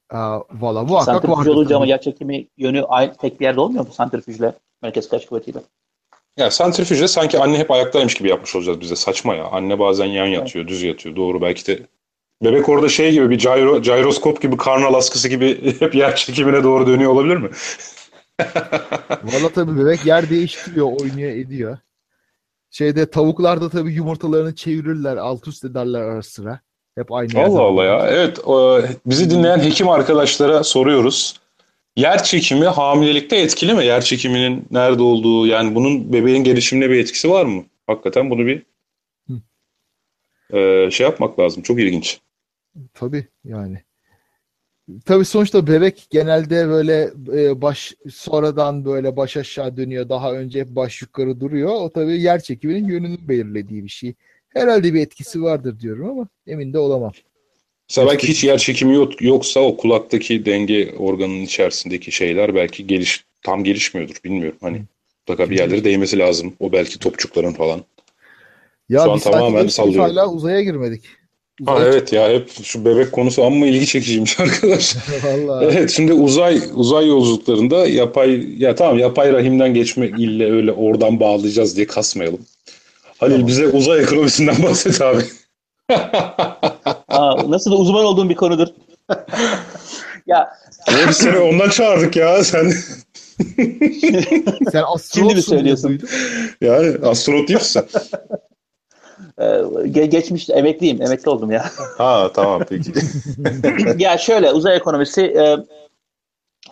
[0.09, 1.51] Aa, valla muhakkak Santrifüj vardır.
[1.51, 4.53] olunca ama yer çekimi yönü aynı, tek bir yerde olmuyor mu santrifüjle?
[4.81, 5.59] Merkez kaç kuvvetiyle.
[6.37, 8.95] Yani santrifüjle sanki anne hep ayaktaymış gibi yapmış olacağız bize.
[8.95, 9.45] Saçma ya.
[9.45, 11.15] Anne bazen yan yatıyor, düz yatıyor.
[11.15, 11.79] Doğru belki de.
[12.43, 16.87] Bebek orada şey gibi bir gyro, gyroskop gibi karnal askısı gibi hep yer çekimine doğru
[16.87, 17.49] dönüyor olabilir mi?
[19.23, 21.77] Valla tabii bebek yer değiştiriyor, oynuyor, ediyor.
[22.71, 26.59] Şeyde tavuklar da tabii yumurtalarını çevirirler, alt üst ederler ara sıra.
[26.97, 27.43] Hep aynı.
[27.43, 28.07] Allah Allah ya.
[28.07, 28.39] Evet
[29.05, 31.39] bizi dinleyen hekim arkadaşlara soruyoruz.
[31.95, 33.85] Yer çekimi hamilelikte etkili mi?
[33.85, 37.63] Yer çekiminin nerede olduğu yani bunun bebeğin gelişimine bir etkisi var mı?
[37.87, 38.63] Hakikaten bunu bir
[40.53, 41.63] e, şey yapmak lazım.
[41.63, 42.19] Çok ilginç.
[42.93, 43.77] Tabii yani.
[45.05, 50.09] Tabii sonuçta bebek genelde böyle e, baş sonradan böyle baş aşağı dönüyor.
[50.09, 51.69] Daha önce hep baş yukarı duruyor.
[51.73, 54.13] O tabii yer çekiminin yönünü belirlediği bir şey.
[54.49, 57.11] Herhalde bir etkisi vardır diyorum ama emin de olamam.
[57.89, 63.25] Mesela belki hiç yer çekimi yok, yoksa o kulaktaki denge organının içerisindeki şeyler belki geliş
[63.41, 64.15] tam gelişmiyordur.
[64.25, 64.57] Bilmiyorum.
[64.61, 64.81] Hani
[65.19, 66.53] mutlaka bir yerlere değmesi lazım.
[66.59, 67.81] O belki topçukların falan.
[68.89, 70.01] Ya Şu an tamamen henüz sallıyorum.
[70.15, 71.03] hala uzaya girmedik.
[71.65, 74.95] Ha, Uzay evet ya hep şu bebek konusu amma ilgi çekiciymiş arkadaş.
[75.23, 75.65] Vallahi.
[75.65, 81.75] Evet şimdi uzay uzay yolculuklarında yapay ya tamam yapay rahimden geçme ille öyle oradan bağlayacağız
[81.77, 82.39] diye kasmayalım.
[83.17, 83.47] Halil Tamam.
[83.47, 85.23] bize uzay ekonomisinden bahset abi.
[87.07, 88.67] Aa, nasıl da uzman olduğum bir konudur.
[90.27, 90.49] ya
[91.09, 92.73] biz seni ondan çağırdık ya sen.
[94.71, 94.83] Sen
[95.13, 95.99] Şimdi mi söylüyorsun?
[96.61, 97.81] Yani astronot değil misin?
[99.37, 101.01] E, ge- geçmiş emekliyim.
[101.01, 101.65] Emekli oldum ya.
[101.97, 102.91] Ha tamam peki.
[104.03, 105.57] ya şöyle uzay ekonomisi e,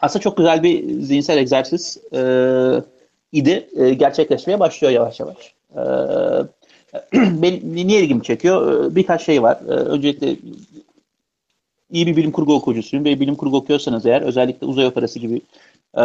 [0.01, 2.21] aslında çok güzel bir zihinsel egzersiz e,
[3.31, 3.69] idi.
[3.75, 5.53] E, gerçekleşmeye başlıyor yavaş yavaş.
[5.75, 5.81] E,
[7.41, 8.85] benim, niye ilgimi çekiyor?
[8.85, 9.59] E, birkaç şey var.
[9.67, 10.35] E, öncelikle
[11.91, 15.41] iyi bir bilim kurgu okuyucusuyum ve bilim kurgu okuyorsanız eğer özellikle uzay operası gibi
[15.97, 16.01] e,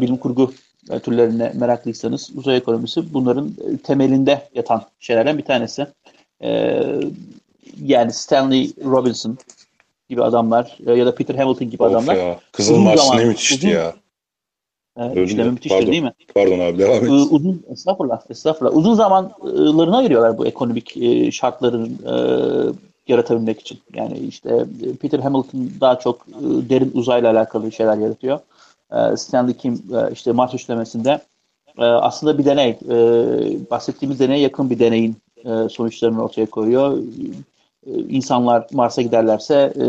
[0.00, 0.52] bilim kurgu
[0.90, 5.86] e, türlerine meraklıysanız uzay ekonomisi bunların e, temelinde yatan şeylerden bir tanesi.
[6.42, 6.82] E,
[7.84, 9.38] yani Stanley Robinson
[10.08, 12.14] gibi adamlar e, ya da Peter Hamilton gibi of adamlar.
[12.16, 12.40] ya.
[12.52, 13.94] Kızıl Mars zaman- ne müthişti uzun- ya.
[14.98, 15.14] E,
[15.44, 15.50] mi?
[15.50, 15.92] müthiştir Pardon.
[15.92, 16.12] değil mi?
[16.34, 17.02] Pardon abi devam et.
[17.02, 22.14] Ee, uzun estağfurullah estağfurullah uzun zamanlarını ayırıyorlar bu ekonomik e, şartların e,
[23.08, 23.78] yaratabilmek için.
[23.94, 28.38] Yani işte e, Peter Hamilton daha çok derin uzayla alakalı şeyler yaratıyor.
[29.16, 31.20] Stanley Kim işte Mars üçlemesinde
[31.78, 32.78] aslında bir deney.
[33.70, 36.98] Bahsettiğimiz deneye yakın bir deneyin e, sonuçlarını ortaya koyuyor.
[37.86, 39.86] E, insanlar Mars'a giderlerse e,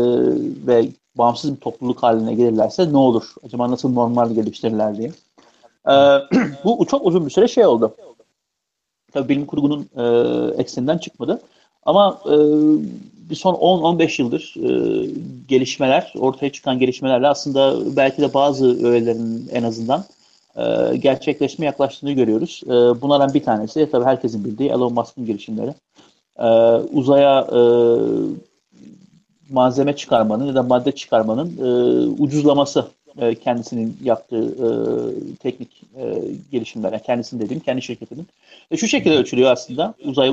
[0.66, 0.88] ve
[1.18, 3.34] bağımsız bir topluluk haline gelirlerse ne olur?
[3.46, 5.12] Acaba nasıl normal geliştirirler diye.
[5.88, 5.92] Ee,
[6.64, 7.96] bu çok uzun bir süre şey oldu.
[9.12, 10.04] Tabii bilim kurgunun e,
[10.60, 11.40] ekseninden çıkmadı.
[11.82, 12.34] Ama e,
[13.30, 15.10] bir son 10-15 yıldır e,
[15.48, 20.04] gelişmeler, ortaya çıkan gelişmelerle aslında belki de bazı öğelerin en azından
[20.56, 22.62] e, gerçekleşme yaklaştığını görüyoruz.
[22.66, 25.74] E, bunlardan bir tanesi tabii herkesin bildiği Elon Musk'ın girişimleri.
[26.38, 26.48] E,
[26.92, 27.46] uzaya
[29.50, 31.56] malzeme çıkarmanın ya da madde çıkarmanın
[32.18, 32.86] ucuzlaması
[33.44, 34.54] kendisinin yaptığı
[35.38, 35.82] teknik
[36.52, 38.26] gelişimler, yani kendisinin dediğim kendi şirketinin.
[38.76, 39.94] Şu şekilde ölçülüyor aslında.
[40.04, 40.32] Uzaya,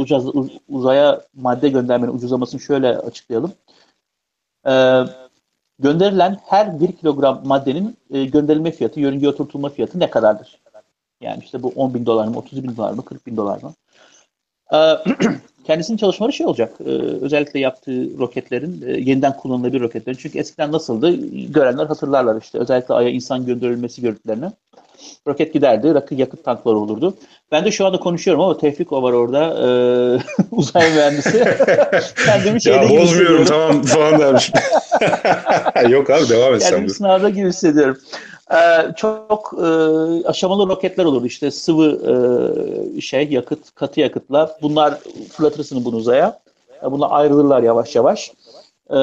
[0.70, 3.52] uzaya madde göndermenin ucuzlamasını şöyle açıklayalım.
[4.66, 4.72] E,
[5.80, 10.60] gönderilen her bir kilogram maddenin e, gönderilme fiyatı, yörüngeye oturtulma fiyatı ne kadardır?
[11.22, 13.74] Yani işte bu 10 bin dolar mı, 30 bin dolar mı, 40 bin dolar mı?
[14.74, 14.78] E,
[15.64, 16.74] kendisinin çalışmaları şey olacak.
[16.80, 16.90] E,
[17.22, 20.18] özellikle yaptığı roketlerin e, yeniden kullanılabilir roketlerin.
[20.18, 21.12] Çünkü eskiden nasıldı?
[21.52, 22.58] Görenler hatırlarlar işte.
[22.58, 24.52] Özellikle Ay'a insan gönderilmesi görüntülerini.
[25.28, 27.14] Roket giderdi, rakı yakıt tankları olurdu.
[27.52, 29.44] Ben de şu anda konuşuyorum ama Tevfik o var orada.
[29.46, 29.68] E,
[30.52, 31.44] uzay mühendisi.
[32.26, 34.52] Kendimi şeyde ya bozmuyorum tamam falan dermiş.
[35.90, 36.70] Yok abi devam et sen.
[36.70, 37.98] Kendimi sınavda gibi hissediyorum.
[38.54, 39.68] Ee, çok e,
[40.28, 41.88] aşamalı roketler olur işte sıvı
[42.98, 44.98] e, şey yakıt katı yakıtlar bunlar
[45.32, 46.40] fırlatırsın bunu uzaya
[46.84, 48.32] E, bunlar ayrılırlar yavaş yavaş
[48.90, 48.96] Ee,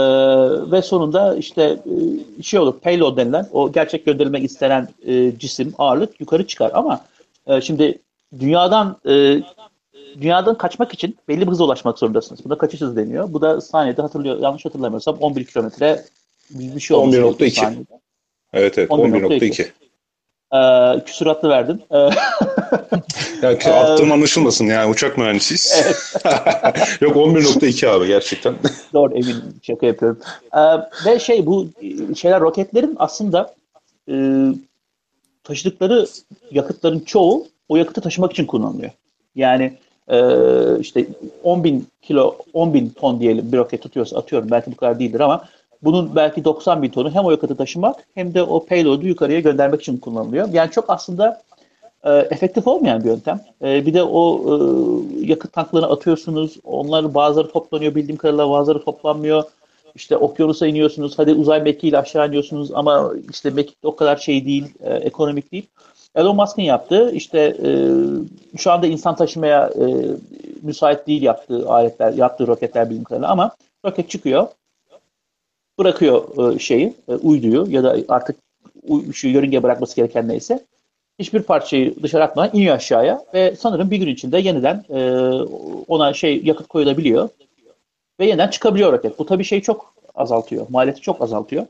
[0.72, 1.62] ve sonunda işte
[2.38, 7.00] e, şey olur payload denilen o gerçek gönderilmek istenen e, cisim ağırlık yukarı çıkar ama
[7.46, 7.98] e, şimdi
[8.40, 9.42] dünyadan e,
[10.20, 12.44] dünyadan kaçmak için belli bir hıza ulaşmak zorundasınız.
[12.44, 13.32] Buna kaçış hızı deniyor.
[13.32, 16.04] Bu da saniyede hatırlıyor yanlış hatırlamıyorsam 11 kilometre
[16.50, 17.16] bir şey olmuş.
[17.16, 17.50] 11.2.
[17.50, 18.00] saniyede.
[18.52, 19.38] Evet evet 11.2.
[19.38, 19.66] 11.2.
[20.54, 21.80] Ee, küsuratlı verdim.
[21.90, 21.96] Ee,
[23.42, 25.72] Ya, ki attığım anlaşılmasın yani uçak mühendisiyiz.
[27.00, 28.54] Yok 11.2 abi gerçekten.
[28.92, 30.18] doğru emin şaka yapıyorum.
[30.56, 30.60] Ee,
[31.06, 31.68] ve şey bu
[32.16, 33.54] şeyler roketlerin aslında
[34.10, 34.14] e,
[35.44, 36.06] taşıdıkları
[36.50, 38.90] yakıtların çoğu o yakıtı taşımak için kullanılıyor.
[39.34, 39.72] Yani
[40.08, 40.18] e,
[40.80, 41.06] işte
[41.42, 45.20] 10 bin kilo, 10 bin ton diyelim bir roket tutuyorsa atıyorum belki bu kadar değildir
[45.20, 45.48] ama
[45.82, 49.80] bunun belki 90 bin tonu hem o yakıtı taşımak hem de o payload'u yukarıya göndermek
[49.80, 50.48] için kullanılıyor.
[50.52, 51.42] Yani çok aslında
[52.04, 53.40] e, efektif olmayan bir yöntem.
[53.62, 56.56] E, bir de o e, yakıt tanklarını atıyorsunuz.
[56.64, 59.44] Onlar bazıları toplanıyor bildiğim kadarıyla bazıları toplanmıyor.
[59.94, 61.18] İşte okyanusa iniyorsunuz.
[61.18, 65.66] Hadi uzay mekiğiyle aşağı iniyorsunuz ama işte mekik o kadar şey değil, e, ekonomik değil.
[66.14, 67.70] Elon Musk'ın yaptığı işte e,
[68.58, 69.84] şu anda insan taşımaya e,
[70.62, 73.50] müsait değil yaptığı aletler, yaptığı roketler bildiğim kadarıyla ama
[73.84, 74.46] roket çıkıyor,
[75.78, 78.36] bırakıyor e, şeyi, e, uyduyu ya da artık
[79.12, 80.64] şu yörüngeye bırakması gereken neyse
[81.18, 85.00] hiçbir parçayı dışarı atmadan iniyor aşağıya ve sanırım bir gün içinde yeniden e,
[85.88, 87.28] ona şey yakıt koyulabiliyor
[88.20, 89.18] ve yeniden çıkabiliyor roket.
[89.18, 91.66] Bu tabii şey çok azaltıyor, maliyeti çok azaltıyor.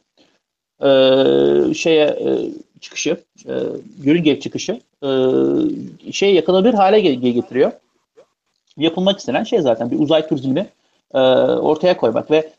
[0.83, 2.51] E, şeye e,
[2.81, 3.53] çıkışı, e,
[4.03, 5.11] yörüngeye çıkışı e,
[6.12, 7.73] şeye yakalanabilir hale ge- getiriyor.
[8.77, 10.66] Yapılmak istenen şey zaten bir uzay turizmini
[11.15, 12.51] e, ortaya koymak ve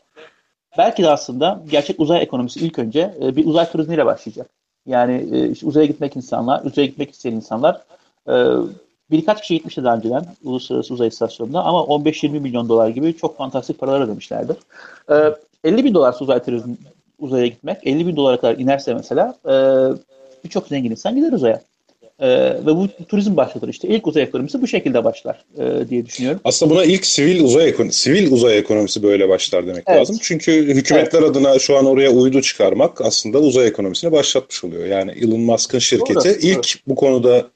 [0.78, 4.50] belki de aslında gerçek uzay ekonomisi ilk önce e, bir uzay turizmiyle başlayacak.
[4.86, 7.82] Yani e, işte uzaya gitmek insanlar, uzaya gitmek isteyen insanlar
[8.28, 8.34] e,
[9.10, 13.78] birkaç kişi gitmişti daha önceden Uluslararası Uzay İstasyonu'na ama 15-20 milyon dolar gibi çok fantastik
[13.78, 14.56] paralar ödemişlerdi.
[15.10, 15.14] E,
[15.64, 16.76] 50 bin dolarsa uzay turizmi
[17.18, 19.34] uzaya gitmek, 50 bin dolara kadar inerse mesela
[20.44, 21.60] birçok zengin insan gider uzaya.
[22.18, 22.28] E,
[22.66, 23.88] ve bu turizm başlatır işte.
[23.88, 26.40] İlk uzay ekonomisi bu şekilde başlar e, diye düşünüyorum.
[26.44, 30.00] Aslında buna ilk sivil uzay ekonomisi, sivil uzay ekonomisi böyle başlar demek evet.
[30.00, 30.16] lazım.
[30.22, 31.30] Çünkü hükümetler evet.
[31.30, 34.86] adına şu an oraya uydu çıkarmak aslında uzay ekonomisini başlatmış oluyor.
[34.86, 36.82] Yani Elon Musk'ın şirketi doğru, ilk doğru.
[36.86, 37.46] bu konuda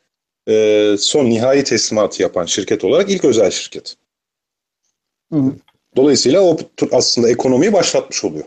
[0.48, 3.96] e, son nihai teslimatı yapan şirket olarak ilk özel şirket.
[5.32, 5.52] Hı hı.
[5.96, 6.56] Dolayısıyla o
[6.92, 8.44] aslında ekonomiyi başlatmış oluyor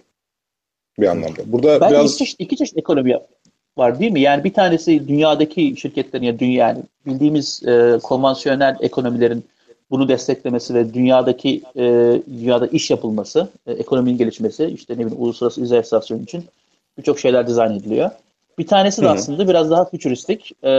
[1.00, 1.42] bir anlamda.
[1.46, 3.18] Burada ben biraz iki çeşit, iki çeşit ekonomi
[3.78, 4.22] var değil mi?
[4.22, 9.44] Yani bir tanesi dünyadaki şirketlerin ya dünya yani bildiğimiz e, konvansiyonel ekonomilerin
[9.92, 11.84] bunu desteklemesi ve dünyadaki e,
[12.28, 16.46] dünyada iş yapılması, e, ekonominin gelişmesi, işte ne bileyim uluslararası istasyonu için
[16.98, 18.10] birçok şeyler dizayn ediliyor.
[18.58, 19.14] Bir tanesi de Hı-hı.
[19.14, 20.72] aslında biraz daha fütüristik, e,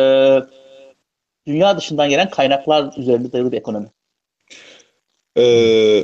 [1.46, 3.86] dünya dışından gelen kaynaklar üzerinde dayalı bir ekonomi.
[5.36, 5.42] Ee,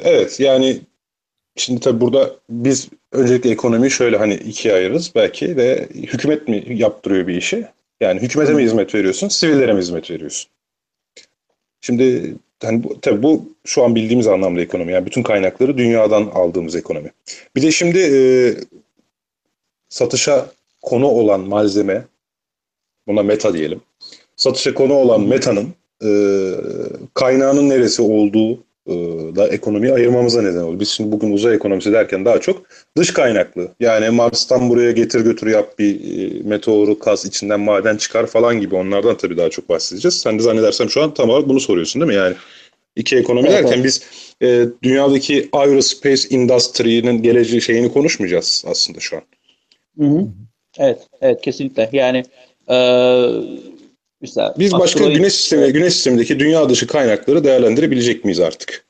[0.05, 0.81] evet yani
[1.57, 7.27] şimdi tabii burada biz öncelikle ekonomiyi şöyle hani ikiye ayırırız belki ve hükümet mi yaptırıyor
[7.27, 7.67] bir işi?
[8.01, 10.51] Yani hükümete mi hizmet veriyorsun, sivillere mi hizmet veriyorsun?
[11.81, 14.93] Şimdi hani bu, tabii bu şu an bildiğimiz anlamda ekonomi.
[14.93, 17.13] Yani bütün kaynakları dünyadan aldığımız ekonomi.
[17.57, 18.21] Bir de şimdi e,
[19.89, 20.47] satışa
[20.83, 22.05] konu olan malzeme,
[23.07, 23.81] buna meta diyelim.
[24.37, 25.69] Satışa konu olan metanın
[26.05, 26.11] e,
[27.15, 28.59] kaynağının neresi olduğu
[29.37, 30.81] da ekonomiyi ayırmamıza neden oldu.
[30.81, 32.63] Biz şimdi bugün uzay ekonomisi derken daha çok
[32.97, 33.69] dış kaynaklı.
[33.81, 38.75] Yani Mars'tan buraya getir götür yap bir e, meteoru kaz içinden maden çıkar falan gibi
[38.75, 40.21] onlardan tabii daha çok bahsedeceğiz.
[40.21, 42.17] Sen de zannedersem şu an tam olarak bunu soruyorsun değil mi?
[42.17, 42.35] Yani
[42.97, 43.85] iki ekonomi evet, derken evet.
[43.85, 44.03] biz
[44.43, 49.23] e, dünyadaki aerospace industry'nin geleceği şeyini konuşmayacağız aslında şu an.
[49.99, 50.27] Hı hı.
[50.79, 51.91] Evet, evet kesinlikle.
[51.93, 52.25] Yani
[52.69, 52.77] e,
[54.23, 55.17] Mesela Biz başka asteroid...
[55.17, 58.85] güneş sistemi, güneş sistemindeki dünya dışı kaynakları değerlendirebilecek miyiz artık?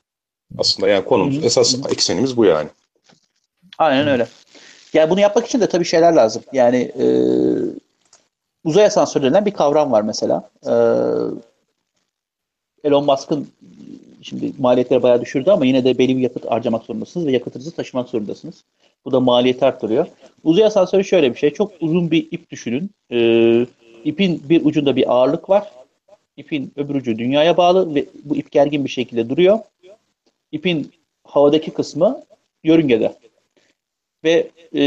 [0.59, 1.47] Aslında yani konumuz, Hı-hı.
[1.47, 2.69] esas eksenimiz bu yani.
[3.79, 4.27] Aynen öyle.
[4.93, 6.43] Yani bunu yapmak için de tabii şeyler lazım.
[6.53, 7.07] Yani e,
[8.65, 10.51] uzay asansörü denilen bir kavram var mesela.
[10.67, 10.73] E,
[12.85, 13.49] Elon Musk'ın
[14.23, 18.09] şimdi maliyetleri bayağı düşürdü ama yine de belli bir yakıt harcamak zorundasınız ve yakıtınızı taşımak
[18.09, 18.55] zorundasınız.
[19.05, 20.07] Bu da maliyeti arttırıyor.
[20.45, 21.51] Uzay asansörü şöyle bir şey.
[21.51, 22.91] Çok uzun bir ip düşünün.
[23.13, 23.67] Ee,
[24.05, 25.73] İpin bir ucunda bir ağırlık var.
[26.37, 29.59] İpin öbür ucu dünyaya bağlı ve bu ip gergin bir şekilde duruyor.
[30.53, 30.93] İpin
[31.25, 32.23] havadaki kısmı
[32.65, 33.15] yörüngede.
[34.25, 34.83] Ve e,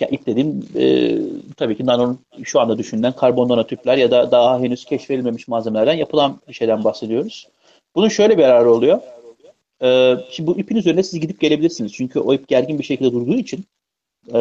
[0.00, 1.16] ya ip dediğim e,
[1.56, 6.40] tabii ki nanon şu anda düşünülen karbon nanotüpler ya da daha henüz keşfedilmemiş malzemelerden yapılan
[6.48, 7.48] bir şeyden bahsediyoruz.
[7.94, 9.00] Bunun şöyle bir yararı oluyor.
[9.82, 11.92] E, şimdi bu ipin üzerine siz gidip gelebilirsiniz.
[11.92, 13.64] Çünkü o ip gergin bir şekilde durduğu için
[14.34, 14.38] e,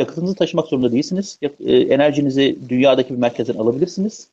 [0.00, 1.38] Yakıtınızı taşımak zorunda değilsiniz.
[1.60, 4.28] E, enerjinizi dünyadaki bir merkezden alabilirsiniz.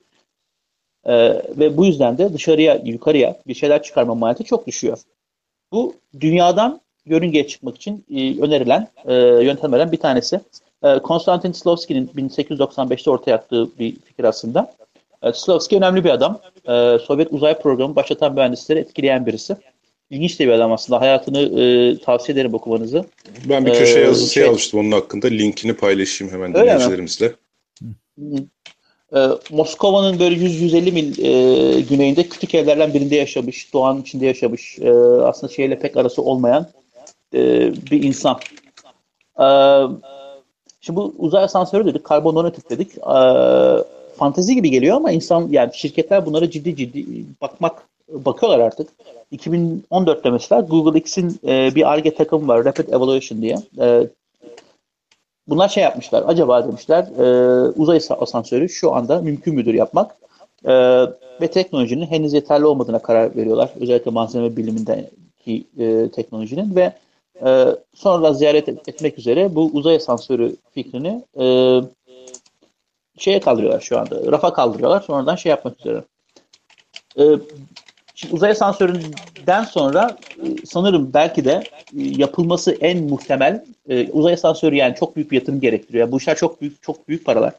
[1.05, 1.13] E,
[1.59, 4.97] ve bu yüzden de dışarıya, yukarıya bir şeyler çıkarma maliyeti çok düşüyor.
[5.71, 8.87] Bu dünyadan yörüngeye çıkmak için e, önerilen
[9.43, 10.41] yöntemlerden bir tanesi.
[11.03, 14.73] Konstantin Slovski'nin 1895'te ortaya attığı bir fikir aslında.
[15.23, 16.39] E, Slovski önemli bir adam.
[16.99, 19.57] Sovyet uzay programı başlatan mühendisleri etkileyen birisi
[20.09, 21.01] ilginç de bir adam aslında.
[21.01, 23.05] Hayatını e, tavsiye ederim okumanızı.
[23.49, 25.27] Ben bir köşe ee, yazısı şey, yazmıştım onun hakkında.
[25.27, 27.33] Linkini paylaşayım hemen dinleyicilerimizle.
[29.15, 29.19] E,
[29.49, 34.91] Moskova'nın böyle 100-150 mil e, güneyinde küçük evlerden birinde yaşamış, doğanın içinde yaşamış, e,
[35.23, 36.67] aslında şeyle pek arası olmayan
[37.33, 37.39] e,
[37.91, 38.39] bir insan.
[39.39, 39.47] E,
[40.81, 42.97] şimdi bu uzay asansörü dedik, karbon nanotip dedik.
[42.97, 43.17] E,
[44.17, 47.05] fantezi gibi geliyor ama insan yani şirketler bunlara ciddi ciddi
[47.41, 48.89] bakmak bakıyorlar artık.
[49.31, 53.57] 2014'te mesela Google X'in e, bir ARGE takımı var Rapid Evaluation diye.
[53.79, 54.07] E,
[55.47, 56.23] bunlar şey yapmışlar.
[56.27, 60.15] Acaba demişler e, uzay asansörü şu anda mümkün müdür yapmak?
[60.65, 60.73] E,
[61.41, 63.69] ve teknolojinin henüz yeterli olmadığına karar veriyorlar.
[63.79, 66.93] Özellikle malzeme bilimindeki e, teknolojinin ve
[67.45, 71.45] e, sonra ziyaret etmek üzere bu uzay asansörü fikrini e,
[73.17, 74.31] şeye kaldırıyorlar şu anda.
[74.31, 75.01] Rafa kaldırıyorlar.
[75.01, 76.03] Sonradan şey yapmak üzere.
[77.19, 77.23] E,
[78.19, 81.61] Şimdi uzay asansöründen sonra e, sanırım belki de e,
[81.93, 86.05] yapılması en muhtemel e, uzay asansörü yani çok büyük bir yatırım gerektiriyor.
[86.05, 87.53] Yani bu işler çok büyük çok büyük paralar.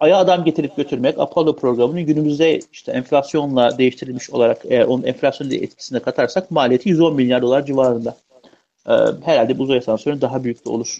[0.00, 5.98] Aya adam getirip götürmek Apollo programının günümüzde işte enflasyonla değiştirilmiş olarak eğer onun enflasyon etkisine
[5.98, 8.16] katarsak maliyeti 110 milyar dolar civarında.
[9.24, 10.98] Herhalde bu uzay asansörü daha büyük de olur.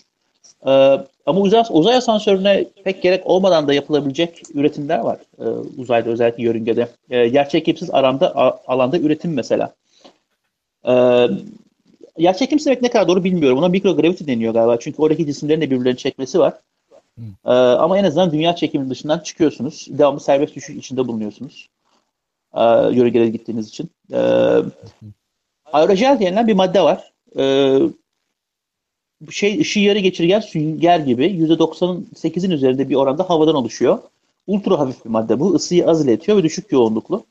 [1.30, 5.18] Ama uzay, uzay asansörüne pek gerek olmadan da yapılabilecek üretimler var.
[5.38, 5.44] Ee,
[5.78, 6.88] uzayda özellikle yörüngede.
[7.10, 9.74] Ee, yerçekimsiz aramda, alanda üretim mesela.
[10.88, 11.26] Ee,
[12.18, 13.58] yerçekimsiz demek ne kadar doğru bilmiyorum.
[13.58, 14.78] Ona mikrogravity deniyor galiba.
[14.80, 16.54] Çünkü oradaki cisimlerin de birbirlerini çekmesi var.
[17.46, 19.86] Ee, ama en azından dünya çekimi dışından çıkıyorsunuz.
[19.90, 21.68] Devamlı serbest düşüş içinde bulunuyorsunuz.
[22.54, 22.60] Ee,
[22.92, 23.90] yörüngede gittiğiniz için.
[24.12, 24.56] Ee,
[25.72, 27.12] aerojel denilen bir madde var.
[27.38, 27.78] Ee,
[29.30, 33.98] şey ışığı yarı geçirgen sünger gibi %98'in üzerinde bir oranda havadan oluşuyor.
[34.46, 35.56] Ultra hafif bir madde bu.
[35.56, 37.24] Isıyı az iletiyor ve düşük yoğunluklu.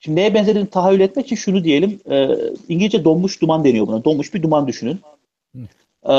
[0.00, 2.00] Şimdi neye benzediğini tahayyül etmek için şunu diyelim.
[2.10, 2.28] E,
[2.68, 4.04] İngilizce donmuş duman deniyor buna.
[4.04, 5.00] Donmuş bir duman düşünün.
[6.08, 6.14] E,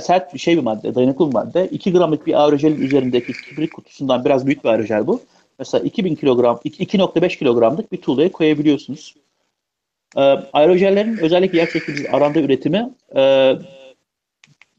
[0.00, 1.68] sert bir şey bir madde, dayanıklı bir madde.
[1.68, 5.20] 2 gramlık bir aerojelin üzerindeki kibrit kutusundan biraz büyük bir aerojel bu.
[5.58, 9.14] Mesela 2000 kilogram, 2.5 kilogramlık bir tuğlaya koyabiliyorsunuz.
[10.16, 10.20] E,
[10.52, 13.52] aerojellerin özellikle yer çekimsiz aranda üretimi e,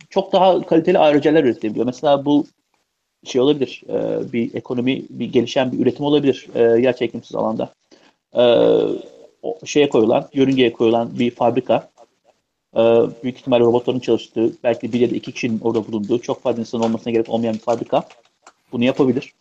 [0.10, 1.86] çok daha kaliteli aerojeller üretilebiliyor.
[1.86, 2.46] Mesela bu
[3.26, 7.74] şey olabilir, e, bir ekonomi, bir gelişen bir üretim olabilir e, yer çekimsiz alanda.
[8.34, 8.44] E,
[9.42, 11.90] o şeye koyulan, yörüngeye koyulan bir fabrika.
[12.76, 12.82] E,
[13.24, 16.82] büyük ihtimalle robotların çalıştığı, belki bir ya da iki kişinin orada bulunduğu, çok fazla insan
[16.82, 18.04] olmasına gerek olmayan bir fabrika.
[18.72, 19.34] Bunu yapabilir.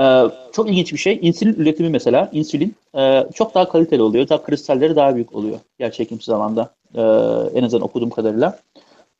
[0.00, 1.18] E, çok ilginç bir şey.
[1.22, 4.28] İnsülin üretimi mesela, insülin e, çok daha kaliteli oluyor.
[4.28, 6.74] Daha kristalleri daha büyük oluyor yer çekimsiz alanda.
[6.94, 7.00] E,
[7.58, 8.58] en azından okuduğum kadarıyla.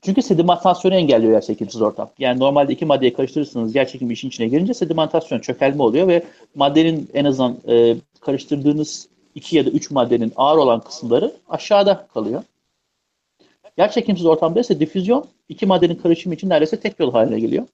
[0.03, 2.11] Çünkü sedimentasyonu engelliyor yer çekimsiz ortam.
[2.19, 6.23] Yani normalde iki maddeyi karıştırırsınız yer çekimi işin içine girince sedimentasyon, çökelme oluyor ve
[6.55, 12.43] maddenin en azından e, karıştırdığınız iki ya da üç maddenin ağır olan kısımları aşağıda kalıyor.
[13.79, 17.67] Yer çekimsiz ortamda ise difüzyon iki maddenin karışımı için neredeyse tek yol haline geliyor.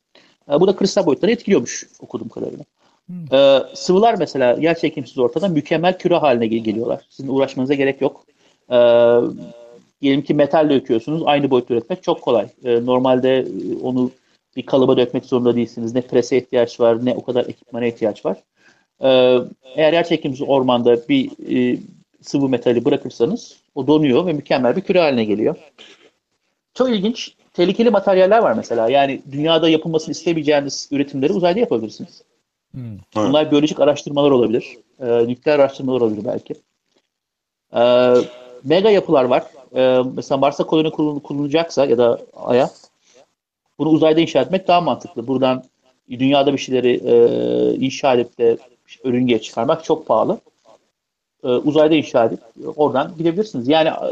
[0.53, 2.65] E, bu da kristal boyutları etkiliyormuş okuduğum kadarıyla.
[3.07, 3.35] Hmm.
[3.35, 7.01] E, sıvılar mesela yer çekimsiz ortada mükemmel küre haline geliyorlar.
[7.11, 8.27] Sizin uğraşmanıza gerek yok.
[8.71, 8.77] E,
[10.03, 11.23] diyelim ki metal döküyorsunuz.
[11.27, 12.47] Aynı boyutta üretmek çok kolay.
[12.65, 13.47] E, normalde e,
[13.83, 14.11] onu
[14.57, 15.95] bir kalıba dökmek zorunda değilsiniz.
[15.95, 18.37] Ne prese ihtiyaç var ne o kadar ekipmana ihtiyaç var.
[19.01, 19.39] E,
[19.77, 21.79] eğer yer çekimsiz ormanda bir e,
[22.23, 25.57] sıvı metali bırakırsanız o donuyor ve mükemmel bir küre haline geliyor.
[26.75, 27.35] Çok ilginç.
[27.53, 28.91] Tehlikeli materyaller var mesela.
[28.91, 32.23] Yani dünyada yapılmasını istemeyeceğiniz üretimleri uzayda yapabilirsiniz.
[32.73, 32.99] Hmm.
[33.15, 34.77] Bunlar biyolojik araştırmalar olabilir.
[35.01, 36.55] E, nükleer araştırmalar olabilir belki.
[37.75, 37.83] E,
[38.65, 39.45] mega yapılar var
[39.75, 42.71] e, mesela Mars'a koloni kullanılacaksa ya da Ay'a
[43.79, 45.27] bunu uzayda inşa etmek daha mantıklı.
[45.27, 45.65] Buradan
[46.11, 47.15] dünyada bir şeyleri e,
[47.75, 48.57] inşa edip de
[49.05, 50.41] örüngeye çıkarmak çok pahalı.
[51.45, 52.41] E, uzayda inşa edip
[52.77, 53.69] oradan gidebilirsiniz.
[53.69, 54.09] Yani e,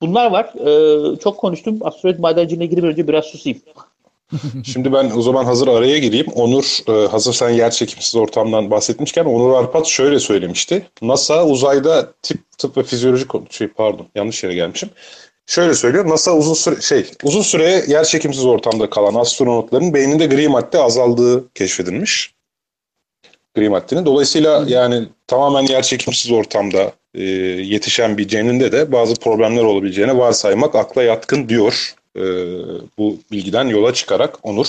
[0.00, 0.44] bunlar var.
[0.66, 1.78] E, çok konuştum.
[1.80, 3.58] Asteroid madenciliğine girmeden önce biraz susayım.
[4.64, 6.26] Şimdi ben o zaman hazır araya gireyim.
[6.34, 10.86] Onur e, hazır sen yer çekimsiz ortamdan bahsetmişken Onur Arpat şöyle söylemişti.
[11.02, 14.90] NASA uzayda tip tıp ve fizyoloji şey pardon yanlış yere gelmişim.
[15.46, 16.08] Şöyle söylüyor.
[16.08, 21.52] NASA uzun süre şey uzun süre yer çekimsiz ortamda kalan astronotların beyninde gri madde azaldığı
[21.54, 22.34] keşfedilmiş.
[23.54, 24.06] Gri maddenin.
[24.06, 30.74] Dolayısıyla yani tamamen yer çekimsiz ortamda e, yetişen bir caninde de bazı problemler olabileceğine varsaymak
[30.74, 32.22] akla yatkın diyor e,
[32.98, 34.66] bu bilgiden yola çıkarak Onur.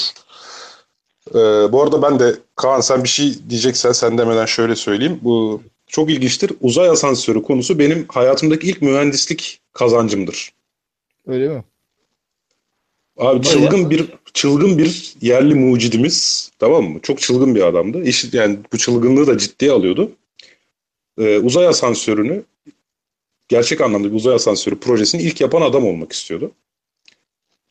[1.29, 1.39] E,
[1.71, 5.19] bu arada ben de Kaan sen bir şey diyeceksen sen demeden şöyle söyleyeyim.
[5.21, 6.51] Bu çok ilginçtir.
[6.61, 10.53] Uzay asansörü konusu benim hayatımdaki ilk mühendislik kazancımdır.
[11.27, 11.63] Öyle mi?
[13.17, 16.99] Abi çılgın bir çılgın bir yerli mucidimiz tamam mı?
[17.03, 18.03] Çok çılgın bir adamdı.
[18.03, 20.11] İş, yani bu çılgınlığı da ciddiye alıyordu.
[21.17, 22.43] Ee, uzay asansörünü
[23.47, 26.51] gerçek anlamda bir uzay asansörü projesini ilk yapan adam olmak istiyordu.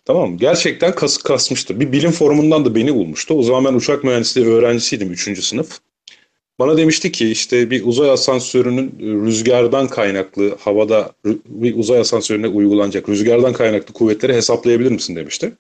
[0.09, 0.37] Tamam mı?
[0.37, 1.81] Gerçekten kas, kasmıştı.
[1.81, 3.35] Bir bilim forumundan da beni bulmuştu.
[3.35, 5.45] O zaman ben uçak mühendisliği öğrencisiydim 3.
[5.45, 5.79] sınıf.
[6.59, 8.95] Bana demişti ki işte bir uzay asansörünün
[9.27, 11.13] rüzgardan kaynaklı havada
[11.47, 15.53] bir uzay asansörüne uygulanacak rüzgardan kaynaklı kuvvetleri hesaplayabilir misin demişti.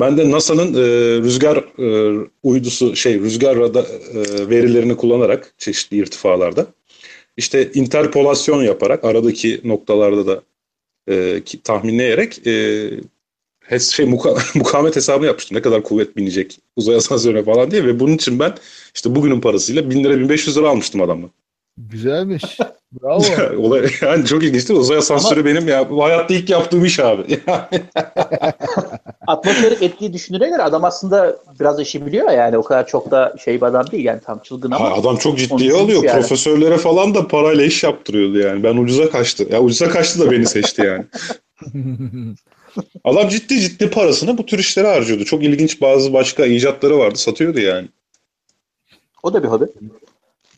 [0.00, 0.86] Ben de NASA'nın e,
[1.22, 6.66] rüzgar e, uydusu şey rüzgar rada, e, verilerini kullanarak çeşitli irtifalarda
[7.36, 10.42] işte interpolasyon yaparak aradaki noktalarda da
[11.08, 12.90] e, ki, tahminleyerek e,
[13.80, 15.56] şey muka, mukavemet hesabını yapmıştım.
[15.56, 18.54] Ne kadar kuvvet binecek uzay asansörüne falan diye ve bunun için ben
[18.94, 21.30] işte bugünün parasıyla 1000 lira 1500 lira almıştım adamdan.
[21.76, 22.58] Güzelmiş.
[23.02, 23.22] Bravo.
[23.58, 24.82] Olay, yani çok ilginç değil mi?
[24.82, 25.48] Uzay asansörü Ama...
[25.48, 27.22] benim ya bu hayatta ilk yaptığım iş abi.
[29.26, 33.56] Atmosferik etkiyi düşündüğüne göre adam aslında biraz işi biliyor yani o kadar çok da şey
[33.56, 34.90] bir adam değil yani tam çılgın ama.
[34.90, 36.04] Ha, adam çok ciddiye alıyor.
[36.04, 36.20] Yani.
[36.20, 38.62] Profesörlere falan da parayla iş yaptırıyordu yani.
[38.62, 39.46] Ben ucuza kaçtı.
[39.52, 41.04] Ya ucuza kaçtı da beni seçti yani.
[43.04, 45.24] Adam ciddi ciddi parasını bu tür işlere harcıyordu.
[45.24, 47.18] Çok ilginç bazı başka icatları vardı.
[47.18, 47.88] Satıyordu yani.
[49.22, 49.64] O da bir hobi.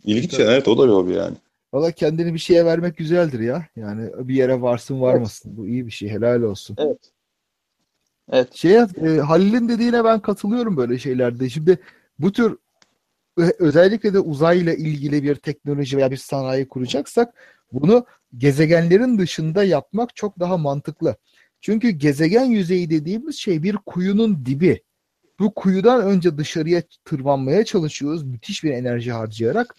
[0.05, 0.48] İlginç evet.
[0.48, 1.36] evet o da bir hobi yani.
[1.72, 3.66] Valla kendini bir şeye vermek güzeldir ya.
[3.76, 5.48] Yani bir yere varsın varmasın.
[5.48, 5.59] Evet.
[5.59, 6.09] Bu iyi bir şey.
[6.09, 6.76] Helal olsun.
[6.78, 6.98] Evet.
[8.32, 8.55] Evet.
[8.55, 8.84] Şey, e,
[9.26, 11.48] Halil'in dediğine ben katılıyorum böyle şeylerde.
[11.48, 11.78] Şimdi
[12.18, 12.56] bu tür
[13.59, 17.34] özellikle de uzayla ilgili bir teknoloji veya bir sanayi kuracaksak
[17.72, 18.06] bunu
[18.38, 21.16] gezegenlerin dışında yapmak çok daha mantıklı.
[21.66, 24.82] Çünkü gezegen yüzeyi dediğimiz şey bir kuyunun dibi.
[25.38, 29.76] Bu kuyudan önce dışarıya tırmanmaya çalışıyoruz müthiş bir enerji harcayarak.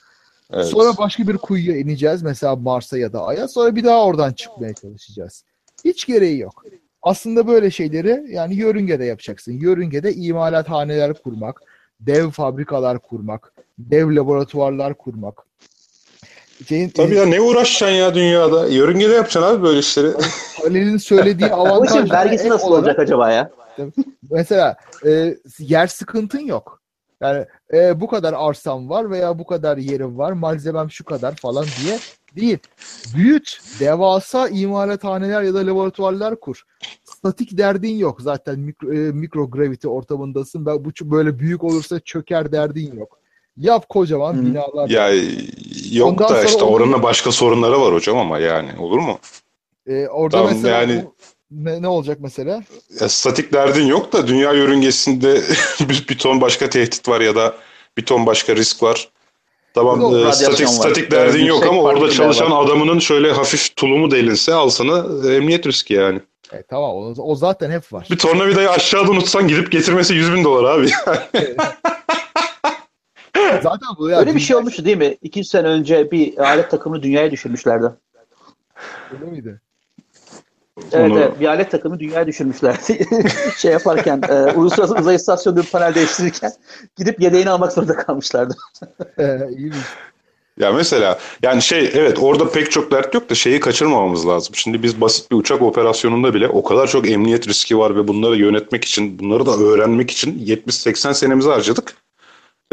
[0.53, 0.65] Evet.
[0.65, 3.47] Sonra başka bir kuyuya ineceğiz mesela Mars'a ya da Ay'a.
[3.47, 5.43] Sonra bir daha oradan çıkmaya çalışacağız.
[5.85, 6.64] Hiç gereği yok.
[7.01, 9.51] Aslında böyle şeyleri yani yörüngede yapacaksın.
[9.51, 11.61] Yörüngede imalathaneler kurmak,
[11.99, 15.45] dev fabrikalar kurmak, dev laboratuvarlar kurmak.
[16.66, 18.68] Şeyin, Tabii ya ne uğraşacaksın ya dünyada?
[18.68, 20.08] Yörüngede yapacaksın abi böyle işleri.
[20.64, 23.52] Halil'in söylediği O işin avantajlar vergisi nasıl olacak acaba ya?
[24.32, 24.76] Mesela
[25.06, 26.82] e, yer sıkıntın yok.
[27.22, 31.66] Yani e, bu kadar arsam var veya bu kadar yerim var, malzemem şu kadar falan
[31.84, 32.00] diye
[32.36, 32.58] değil.
[33.16, 36.64] Büyüt, devasa imalathaneler ya da laboratuvarlar kur.
[37.04, 40.66] Statik derdin yok zaten mikro, e, mikrogravity ortamındasın.
[40.66, 43.20] Ben bu böyle büyük olursa çöker derdin yok.
[43.58, 44.46] Yap kocaman Hı.
[44.46, 44.90] binalar.
[44.90, 45.10] Ya
[45.92, 49.20] yok Ondan da sonra işte onu- oranın başka sorunları var hocam ama yani olur mu?
[49.88, 51.06] E, orada Tamam, mesela yani-
[51.52, 52.64] ne, ne olacak mesela?
[53.02, 55.42] Ya statik derdin yok da dünya yörüngesinde
[55.80, 57.54] bir, bir ton başka tehdit var ya da
[57.98, 59.10] bir ton başka risk var.
[59.74, 60.72] Tamam e, statik var.
[60.72, 62.66] statik Ee, derdin yok ama orada çalışan var.
[62.66, 66.20] adamının şöyle hafif tulumu delinse al sana e, emniyet riski yani.
[66.54, 68.08] E, tamam o, o zaten hep var.
[68.12, 70.90] Bir tornavidayı aşağıda unutsan gidip getirmesi 100 bin dolar abi.
[73.64, 75.18] Zaten bu ya Öyle bir şey olmuştu değil mi?
[75.22, 77.92] İki sene önce bir alet takımını dünyaya düşürmüşlerdi.
[79.14, 79.62] Öyle miydi?
[80.92, 83.06] Evet, Onu- evet bir alet takımı dünyaya düşürmüşlerdi.
[83.58, 86.52] şey yaparken, e, uluslararası uzay istasyonunda bir panel değiştirirken
[86.98, 88.56] gidip yedeğini almak zorunda kalmışlardı.
[89.18, 89.78] E, iyiymiş.
[90.60, 94.56] Ya mesela yani şey evet orada pek çok dert yok da şeyi kaçırmamamız lazım.
[94.56, 98.36] Şimdi biz basit bir uçak operasyonunda bile o kadar çok emniyet riski var ve bunları
[98.36, 101.94] yönetmek için bunları da öğrenmek için 70-80 senemizi harcadık.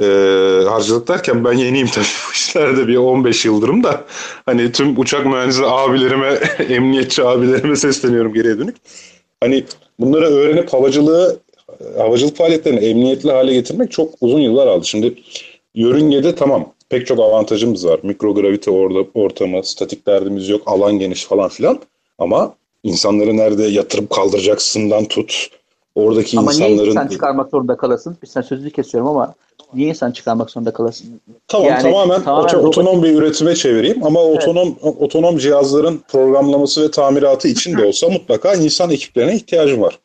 [0.03, 4.05] Ee, harcadık derken ben yeniyim tabii bu işlerde bir 15 yıldırım da
[4.47, 6.29] hani tüm uçak mühendisi abilerime
[6.69, 8.77] emniyetçi abilerime sesleniyorum geriye dönük.
[9.41, 9.65] Hani
[10.01, 11.41] bunları öğrenip havacılığı
[11.99, 14.87] havacılık faaliyetlerini emniyetli hale getirmek çok uzun yıllar aldı.
[14.87, 15.15] Şimdi
[15.75, 18.01] yörüngede tamam pek çok avantajımız var.
[18.03, 21.79] Mikrogravite orada ortamı, statik derdimiz yok, alan geniş falan filan.
[22.19, 25.49] Ama insanları nerede yatırıp kaldıracaksından tut.
[25.95, 28.17] Oradaki Ama niye insanların insan çıkarmak zorunda kalasın?
[28.23, 29.35] Bir sen sözünü kesiyorum ama
[29.75, 31.21] niye insan çıkarmak zorunda kalasın?
[31.49, 36.91] Tamam Yani tamamen, tamamen oto- otonom bir üretime çevireyim ama otonom otonom cihazların programlaması ve
[36.91, 39.99] tamiratı için de olsa mutlaka insan ekiplerine ihtiyacım var.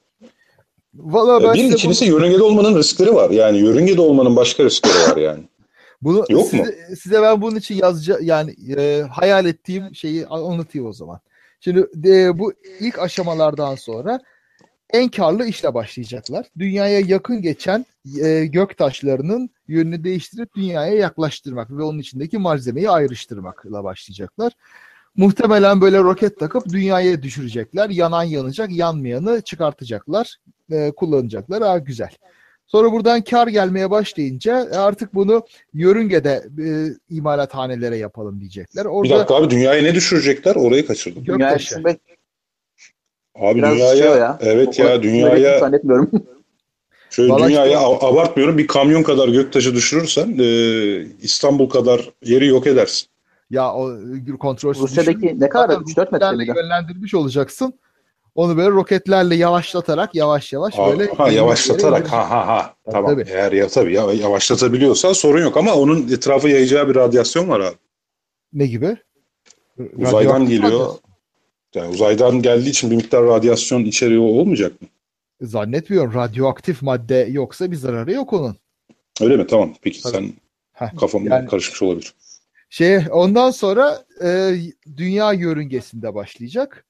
[0.93, 3.29] Valla ben bir size ikincisi yörüngede olmanın riskleri var.
[3.29, 5.43] Yani yörüngede olmanın başka riskleri var yani.
[6.01, 6.69] bunu, Yok size, mu?
[7.01, 11.19] size ben bunun için yazacağım yani e, hayal ettiğim şeyi anlatayım o zaman.
[11.59, 14.19] Şimdi e, bu ilk aşamalardan sonra
[14.93, 16.45] en karlı işle başlayacaklar.
[16.59, 17.85] Dünyaya yakın geçen
[18.23, 24.53] e, gök taşlarının yönünü değiştirip dünyaya yaklaştırmak ve onun içindeki malzemeyi ayrıştırmakla başlayacaklar.
[25.15, 27.89] Muhtemelen böyle roket takıp dünyaya düşürecekler.
[27.89, 30.35] Yanan yanacak, yanmayanı çıkartacaklar,
[30.71, 31.63] e, kullanacaklar.
[31.63, 32.09] Ha, güzel.
[32.67, 36.67] Sonra buradan kar gelmeye başlayınca e, artık bunu yörüngede e,
[37.15, 38.85] imalathanelere yapalım diyecekler.
[38.85, 40.55] Bir Orada dakika abi dünyaya ne düşürecekler?
[40.55, 41.25] Orayı kaçırdım.
[41.25, 41.83] Dünyaya göktaşı.
[43.39, 44.37] Abi biraz dünyaya şey ya.
[44.41, 46.11] evet O- ya dünyaya zannetmiyorum.
[47.09, 50.45] şöyle Vallahi dünyaya abartmıyorum bir kamyon kadar göktaşı düşürürsen e,
[51.21, 53.07] İstanbul kadar yeri yok edersin.
[53.49, 53.91] Ya o
[54.39, 55.69] kontrolsüz Rusya'daki ne kadar?
[55.69, 56.53] Zaten 3-4 metre miydi?
[56.57, 57.73] yönlendirmiş olacaksın.
[58.35, 63.11] Onu böyle roketlerle yavaşlatarak yavaş yavaş Ha, böyle ha yavaşlatarak ha ha ha Tabii, tamam
[63.11, 63.25] tabii.
[63.29, 67.75] eğer ya tabii ya yavaşlatabiliyorsan sorun yok ama onun etrafı yayacağı bir radyasyon var abi.
[68.53, 68.97] Ne gibi?
[69.97, 70.71] Uzaydan Radyoaktif geliyor.
[70.71, 70.99] radyasyon.
[71.75, 74.87] Yani uzaydan geldiği için bir miktar radyasyon içeriği olmayacak mı?
[75.41, 76.13] Zannetmiyorum.
[76.13, 78.55] Radyoaktif madde yoksa bir zararı yok onun.
[79.21, 79.47] Öyle mi?
[79.47, 79.73] Tamam.
[79.81, 80.13] Peki Tabii.
[80.13, 80.33] sen
[80.73, 82.13] Heh, kafam yani- karışmış olabilir.
[82.69, 84.55] Şey ondan sonra e,
[84.97, 86.85] dünya yörüngesinde başlayacak.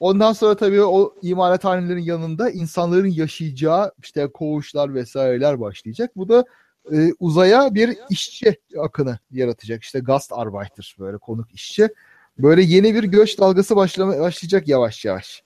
[0.00, 6.10] Ondan sonra tabii o imalathanelerin yanında insanların yaşayacağı işte koğuşlar vesaireler başlayacak.
[6.16, 6.44] Bu da
[6.92, 9.82] e, uzaya bir işçi akını yaratacak.
[9.82, 11.88] İşte Gastarbeiter böyle konuk işçi.
[12.38, 15.42] Böyle yeni bir göç dalgası başlama, başlayacak yavaş yavaş.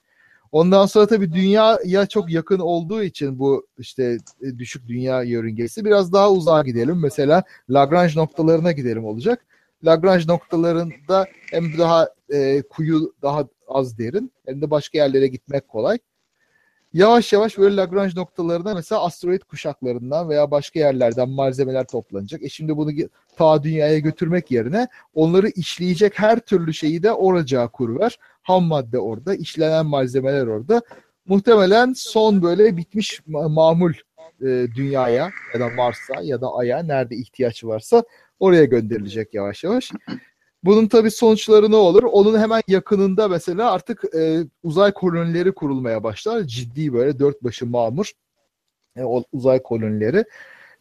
[0.52, 6.12] Ondan sonra tabii dünyaya çok yakın olduğu için bu işte e, düşük dünya yörüngesi biraz
[6.12, 7.00] daha uzağa gidelim.
[7.02, 9.46] Mesela Lagrange noktalarına gidelim olacak.
[9.84, 15.98] Lagrange noktalarında hem daha e, kuyu daha az derin hem de başka yerlere gitmek kolay.
[16.96, 22.42] Yavaş yavaş böyle Lagrange noktalarına mesela asteroid kuşaklarından veya başka yerlerden malzemeler toplanacak.
[22.42, 22.90] E şimdi bunu
[23.36, 28.18] ta dünyaya götürmek yerine onları işleyecek her türlü şeyi de oracağa kur ver.
[28.42, 30.82] Ham madde orada, işlenen malzemeler orada.
[31.26, 33.92] Muhtemelen son böyle bitmiş ma- mamul
[34.40, 38.04] e, dünyaya ya da Mars'a ya da Ay'a nerede ihtiyaç varsa
[38.40, 39.92] oraya gönderilecek yavaş yavaş.
[40.64, 42.02] Bunun tabii sonuçları ne olur?
[42.02, 46.42] Onun hemen yakınında mesela artık e, uzay kolonileri kurulmaya başlar.
[46.42, 48.12] Ciddi böyle dört başı mamur
[48.96, 49.02] e,
[49.32, 50.24] uzay kolonileri.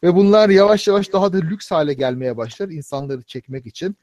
[0.02, 3.96] Ve bunlar yavaş yavaş daha da lüks hale gelmeye başlar insanları çekmek için.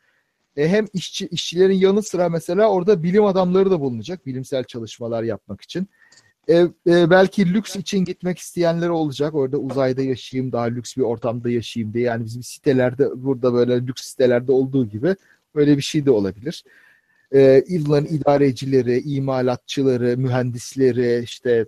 [0.57, 5.61] E, hem işçi işçilerin yanı sıra mesela orada bilim adamları da bulunacak bilimsel çalışmalar yapmak
[5.61, 5.87] için.
[6.49, 6.55] e,
[6.87, 9.35] e, belki lüks için gitmek isteyenler olacak.
[9.35, 12.05] Orada uzayda yaşayayım, daha lüks bir ortamda yaşayayım diye.
[12.05, 15.15] Yani bizim sitelerde burada böyle lüks sitelerde olduğu gibi
[15.55, 16.63] öyle bir şey de olabilir.
[17.34, 21.65] E, yılların idarecileri, imalatçıları, mühendisleri, işte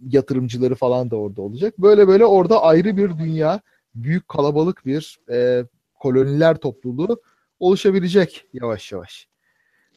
[0.00, 1.78] yatırımcıları falan da orada olacak.
[1.78, 3.60] Böyle böyle orada ayrı bir dünya,
[3.94, 7.22] büyük kalabalık bir e, koloniler topluluğu
[7.60, 9.28] oluşabilecek yavaş yavaş.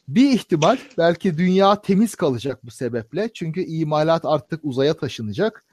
[0.07, 3.29] Bir ihtimal belki dünya temiz kalacak bu sebeple.
[3.33, 5.65] Çünkü imalat artık uzaya taşınacak.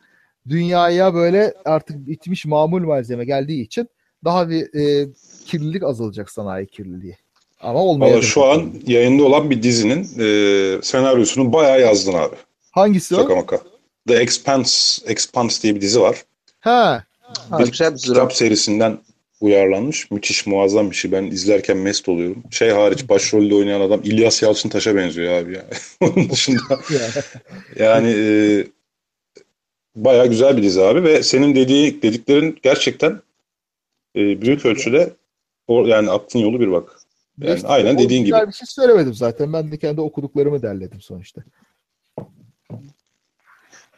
[0.48, 3.88] Dünyaya böyle artık bitmiş mamul malzeme geldiği için
[4.24, 5.08] daha bir e,
[5.46, 7.16] kirlilik azalacak sanayi kirliliği.
[7.60, 8.22] Ama olmayacak.
[8.22, 12.36] şu an yayında olan bir dizinin e, senaryosunu bayağı yazdın abi.
[12.70, 13.36] Hangisi Şaka o?
[13.36, 13.60] maka.
[14.08, 16.24] The Expanse, Expanse diye bir dizi var.
[16.60, 17.04] Ha.
[17.50, 18.98] Ha, bir güzel bir kitap serisinden
[19.40, 20.10] uyarlanmış.
[20.10, 21.12] Müthiş muazzam bir şey.
[21.12, 22.42] Ben izlerken mest oluyorum.
[22.50, 25.64] Şey hariç başrolde oynayan adam İlyas Yalçıntaş'a benziyor abi ya.
[26.00, 26.60] Onun dışında
[27.78, 28.28] yani e,
[29.96, 33.20] bayağı güzel bir dizi abi ve senin dediği dediklerin gerçekten
[34.16, 35.12] e, büyük ölçüde
[35.68, 37.00] o, yani aklın yolu bir bak.
[37.38, 38.36] Yani İşte aynen dediğin gibi.
[38.46, 39.52] Bir şey söylemedim zaten.
[39.52, 41.42] Ben de kendi okuduklarımı derledim sonuçta.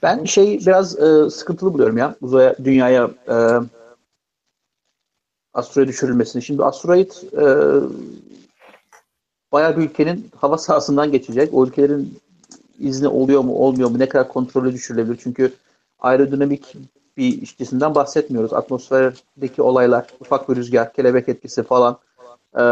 [0.03, 3.37] Ben şey biraz e, sıkıntılı buluyorum ya uzaya, dünyaya e,
[5.55, 6.43] asteroid düşürülmesini.
[6.43, 7.45] Şimdi asteroid e,
[9.53, 11.55] bayağı bir ülkenin hava sahasından geçecek.
[11.55, 12.19] O ülkelerin
[12.79, 15.19] izni oluyor mu olmuyor mu ne kadar kontrolü düşürülebilir.
[15.23, 15.53] Çünkü
[15.99, 16.77] aerodinamik
[17.17, 18.53] bir cisimden bahsetmiyoruz.
[18.53, 21.99] Atmosferdeki olaylar, ufak bir rüzgar, kelebek etkisi falan.
[22.59, 22.63] E,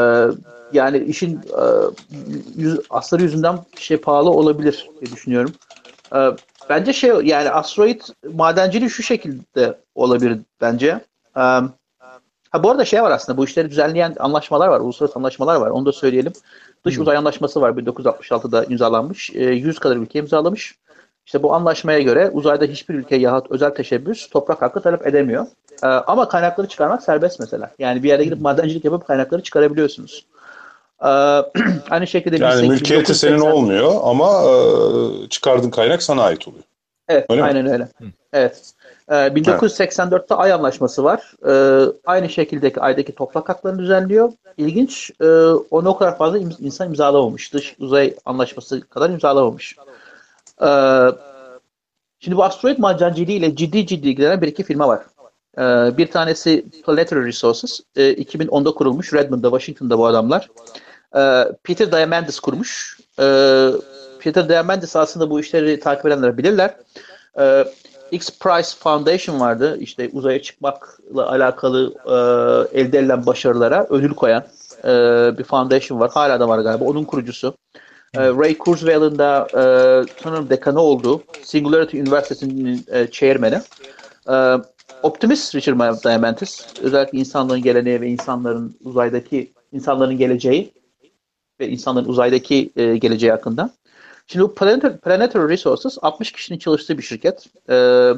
[0.73, 1.65] yani işin e,
[2.57, 5.53] yüz, astarı yüzünden şey pahalı olabilir diye düşünüyorum.
[6.15, 6.31] E,
[6.71, 8.01] Bence şey yani asteroid
[8.33, 11.01] madenciliği şu şekilde olabilir bence.
[11.37, 11.73] Um,
[12.51, 14.81] ha bu arada şey var aslında bu işleri düzenleyen anlaşmalar var.
[14.81, 15.71] Uluslararası anlaşmalar var.
[15.71, 16.33] Onu da söyleyelim.
[16.85, 19.31] Dış uzay anlaşması var 1966'da imzalanmış.
[19.35, 20.79] E, 100 kadar ülke imzalamış.
[21.31, 25.47] İşte bu anlaşmaya göre uzayda hiçbir ülke yahut özel teşebbüs toprak hakkı talep edemiyor.
[25.83, 27.71] E, ama kaynakları çıkarmak serbest mesela.
[27.79, 30.27] Yani bir yere gidip madencilik yapıp kaynakları çıkarabiliyorsunuz.
[31.03, 31.07] Ee,
[31.91, 36.65] aynı şekilde Yani 18- mülkiyeti senin 1980 olmuyor ama e, çıkardığın kaynak sana ait oluyor.
[37.09, 37.47] Evet, Öyle mi?
[37.47, 37.89] aynen öyle.
[38.33, 38.73] Evet.
[39.11, 41.35] Ee, 1984'te Ay Anlaşması var.
[41.49, 44.33] Ee, aynı şekildeki Ay'daki toprak haklarını düzenliyor.
[44.57, 45.27] İlginç, e,
[45.71, 47.55] onu o kadar fazla im- insan imzalamamış.
[47.55, 49.77] Dış uzay anlaşması kadar imzalamamış.
[50.63, 51.09] Ee,
[52.21, 55.01] şimdi bu asteroid madenciliği ile ciddi ciddi ilgilenen bir iki firma var.
[55.59, 57.81] Ee, bir tanesi Planetary Resources.
[57.97, 59.13] Ee, 2010'da kurulmuş.
[59.13, 60.49] Redmond'da, Washington'da bu adamlar.
[61.17, 63.01] Ee, Peter Diamandis kurmuş.
[63.21, 63.71] Ee,
[64.21, 66.77] Peter Diamandis aslında bu işleri takip edenler bilirler.
[67.39, 67.65] Ee,
[68.11, 69.77] X Prize Foundation vardı.
[69.81, 74.45] İşte uzaya çıkmakla alakalı e, elde edilen başarılara ödül koyan
[74.85, 74.89] e,
[75.39, 76.11] bir foundation var.
[76.11, 76.85] Hala da var galiba.
[76.85, 77.55] Onun kurucusu.
[78.15, 79.63] E, Ray Kurzweil'in de e,
[80.23, 83.61] sanırım dekanı olduğu Singularity Üniversitesi'nin e, chairman'i.
[84.29, 84.57] E,
[85.03, 86.67] optimist Richard Diamandis.
[86.83, 90.73] Özellikle insanlığın geleneği ve insanların uzaydaki insanların geleceği
[91.61, 93.71] ve insanların uzaydaki e, geleceği hakkında.
[94.27, 97.47] Şimdi bu Planetary, Planetary Resources 60 kişinin çalıştığı bir şirket.
[97.71, 98.11] Ee,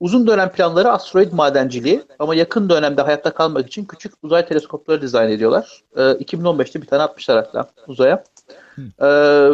[0.00, 5.30] uzun dönem planları asteroid madenciliği ama yakın dönemde hayatta kalmak için küçük uzay teleskopları dizayn
[5.30, 5.82] ediyorlar.
[5.96, 8.24] Ee, 2015'te bir tane atmışlar hatta uzaya.
[9.02, 9.48] Ee,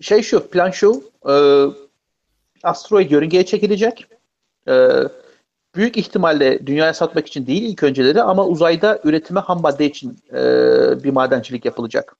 [0.00, 1.34] şey şu, plan şu, e,
[2.62, 4.06] asteroid yörüngeye çekilecek.
[4.68, 4.88] Ee,
[5.74, 10.42] büyük ihtimalle dünyaya satmak için değil ilk önceleri ama uzayda üretime ham madde için e,
[11.04, 12.16] bir madencilik yapılacak.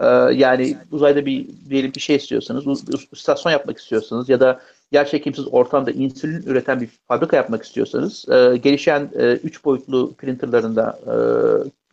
[0.00, 4.60] Ee, yani uzayda bir diyelim bir şey istiyorsanız, istasyon yapmak istiyorsanız ya da
[4.92, 9.10] yer çekimsiz ortamda insülin üreten bir fabrika yapmak istiyorsanız e, gelişen
[9.42, 11.16] 3 boyutlu printerlarında e,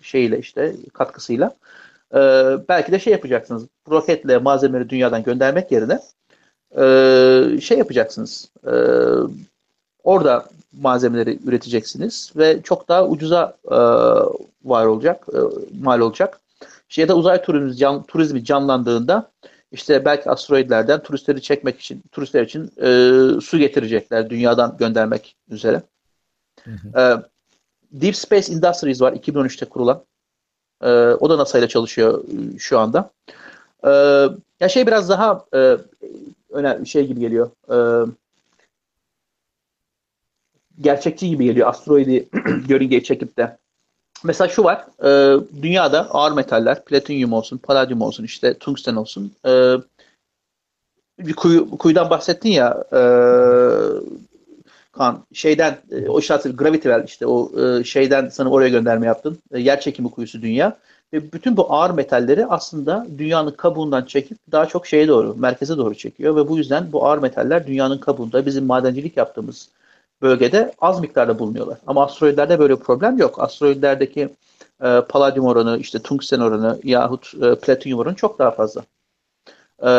[0.04, 1.56] şeyle işte katkısıyla
[2.14, 2.20] e,
[2.70, 3.68] belki de şey yapacaksınız.
[3.90, 6.00] Roketle malzemeleri dünyadan göndermek yerine
[6.78, 8.52] e, şey yapacaksınız.
[8.68, 8.74] E,
[10.04, 13.78] orada malzemeleri üreteceksiniz ve çok daha ucuza e,
[14.64, 15.38] var olacak, e,
[15.82, 16.40] mal olacak.
[16.90, 19.32] İşte ya da uzay turizmi, can, turizmi canlandığında
[19.72, 25.82] işte belki asteroidlerden turistleri çekmek için, turistler için e, su getirecekler dünyadan göndermek üzere.
[26.98, 27.02] E,
[27.92, 30.04] Deep Space Industries var 2013'te kurulan.
[30.82, 30.90] E,
[31.20, 33.12] o da NASA ile çalışıyor e, şu anda.
[33.84, 33.90] E,
[34.60, 35.78] ya şey biraz daha e,
[36.50, 37.52] önemli şey gibi geliyor.
[37.72, 37.78] E,
[40.82, 42.30] gerçekçi gibi geliyor asteroidi
[42.70, 43.58] yörüngeye çekip de
[44.24, 49.34] Mesela şu var, e, dünyada ağır metaller, platinyum olsun, paladyum olsun, işte tungsten olsun.
[49.46, 49.74] E,
[51.20, 53.02] bir kuyu, kuyudan bahsettin ya, e,
[55.00, 59.38] Kaan şeyden e, o şartı Gravity Well işte o e, şeyden sana oraya gönderme yaptın.
[59.52, 60.78] E, yer çekimi kuyusu dünya.
[61.14, 65.96] Ve bütün bu ağır metalleri aslında dünyanın kabuğundan çekip daha çok şeye doğru, merkeze doğru
[65.96, 66.36] çekiyor.
[66.36, 69.70] Ve bu yüzden bu ağır metaller dünyanın kabuğunda bizim madencilik yaptığımız
[70.22, 71.78] bölgede az miktarda bulunuyorlar.
[71.88, 73.40] Ama asteroidlerde böyle bir problem yok.
[73.40, 74.30] Asteroidlerdeki
[74.84, 78.82] e, paladyum oranı, işte tungsten oranı yahut e, platinyum oranı çok daha fazla.
[79.84, 79.92] E,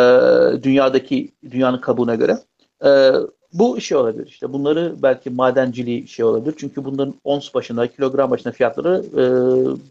[0.63, 2.39] dünyadaki dünyanın kabuğuna göre.
[2.85, 3.13] E,
[3.53, 4.27] bu şey olabilir.
[4.27, 6.55] İşte bunları belki madenciliği şey olabilir.
[6.59, 9.23] Çünkü bunların ons başına, kilogram başına fiyatları e,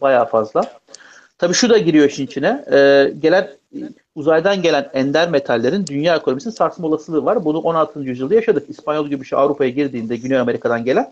[0.02, 0.62] bayağı fazla.
[1.38, 2.66] Tabii şu da giriyor işin içine.
[2.72, 3.50] E, gelen
[4.16, 7.46] uzaydan gelen ender metallerin dünya ekonomisinin sarsma olasılığı var.
[7.46, 8.00] Bunu 16.
[8.00, 8.70] yüzyılda yaşadık.
[8.70, 11.12] İspanyol gibi şey Avrupa'ya girdiğinde Güney Amerika'dan gelen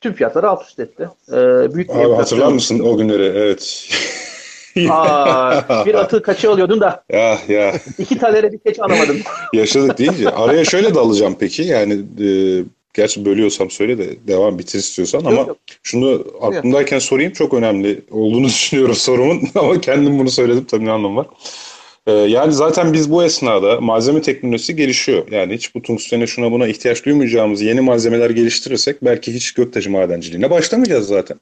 [0.00, 1.08] tüm fiyatları alt üst etti.
[1.32, 1.36] E,
[1.74, 3.24] büyük Abi hatırlar mısın o günleri?
[3.24, 3.88] Evet.
[4.90, 7.04] Aa, bir atı kaçı alıyordun da.
[7.12, 7.74] Ya ya.
[7.98, 9.16] İki talere bir keç alamadım.
[9.52, 10.28] Yaşadık deyince.
[10.28, 11.62] Araya şöyle dalacağım peki.
[11.62, 11.92] Yani
[12.24, 12.28] e,
[12.94, 15.56] gerçi bölüyorsam söyle de devam bitir istiyorsan yok, ama yok.
[15.82, 21.16] şunu aklımdayken sorayım çok önemli olduğunu düşünüyorum sorumun ama kendim bunu söyledim tabii ne anlamı
[21.16, 21.26] var.
[22.06, 25.30] Ee, yani zaten biz bu esnada malzeme teknolojisi gelişiyor.
[25.30, 30.50] Yani hiç bu tungstene şuna buna ihtiyaç duymayacağımız yeni malzemeler geliştirirsek belki hiç göktaşı madenciliğine
[30.50, 31.40] başlamayacağız zaten.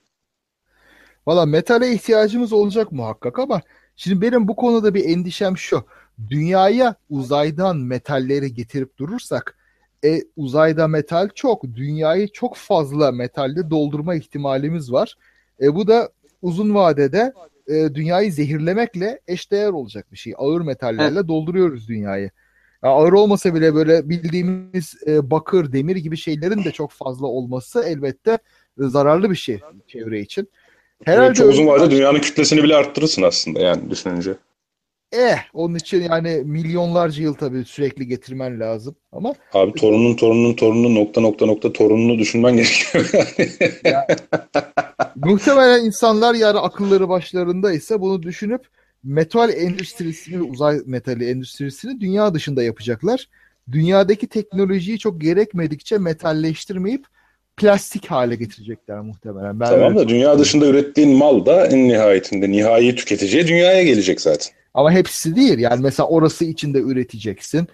[1.26, 3.60] Valla metale ihtiyacımız olacak muhakkak ama
[3.96, 5.84] şimdi benim bu konuda bir endişem şu.
[6.30, 9.56] Dünyaya uzaydan metalleri getirip durursak
[10.04, 11.64] e, uzayda metal çok.
[11.64, 15.14] Dünyayı çok fazla metalle doldurma ihtimalimiz var.
[15.60, 16.08] E, bu da
[16.42, 17.32] uzun vadede
[17.66, 20.34] e, dünyayı zehirlemekle eşdeğer olacak bir şey.
[20.36, 21.28] Ağır metallerle evet.
[21.28, 22.30] dolduruyoruz dünyayı.
[22.82, 27.82] Yani ağır olmasa bile böyle bildiğimiz e, bakır, demir gibi şeylerin de çok fazla olması
[27.82, 28.38] elbette
[28.78, 30.48] zararlı bir şey çevre için.
[31.04, 34.34] Herhalde çok uzun vadede dünyanın kütlesini bile arttırırsın aslında yani düşününce.
[35.12, 40.94] Eh onun için yani milyonlarca yıl tabii sürekli getirmen lazım ama abi torunun torunun torunun
[40.94, 43.10] nokta nokta nokta torununu düşünmen gerekiyor
[43.84, 44.04] yani.
[45.16, 48.66] muhtemelen insanlar yani akılları başlarında ise bunu düşünüp
[49.04, 53.28] metal endüstrisini uzay metali endüstrisini dünya dışında yapacaklar.
[53.72, 57.06] Dünyadaki teknolojiyi çok gerekmedikçe metalleştirmeyip
[57.56, 59.60] plastik hale getirecekler muhtemelen.
[59.60, 64.52] Ben tamam da dünya dışında ürettiğin mal da en nihayetinde nihai tüketiciye dünyaya gelecek zaten.
[64.74, 65.58] Ama hepsi değil.
[65.58, 67.68] Yani mesela orası içinde üreteceksin.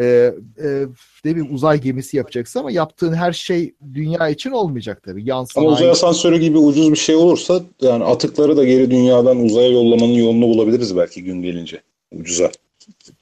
[0.00, 0.34] Ee,
[0.64, 0.86] e,
[1.24, 5.28] bir uzay gemisi yapacaksın ama yaptığın her şey dünya için olmayacak tabii.
[5.28, 5.46] Yan.
[5.56, 10.12] Ama uzay asansörü gibi ucuz bir şey olursa yani atıkları da geri dünyadan uzaya yollamanın
[10.12, 11.82] yolunu bulabiliriz belki gün gelince.
[12.12, 12.50] Ucuza.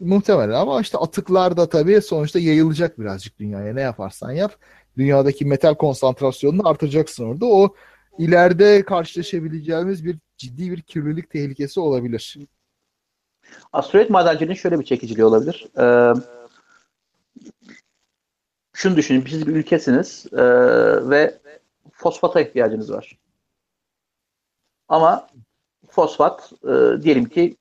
[0.00, 3.74] Muhtemelen ama işte atıklar da tabii sonuçta yayılacak birazcık dünyaya.
[3.74, 4.56] Ne yaparsan yap.
[4.96, 7.46] Dünyadaki metal konsantrasyonunu artıracaksın orada.
[7.46, 7.74] O
[8.18, 12.38] ileride karşılaşabileceğimiz bir ciddi bir kirlilik tehlikesi olabilir.
[13.72, 15.66] Asteroid madenciliğinin şöyle bir çekiciliği olabilir.
[15.78, 16.14] Ee,
[18.72, 20.42] şunu düşünün, siz bir ülkesiniz e,
[21.10, 21.38] ve
[21.92, 23.18] fosfata ihtiyacınız var.
[24.88, 25.28] Ama
[25.88, 27.56] fosfat e, diyelim ki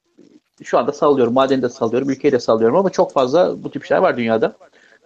[0.64, 4.02] şu anda sallıyorum, madeni de sallıyorum, ülkeyi de sallıyorum ama çok fazla bu tip şeyler
[4.02, 4.56] var dünyada.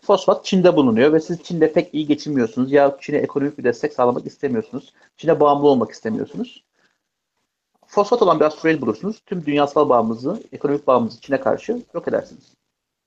[0.05, 4.25] Fosfat Çin'de bulunuyor ve siz Çin'de pek iyi geçinmiyorsunuz ya Çin'e ekonomik bir destek sağlamak
[4.25, 4.93] istemiyorsunuz.
[5.17, 6.65] Çin'e bağımlı olmak istemiyorsunuz
[7.95, 9.21] fosfat olan bir asteroid bulursunuz.
[9.25, 12.43] Tüm dünyasal bağımızı, ekonomik bağımızı Çin'e karşı yok edersiniz.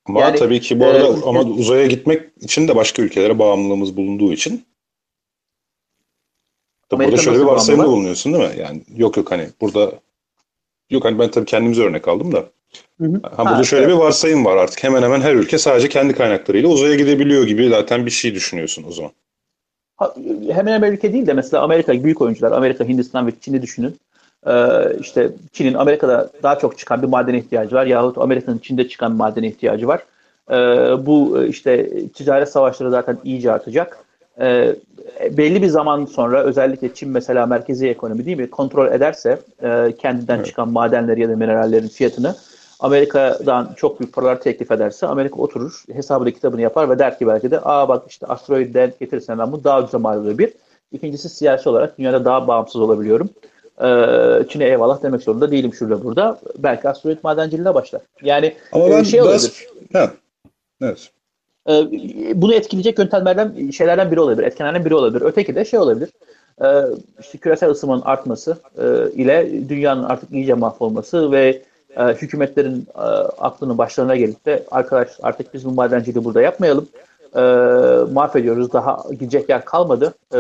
[0.07, 3.97] Ama yani, tabii ki bu arada e, ama uzaya gitmek için de başka ülkelere bağımlılığımız
[3.97, 4.67] bulunduğu için
[6.89, 8.61] Tabii burada şöyle bir varsayımda bulunuyorsun değil mi?
[8.61, 9.93] Yani yok yok hani burada
[10.91, 12.51] yok hani ben tabii kendimize örnek aldım da.
[13.01, 13.21] Hı hı.
[13.23, 13.95] Ha, burada ha, şöyle evet.
[13.95, 14.85] bir varsayım var artık.
[14.85, 18.93] Hemen hemen her ülke sadece kendi kaynaklarıyla uzaya gidebiliyor gibi zaten bir şey düşünüyorsun o
[18.93, 19.11] zaman.
[19.97, 20.15] Ha,
[20.53, 23.97] hemen hemen ülke değil de mesela Amerika büyük oyuncular, Amerika, Hindistan ve Çin'i düşünün.
[24.47, 24.53] Ee,
[25.01, 29.19] işte Çin'in Amerika'da daha çok çıkan bir madene ihtiyacı var yahut Amerika'nın Çin'de çıkan bir
[29.19, 30.03] madene ihtiyacı var.
[30.51, 30.57] Ee,
[31.07, 33.99] bu işte ticaret savaşları zaten iyice artacak.
[34.41, 34.75] Ee,
[35.31, 40.37] belli bir zaman sonra özellikle Çin mesela merkezi ekonomi değil mi kontrol ederse e, kendinden
[40.37, 40.47] evet.
[40.47, 42.35] çıkan madenleri ya da minerallerin fiyatını
[42.81, 47.51] Amerika'dan çok büyük paralar teklif ederse Amerika oturur hesabını kitabını yapar ve der ki belki
[47.51, 50.53] de aa bak işte asteroidden getirirsen ben bu daha ucuza mal oluyor bir.
[50.93, 53.31] İkincisi siyasi olarak dünyada daha bağımsız olabiliyorum.
[53.83, 56.41] Ee, Çin'e eyvallah demek zorunda değilim şurada burada.
[56.59, 58.03] Belki asteroid madenciliğine başlar.
[58.23, 59.67] Yani Ama e, ben şey olabilir.
[59.93, 60.11] Ha.
[60.83, 61.11] Evet.
[61.69, 61.73] Ee,
[62.35, 64.47] bunu etkileyecek yöntemlerden şeylerden biri olabilir.
[64.47, 65.23] Etkenlerden biri olabilir.
[65.25, 66.09] Öteki de şey olabilir.
[66.63, 66.67] Ee,
[67.21, 71.63] işte küresel ısınmanın artması e, ile dünyanın artık iyice mahvolması ve
[71.99, 72.87] e, hükümetlerin
[73.39, 76.89] aklının başlarına gelip de arkadaş artık biz bu madenciliği burada yapmayalım
[77.37, 77.41] e,
[78.13, 78.73] mahvediyoruz.
[78.73, 80.15] Daha gidecek yer kalmadı.
[80.35, 80.39] E,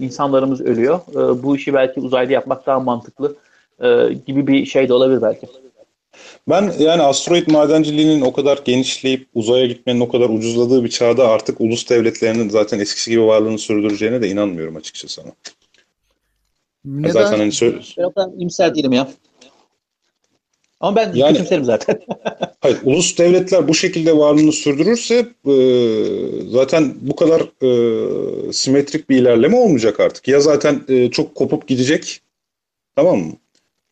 [0.00, 1.00] insanlarımız ölüyor.
[1.10, 3.36] E, bu işi belki uzayda yapmak daha mantıklı
[3.82, 3.88] e,
[4.26, 5.46] gibi bir şey de olabilir belki.
[6.48, 11.60] Ben yani asteroid madenciliğinin o kadar genişleyip uzaya gitmenin o kadar ucuzladığı bir çağda artık
[11.60, 15.30] ulus devletlerinin zaten eskisi gibi varlığını sürdüreceğine de inanmıyorum açıkçası ama.
[16.84, 17.12] Neden?
[17.12, 19.08] Zaten hani sö- Ben o kadar imser değilim ya.
[20.80, 22.00] Ama ben Yani- kötümserim zaten.
[22.60, 25.14] Hayır, ulus devletler bu şekilde varlığını sürdürürse
[25.48, 25.54] e,
[26.50, 30.28] zaten bu kadar e, simetrik bir ilerleme olmayacak artık.
[30.28, 32.20] Ya zaten e, çok kopup gidecek,
[32.96, 33.32] tamam mı?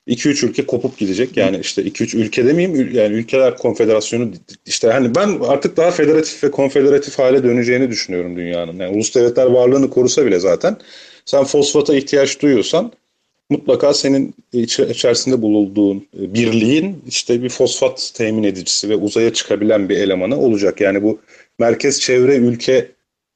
[0.09, 1.37] 2-3 ülke kopup gidecek.
[1.37, 4.31] Yani işte 2-3 ülke demeyeyim, yani ülkeler konfederasyonu
[4.67, 8.79] işte hani ben artık daha federatif ve konfederatif hale döneceğini düşünüyorum dünyanın.
[8.79, 10.77] Yani ulus devletler varlığını korusa bile zaten
[11.25, 12.93] sen fosfata ihtiyaç duyuyorsan
[13.51, 19.89] mutlaka senin iç- içerisinde bulunduğun e, birliğin işte bir fosfat temin edicisi ve uzaya çıkabilen
[19.89, 20.81] bir elemanı olacak.
[20.81, 21.21] Yani bu
[21.59, 22.91] merkez çevre ülke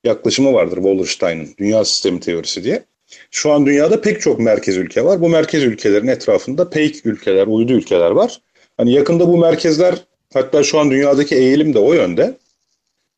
[0.05, 2.83] yaklaşımı vardır Wallerstein'ın dünya sistemi teorisi diye.
[3.31, 5.21] Şu an dünyada pek çok merkez ülke var.
[5.21, 8.41] Bu merkez ülkelerin etrafında peik ülkeler, uydu ülkeler var.
[8.77, 9.95] Hani yakında bu merkezler
[10.33, 12.35] hatta şu an dünyadaki eğilim de o yönde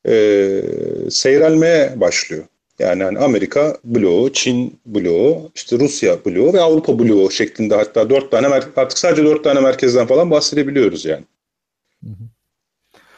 [0.09, 0.63] e,
[1.11, 2.45] seyrelmeye başlıyor.
[2.79, 8.31] Yani hani Amerika bloğu, Çin bloğu, işte Rusya bloğu ve Avrupa bloğu şeklinde hatta dört
[8.31, 11.25] tane artık sadece dört tane merkezden falan bahsedebiliyoruz yani.
[12.05, 12.11] Hı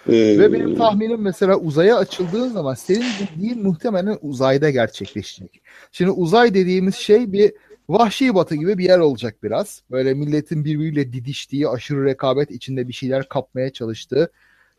[0.08, 5.62] Ee, Ve benim tahminim mesela uzaya açıldığın zaman senin dediğin muhtemelen uzayda gerçekleşecek.
[5.92, 7.52] Şimdi uzay dediğimiz şey bir
[7.88, 9.82] vahşi batı gibi bir yer olacak biraz.
[9.90, 14.30] Böyle milletin birbiriyle didiştiği, aşırı rekabet içinde bir şeyler kapmaya çalıştığı.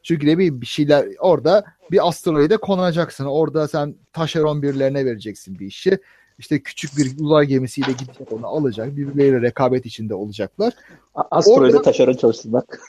[0.04, 3.26] Çünkü ne bileyim bir şeyler orada bir asteroide konacaksın.
[3.26, 5.98] Orada sen taşeron birilerine vereceksin bir işi.
[6.40, 8.98] İşte küçük bir uzay gemisiyle gidecek onu alacak.
[8.98, 10.74] Birbirleriyle rekabet içinde olacaklar.
[11.16, 12.80] Asteroide Orada- taşeron çalıştırmak.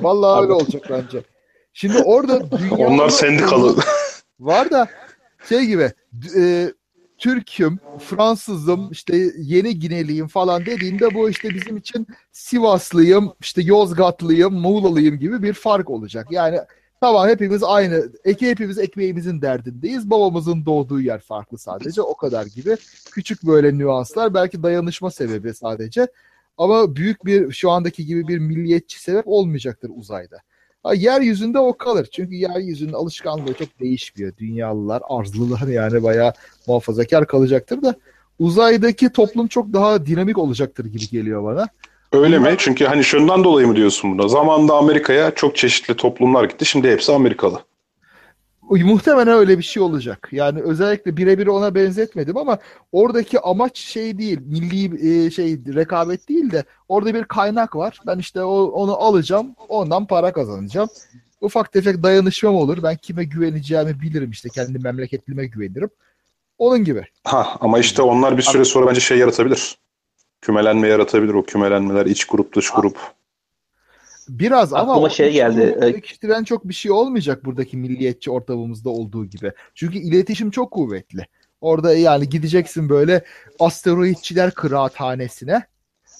[0.00, 1.22] Vallahi öyle olacak bence.
[1.72, 3.76] Şimdi orada dünya onlar sendikalı.
[4.40, 4.88] Var da
[5.48, 5.92] şey gibi
[6.36, 6.72] e,
[7.24, 15.18] Türk'üm, Fransızım, işte Yeni Gineliyim falan dediğinde bu işte bizim için Sivaslıyım, işte Yozgatlıyım, Muğlalıyım
[15.18, 16.26] gibi bir fark olacak.
[16.30, 16.58] Yani
[17.00, 20.10] tamam hepimiz aynı, eki hepimiz ekmeğimizin derdindeyiz.
[20.10, 22.76] Babamızın doğduğu yer farklı sadece o kadar gibi.
[23.10, 26.08] Küçük böyle nüanslar belki dayanışma sebebi sadece.
[26.58, 30.36] Ama büyük bir şu andaki gibi bir milliyetçi sebep olmayacaktır uzayda.
[30.84, 32.08] Ha, yeryüzünde o kalır.
[32.12, 34.32] Çünkü yeryüzünün alışkanlığı çok değişmiyor.
[34.38, 36.32] Dünyalılar, arzlılar yani bayağı
[36.66, 37.94] muhafazakar kalacaktır da
[38.38, 41.68] uzaydaki toplum çok daha dinamik olacaktır gibi geliyor bana.
[42.12, 42.54] Öyle mi?
[42.58, 44.28] Çünkü hani şundan dolayı mı diyorsun buna?
[44.28, 46.64] Zamanında Amerika'ya çok çeşitli toplumlar gitti.
[46.64, 47.60] Şimdi hepsi Amerikalı.
[48.70, 50.28] Muhtemelen öyle bir şey olacak.
[50.32, 52.58] Yani özellikle birebir ona benzetmedim ama
[52.92, 58.00] oradaki amaç şey değil, milli e, şey rekabet değil de orada bir kaynak var.
[58.06, 60.88] Ben işte onu alacağım, ondan para kazanacağım.
[61.40, 62.82] Ufak tefek dayanışmam olur.
[62.82, 64.48] Ben kime güveneceğimi bilirim işte.
[64.48, 65.90] Kendi memleketlime güvenirim.
[66.58, 67.06] Onun gibi.
[67.24, 69.78] Ha ama işte onlar bir süre sonra bence şey yaratabilir.
[70.40, 71.34] Kümelenme yaratabilir.
[71.34, 72.98] O kümelenmeler iç grup dış grup.
[74.28, 75.76] Biraz ama Aklıma o şey geldi.
[75.78, 79.52] iç- pekiştiren çok bir şey olmayacak buradaki milliyetçi ortamımızda olduğu gibi.
[79.74, 81.26] Çünkü iletişim çok kuvvetli.
[81.60, 83.24] Orada yani gideceksin böyle
[83.58, 85.62] asteroidçiler kıraathanesine.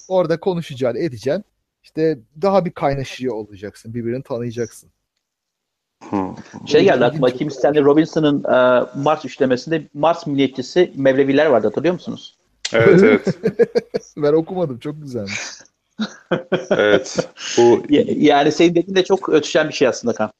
[0.07, 1.43] Orada konuşacaksın, edeceksin.
[1.83, 3.93] İşte daha bir kaynaşıyor olacaksın.
[3.93, 4.89] Birbirini tanıyacaksın.
[6.09, 6.17] Hı.
[6.65, 7.29] Şey geldi aklıma.
[7.29, 12.37] Kim Stanley Robinson'ın e, Mars üçlemesinde Mars milliyetçisi Mevleviler vardı hatırlıyor musunuz?
[12.73, 13.37] Evet evet.
[14.17, 14.79] Ben okumadım.
[14.79, 15.33] Çok güzelmiş.
[16.71, 17.29] Evet.
[17.57, 20.31] Bu Ya- Yani senin dediğin de çok ötüşen bir şey aslında kan.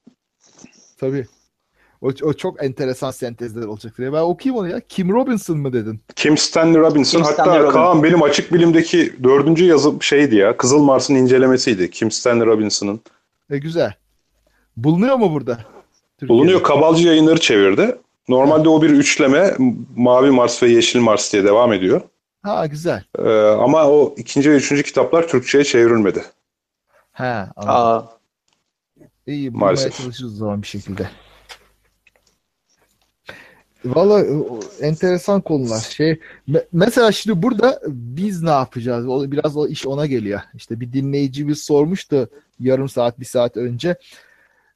[0.98, 1.26] Tabii.
[2.02, 4.04] O, o çok enteresan sentezler olacaktır.
[4.04, 4.80] Ya ben okuyayım onu ya.
[4.88, 6.00] Kim Robinson mı dedin?
[6.16, 7.18] Kim Stanley Robinson.
[7.18, 7.72] Kim Hatta Stanley Robinson.
[7.80, 10.56] Kaan benim açık bilimdeki dördüncü yazım şeydi ya.
[10.56, 11.90] Kızıl Mars'ın incelemesiydi.
[11.90, 13.00] Kim Stanley Robinson'ın.
[13.50, 13.92] E güzel.
[14.76, 15.58] Bulunuyor mu burada?
[16.18, 16.28] Türkiye'de?
[16.28, 16.62] Bulunuyor.
[16.62, 17.96] Kabalcı yayınları çevirdi.
[18.28, 19.54] Normalde o bir üçleme.
[19.96, 22.00] Mavi Mars ve Yeşil Mars diye devam ediyor.
[22.42, 23.04] Ha güzel.
[23.18, 26.24] Ee, ama o ikinci ve üçüncü kitaplar Türkçe'ye çevrilmedi.
[27.12, 27.74] Ha anladım.
[27.76, 28.16] Aa,
[29.26, 29.96] İyi bulmaya Maalesef.
[29.96, 31.10] çalışırız o zaman bir şekilde.
[33.84, 35.80] Valla o- enteresan konular.
[35.80, 39.08] Şey me- mesela şimdi burada biz ne yapacağız?
[39.08, 40.40] O, biraz o iş ona geliyor.
[40.54, 42.28] İşte bir dinleyicimiz sormuştu
[42.60, 43.96] yarım saat bir saat önce.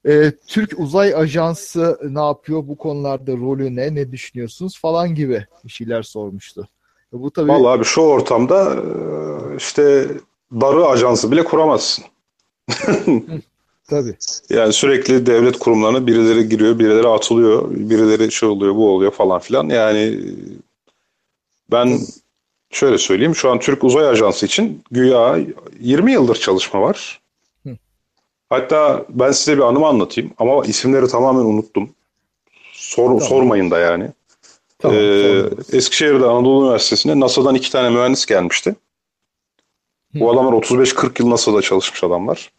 [0.08, 3.94] Ee, Türk Uzay Ajansı ne yapıyor bu konularda rolü ne?
[3.94, 6.68] Ne düşünüyorsunuz falan gibi bir şeyler sormuştu.
[7.14, 10.08] E, Bu tabii Vallahi abi şu ortamda e, işte
[10.52, 12.04] darı ajansı bile kuramazsın.
[13.88, 14.16] tabii.
[14.50, 19.68] Yani sürekli devlet kurumlarına birileri giriyor, birileri atılıyor, birileri şey oluyor, bu oluyor falan filan.
[19.68, 20.20] Yani
[21.70, 21.98] ben
[22.70, 25.38] şöyle söyleyeyim, şu an Türk Uzay Ajansı için güya
[25.80, 27.20] 20 yıldır çalışma var.
[27.66, 27.76] Hı.
[28.48, 31.90] Hatta ben size bir anımı anlatayım ama isimleri tamamen unuttum.
[32.72, 33.20] Sor, Tamam.
[33.20, 34.10] Sormayın da yani.
[34.82, 34.96] Tamam.
[35.00, 35.42] Ee.
[35.72, 38.74] Eskişehir'de Anadolu Üniversitesi'ne NASA'dan iki tane mühendis gelmişti.
[40.14, 42.52] Bu adamlar 35-40 yıl NASA'da çalışmış adamlar.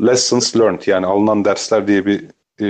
[0.00, 2.24] lessons learned yani alınan dersler diye bir
[2.60, 2.66] e,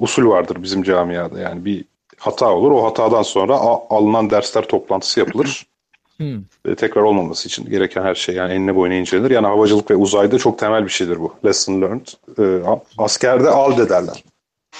[0.00, 1.40] usul vardır bizim camiada.
[1.40, 1.84] Yani bir
[2.18, 2.70] hata olur.
[2.70, 5.66] O hatadan sonra a- alınan dersler toplantısı yapılır.
[6.16, 6.42] Hmm.
[6.66, 9.30] Ve tekrar olmaması için gereken her şey yani enine boyuna incelenir.
[9.30, 11.34] Yani havacılık ve uzayda çok temel bir şeydir bu.
[11.44, 12.06] Lesson learned.
[12.38, 12.62] E,
[12.98, 14.24] askerde ALDE derler.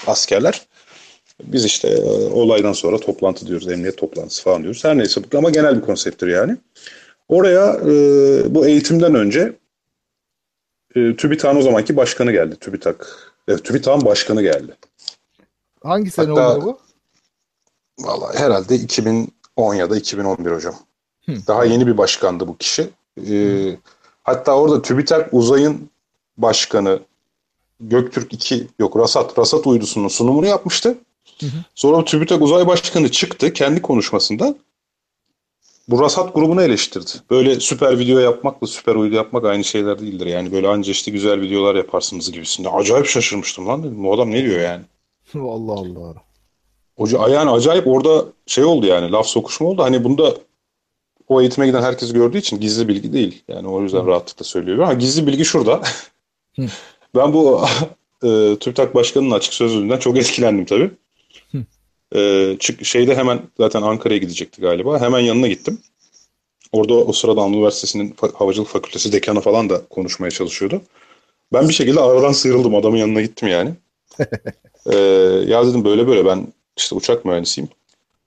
[0.07, 0.61] Askerler.
[1.43, 3.71] Biz işte e, olaydan sonra toplantı diyoruz.
[3.71, 4.83] Emniyet toplantısı falan diyoruz.
[4.83, 6.57] Her neyse ama genel bir konsepttir yani.
[7.27, 7.89] Oraya e,
[8.55, 9.53] bu eğitimden önce
[10.95, 12.55] e, TÜBİTAK'ın o zamanki başkanı geldi.
[12.55, 13.31] TÜBİTAK.
[13.47, 14.75] Evet, TÜBİTAK'ın başkanı geldi.
[15.83, 16.79] Hangi sene Hatta- oluyor bu?
[17.99, 20.75] Vallahi herhalde 2010 ya da 2011 hocam.
[21.25, 21.31] Hı.
[21.47, 22.89] Daha yeni bir başkandı bu kişi.
[23.29, 23.77] Ee,
[24.23, 25.89] hatta orada TÜBİTAK Uzay'ın
[26.37, 26.99] başkanı
[27.79, 30.97] Göktürk 2 yok Rasat Rasat uydusunun sunumunu yapmıştı.
[31.39, 31.49] Hı hı.
[31.75, 34.55] Sonra TÜBİTAK Uzay Başkanı çıktı kendi konuşmasında
[35.87, 37.11] bu Rasat grubunu eleştirdi.
[37.29, 40.25] Böyle süper video yapmakla süper uydu yapmak aynı şeyler değildir.
[40.25, 42.69] Yani böyle anca işte güzel videolar yaparsınız gibisinde.
[42.69, 44.03] Acayip şaşırmıştım lan dedim.
[44.03, 44.83] Bu adam ne diyor yani?
[45.35, 46.13] Allah Allah.
[46.97, 49.83] Hoca yani acayip orada şey oldu yani laf sokuşma oldu.
[49.83, 50.35] Hani bunda
[51.27, 53.43] o eğitime giden herkes gördüğü için gizli bilgi değil.
[53.47, 54.83] Yani o yüzden rahatlıkla söylüyorum.
[54.83, 55.81] Ama gizli bilgi şurada.
[56.55, 56.65] Hı.
[57.15, 57.61] ben bu
[58.23, 60.91] e, TÜBİTAK Başkanı'nın açık sözlülüğünden çok etkilendim tabii.
[62.15, 65.01] E, çık, şeyde hemen zaten Ankara'ya gidecekti galiba.
[65.01, 65.79] Hemen yanına gittim.
[66.71, 70.81] Orada o sırada Anadolu Üniversitesi'nin Havacılık Fakültesi dekanı falan da konuşmaya çalışıyordu.
[71.53, 72.75] Ben bir şekilde aradan sıyrıldım.
[72.75, 73.73] Adamın yanına gittim yani.
[74.91, 74.97] Ee,
[75.47, 77.69] ya dedim böyle böyle ben işte uçak mühendisiyim.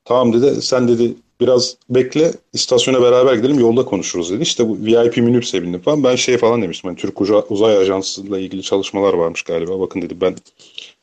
[0.04, 4.42] Tamam dedi sen dedi biraz bekle istasyona beraber gidelim yolda konuşuruz dedi.
[4.42, 6.04] İşte bu VIP minibüse bindim falan.
[6.04, 6.88] Ben şey falan demiştim.
[6.88, 9.80] Hani Türk Uzay Ajansı'yla ilgili çalışmalar varmış galiba.
[9.80, 10.36] Bakın dedi ben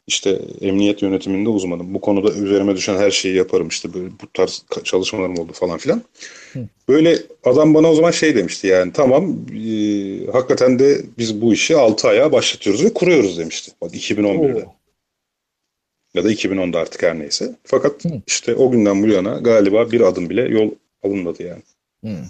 [0.07, 1.93] işte emniyet yönetiminde uzmanım.
[1.93, 3.67] Bu konuda üzerime düşen her şeyi yaparım.
[3.67, 6.01] İşte böyle bu tarz çalışmalarım oldu falan filan.
[6.89, 9.71] Böyle adam bana o zaman şey demişti yani tamam e,
[10.31, 13.71] hakikaten de biz bu işi 6 aya başlatıyoruz ve kuruyoruz demişti.
[13.81, 14.65] Bak 2011'de.
[14.65, 14.73] Oo.
[16.13, 17.55] Ya da 2010'da artık her neyse.
[17.63, 18.09] Fakat Hı.
[18.27, 20.71] işte o günden bu yana galiba bir adım bile yol
[21.03, 21.61] alınmadı yani.
[22.01, 22.25] Hmm.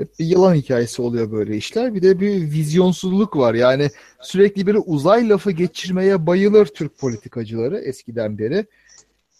[0.00, 1.94] Hep bir yılan hikayesi oluyor böyle işler.
[1.94, 3.54] Bir de bir vizyonsuzluk var.
[3.54, 3.90] Yani
[4.22, 8.66] sürekli bir uzay lafı geçirmeye bayılır Türk politikacıları eskiden beri.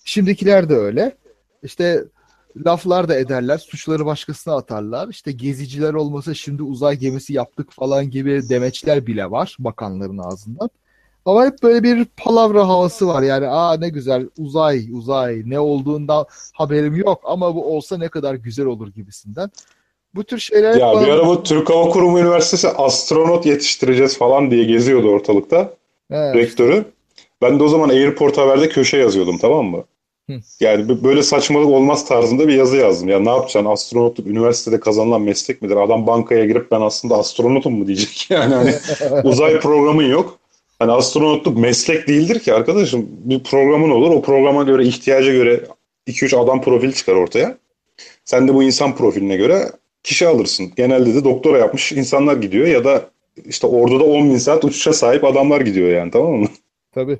[0.04, 1.16] Şimdikiler de öyle.
[1.62, 2.04] İşte
[2.56, 5.08] laflar da ederler, suçları başkasına atarlar.
[5.08, 10.70] İşte geziciler olmasa şimdi uzay gemisi yaptık falan gibi demeçler bile var bakanların ağzından.
[11.24, 13.22] Ama hep böyle bir palavra havası var.
[13.22, 18.34] Yani aa ne güzel uzay uzay ne olduğundan haberim yok ama bu olsa ne kadar
[18.34, 19.50] güzel olur gibisinden.
[20.14, 24.64] Bu tür şeyler Ya bir ara bu Türk Hava Kurumu Üniversitesi astronot yetiştireceğiz falan diye
[24.64, 25.74] geziyordu ortalıkta
[26.10, 26.34] Evet.
[26.34, 26.84] rektörü.
[27.42, 29.84] Ben de o zaman Airport Haber'de köşe yazıyordum tamam mı?
[30.30, 30.40] Hı.
[30.60, 33.08] Yani böyle saçmalık olmaz tarzında bir yazı yazdım.
[33.08, 33.70] Ya ne yapacaksın?
[33.70, 35.76] Astronotluk üniversitede kazanılan meslek midir?
[35.76, 38.26] Adam bankaya girip ben aslında astronotum mu diyecek.
[38.30, 38.74] Yani hani
[39.24, 40.38] uzay programın yok.
[40.78, 43.06] Hani astronotluk meslek değildir ki arkadaşım.
[43.10, 44.10] Bir programın olur.
[44.10, 45.60] O programa göre, ihtiyaca göre
[46.08, 47.56] 2-3 adam profili çıkar ortaya.
[48.24, 49.70] Sen de bu insan profiline göre
[50.02, 50.72] kişi alırsın.
[50.76, 53.02] Genelde de doktora yapmış insanlar gidiyor ya da
[53.44, 56.48] işte orduda 10 bin saat uçuşa sahip adamlar gidiyor yani tamam mı?
[56.92, 57.18] Tabii.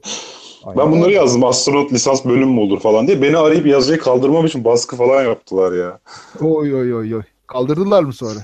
[0.66, 0.92] Ben Aynen.
[0.92, 3.22] bunları yazdım astronot lisans bölüm mü olur falan diye.
[3.22, 5.98] Beni arayıp yazıyı kaldırmam için baskı falan yaptılar ya.
[6.40, 7.22] Oy oy oy oy.
[7.46, 8.40] Kaldırdılar mı sonra?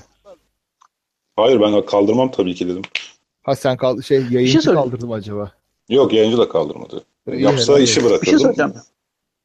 [1.35, 2.81] Hayır ben kaldırmam tabii ki dedim.
[3.43, 5.51] Ha sen kal şey yayıncı şey söyle- kaldırdı mı acaba?
[5.89, 7.03] Yok yayıncı da kaldırmadı.
[7.31, 8.21] İyi, Yapsa helal işi bırakırdım.
[8.21, 8.73] Bir şey soracağım.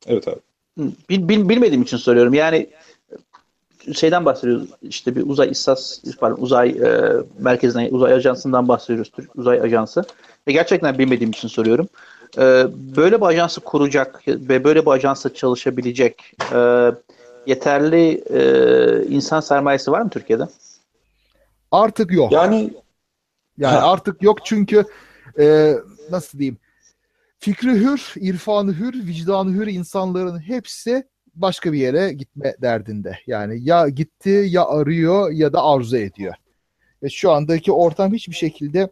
[0.07, 0.37] Evet abi.
[1.11, 2.35] Bil, bil- bilmediğim için soruyorum.
[2.35, 2.67] Yani
[3.95, 4.69] şeyden bahsediyoruz.
[4.83, 9.11] İşte bir uzay istas pardon, uzay e, merkezinden uzay ajansından bahsediyoruz.
[9.11, 10.05] Türk Uzay Ajansı.
[10.49, 11.89] Ve gerçekten bilmediğim için soruyorum.
[12.39, 16.91] E, böyle bir ajansı kuracak ve böyle bir ajansa çalışabilecek e,
[17.47, 20.49] yeterli e, insan sermayesi var mı Türkiye'de?
[21.71, 22.33] Artık yok.
[22.33, 22.71] Yani
[23.59, 24.85] Yani artık yok çünkü
[25.39, 25.75] e,
[26.11, 26.57] nasıl diyeyim?
[27.39, 33.19] Fikri hür, irfanı hür, vicdanı hür insanların hepsi başka bir yere gitme derdinde.
[33.27, 36.35] Yani ya gitti ya arıyor ya da arzu ediyor.
[37.03, 38.91] Ve şu andaki ortam hiçbir şekilde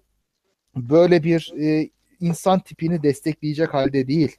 [0.76, 1.90] böyle bir e,
[2.20, 4.36] insan tipini destekleyecek halde değil.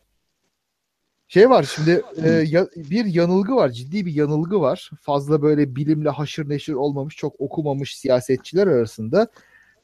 [1.27, 4.91] Şey var şimdi e, ya- bir yanılgı var, ciddi bir yanılgı var.
[5.01, 9.27] Fazla böyle bilimle haşır neşir olmamış, çok okumamış siyasetçiler arasında.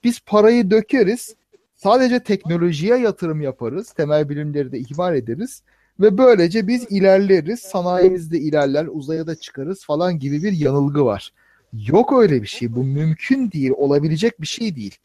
[0.03, 1.35] Biz parayı dökeriz,
[1.75, 5.63] sadece teknolojiye yatırım yaparız, temel bilimleri de ihmal ederiz
[5.99, 11.33] ve böylece biz ilerleriz, sanayimiz de ilerler, uzaya da çıkarız falan gibi bir yanılgı var.
[11.73, 12.75] Yok öyle bir şey.
[12.75, 14.95] Bu mümkün değil, olabilecek bir şey değil.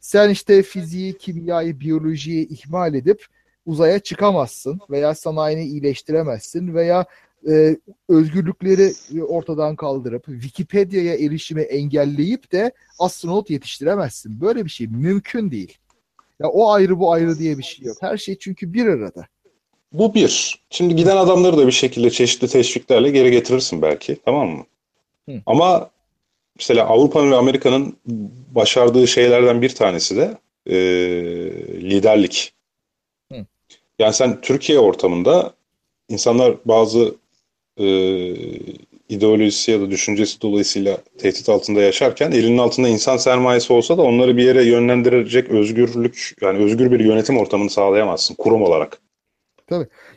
[0.00, 3.26] Sen işte fiziği, kimyayı, biyolojiyi ihmal edip
[3.66, 7.06] uzaya çıkamazsın veya sanayini iyileştiremezsin veya
[7.48, 7.76] e,
[8.08, 14.40] özgürlükleri ortadan kaldırıp Wikipedia'ya erişimi engelleyip de astronot yetiştiremezsin.
[14.40, 15.78] Böyle bir şey mümkün değil.
[16.40, 17.96] Ya o ayrı bu ayrı diye bir şey yok.
[18.00, 19.26] Her şey çünkü bir arada.
[19.92, 20.60] Bu bir.
[20.70, 24.16] Şimdi giden adamları da bir şekilde çeşitli teşviklerle geri getirirsin belki.
[24.24, 24.64] Tamam mı?
[25.28, 25.42] Hı.
[25.46, 25.90] Ama
[26.58, 27.96] mesela Avrupa'nın ve Amerika'nın
[28.54, 30.76] başardığı şeylerden bir tanesi de e,
[31.90, 32.52] liderlik.
[33.32, 33.46] Hı.
[33.98, 35.54] Yani sen Türkiye ortamında
[36.08, 37.14] insanlar bazı
[37.78, 37.86] e,
[39.08, 44.36] ideolojisi ya da düşüncesi dolayısıyla tehdit altında yaşarken elinin altında insan sermayesi olsa da onları
[44.36, 49.00] bir yere yönlendirecek özgürlük yani özgür bir yönetim ortamını sağlayamazsın kurum olarak.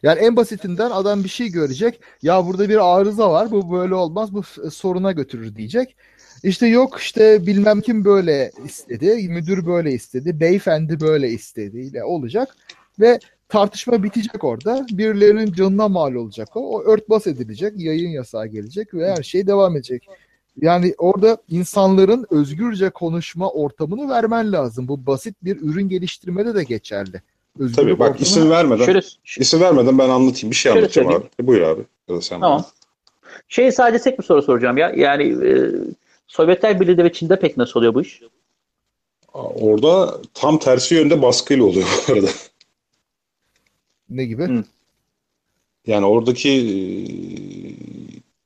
[0.04, 2.02] Yani en basitinden adam bir şey görecek.
[2.22, 3.52] Ya burada bir arıza var.
[3.52, 4.34] Bu böyle olmaz.
[4.34, 5.96] Bu soruna götürür diyecek.
[6.44, 9.30] İşte yok işte bilmem kim böyle istedi.
[9.30, 10.40] Müdür böyle istedi.
[10.40, 12.56] Beyefendi böyle istediyle olacak.
[13.00, 13.20] Ve
[13.50, 14.86] tartışma bitecek orada.
[14.92, 16.60] Birilerinin canına mal olacak o.
[16.60, 17.74] O örtbas edilecek.
[17.78, 20.08] Yayın yasağı gelecek ve her şey devam edecek.
[20.62, 24.88] Yani orada insanların özgürce konuşma ortamını vermen lazım.
[24.88, 27.22] Bu basit bir ürün geliştirmede de geçerli.
[27.60, 29.02] Özgürlük Tabii bak ortamı- isim vermeden Şöyle,
[29.40, 30.52] isim vermeden ben anlatayım.
[30.52, 31.14] Bir şey anlatacağım abi.
[31.14, 31.32] söyleyeyim.
[31.44, 31.82] E, buyur abi.
[32.10, 32.66] Ya da sen Tamam.
[33.48, 34.94] Şey sadece tek bir soru soracağım ya.
[34.96, 35.72] Yani e,
[36.28, 38.22] Sovyetler Birliği'de ve Çin'de pek nasıl oluyor bu iş?
[38.22, 38.30] bana.
[39.34, 42.28] Orada tam tersi yönde baskıyla oluyor bu arada.
[44.10, 44.44] Ne gibi?
[44.44, 44.64] Hı.
[45.88, 46.66] Yani oradaki e,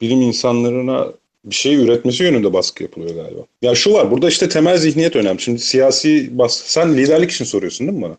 [0.02, 1.08] bilim insanlarına
[1.46, 3.42] bir şey üretmesi yönünde baskı yapılıyor galiba.
[3.62, 5.42] Ya şu var burada işte temel zihniyet önemli.
[5.42, 6.72] Şimdi siyasi baskı.
[6.72, 8.18] Sen liderlik için soruyorsun değil mi bana?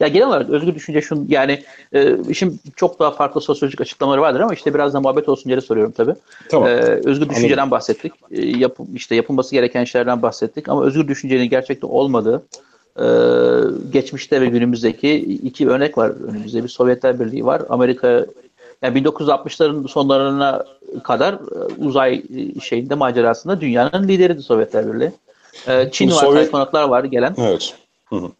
[0.00, 1.62] Ya genel olarak özgür düşünce şun yani
[1.92, 5.60] e, işin çok daha farklı sosyolojik açıklamaları vardır ama işte biraz da muhabbet olsun diye
[5.60, 6.14] soruyorum tabii.
[6.48, 6.68] Tamam.
[6.68, 6.72] Ee,
[7.04, 8.12] özgür düşünceden bahsettik.
[8.30, 12.42] Ee, yapı- işte yapılması gereken şeylerden bahsettik ama özgür düşüncenin gerçekte olmadığı
[13.00, 13.04] e,
[13.92, 16.62] geçmişte ve günümüzdeki iki örnek var önümüzde.
[16.64, 17.62] Bir Sovyetler Birliği var.
[17.68, 18.26] Amerika
[18.82, 20.64] yani 1960'ların sonlarına
[21.04, 21.38] kadar e,
[21.78, 22.14] uzay
[22.56, 25.12] e, şeyinde macerasında dünyanın lideriydi Sovyetler Birliği.
[25.68, 27.34] Ee, Çin Bu var, Sovyet- tayfanatlar var gelen.
[27.38, 27.74] Evet.
[28.06, 28.30] Hı hı.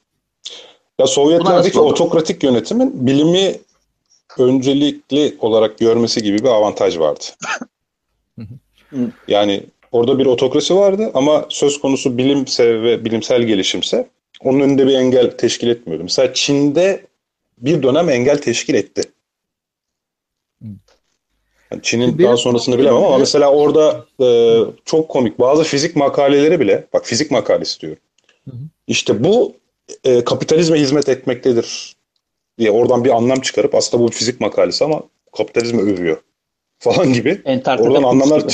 [0.98, 3.54] Ya Sovyetlerdeki otokratik yönetimin bilimi
[4.38, 7.24] öncelikli olarak görmesi gibi bir avantaj vardı.
[9.28, 9.62] Yani
[9.92, 14.08] orada bir otokrasi vardı ama söz konusu bilimsel ve bilimsel gelişimse
[14.44, 16.02] onun önünde bir engel teşkil etmiyordu.
[16.02, 17.06] Mesela Çin'de
[17.58, 19.02] bir dönem engel teşkil etti.
[21.70, 26.86] Yani Çin'in daha sonrasını bilemem ama mesela orada e, çok komik bazı fizik makaleleri bile
[26.92, 28.02] bak fizik makalesi diyorum.
[28.86, 29.54] İşte bu
[30.04, 31.96] e, kapitalizme hizmet etmektedir
[32.58, 35.02] diye oradan bir anlam çıkarıp aslında bu bir fizik makalesi ama
[35.36, 36.16] kapitalizmi övüyor
[36.78, 37.42] falan gibi.
[37.44, 38.52] Entartede Oradan anlamlar gibi.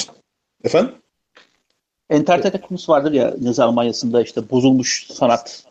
[0.64, 0.92] efendim
[2.10, 5.64] Entartede Kunst vardır ya Nazi Almanya'sında işte bozulmuş sanat.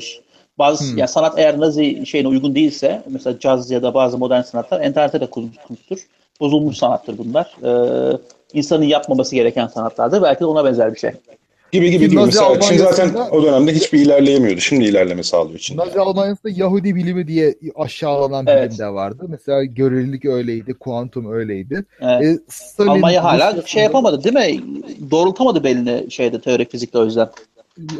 [0.00, 0.20] Ş-
[0.58, 0.98] bazı Hmm.
[0.98, 5.26] ya sanat eğer Nazi şeyine uygun değilse mesela caz ya da bazı modern sanatlar entartede
[5.30, 5.98] Kunst'tur.
[6.40, 7.56] Bozulmuş sanattır bunlar.
[7.64, 8.18] Ee,
[8.52, 10.22] insanın yapmaması gereken sanatlardır.
[10.22, 11.10] Belki de ona benzer bir şey.
[11.72, 12.16] Gibi gibi gibi.
[12.16, 14.60] Nazi Mesela Çin zaten o dönemde hiçbir ilerleyemiyordu.
[14.60, 15.76] Şimdi ilerleme sağlıyor Çin.
[15.76, 18.68] Nazi Almanya'sında Yahudi bilimi diye aşağılanan Evet.
[18.70, 19.24] bilim de vardı.
[19.28, 21.84] Mesela görelilik öyleydi, kuantum öyleydi.
[22.00, 24.60] Ee, E, Stalin, Almanya hala Rusya- şey yapamadı değil mi?
[25.10, 27.28] Doğrultamadı belini şeyde teorik fizikte o yüzden.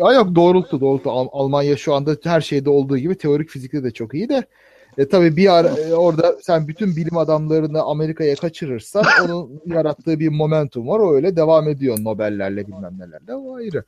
[0.01, 1.11] Ya yok doğrultu doğrultu.
[1.11, 4.43] Al- Almanya şu anda her şeyde olduğu gibi teorik fizikte de çok iyi de.
[4.99, 10.29] E, tabii bir ara e, orada sen bütün bilim adamlarını Amerika'ya kaçırırsan onun yarattığı bir
[10.29, 10.99] momentum var.
[10.99, 13.35] O öyle devam ediyor Nobel'lerle bilmem nelerle.
[13.35, 13.85] O ayrı.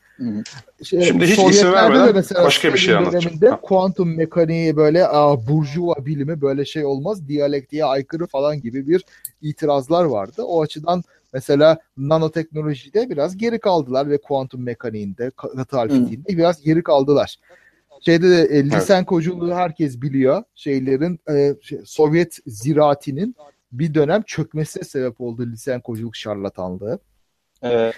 [0.83, 3.59] Şey, Şimdi hiç isim vermeden mesela başka bir şey anlatacağım.
[3.63, 7.29] kuantum mekaniği böyle Aa, burjuva bilimi böyle şey olmaz.
[7.29, 9.05] Diyalektiğe aykırı falan gibi bir
[9.43, 10.43] itirazlar vardı.
[10.43, 17.37] O açıdan mesela nanoteknolojide biraz geri kaldılar ve kuantum mekaniğinde, katı fiziğinde biraz geri kaldılar.
[18.01, 20.43] Şeyde de e, Lysenkoculuğu herkes biliyor.
[20.55, 23.37] Şeylerin e, şey, Sovyet ziraatinin
[23.73, 26.99] bir dönem çökmesine sebep oldu Lysenkoculuk şarlatanlığı.
[27.65, 27.93] Ee,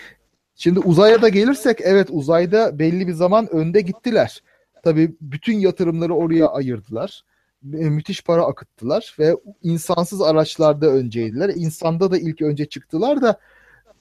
[0.54, 4.42] Şimdi uzaya da gelirsek evet uzayda belli bir zaman önde gittiler.
[4.84, 7.24] Tabii bütün yatırımları oraya ayırdılar.
[7.64, 11.48] E, Müthiş para akıttılar ve insansız araçlarda önceydiler.
[11.48, 13.38] İnsanda da ilk önce çıktılar da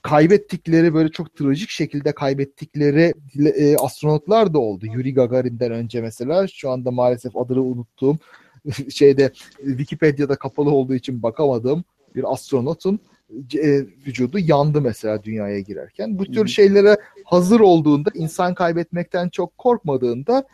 [0.02, 3.14] kaybettikleri böyle çok trajik şekilde kaybettikleri
[3.44, 4.86] e, astronotlar da oldu.
[4.86, 8.18] Yuri Gagarin'den önce mesela şu anda maalesef adını unuttuğum
[8.90, 11.84] şeyde Wikipedia'da kapalı olduğu için bakamadığım
[12.14, 13.00] bir astronotun
[13.54, 16.18] e, vücudu yandı mesela dünyaya girerken.
[16.18, 20.44] Bu tür şeylere hazır olduğunda, insan kaybetmekten çok korkmadığında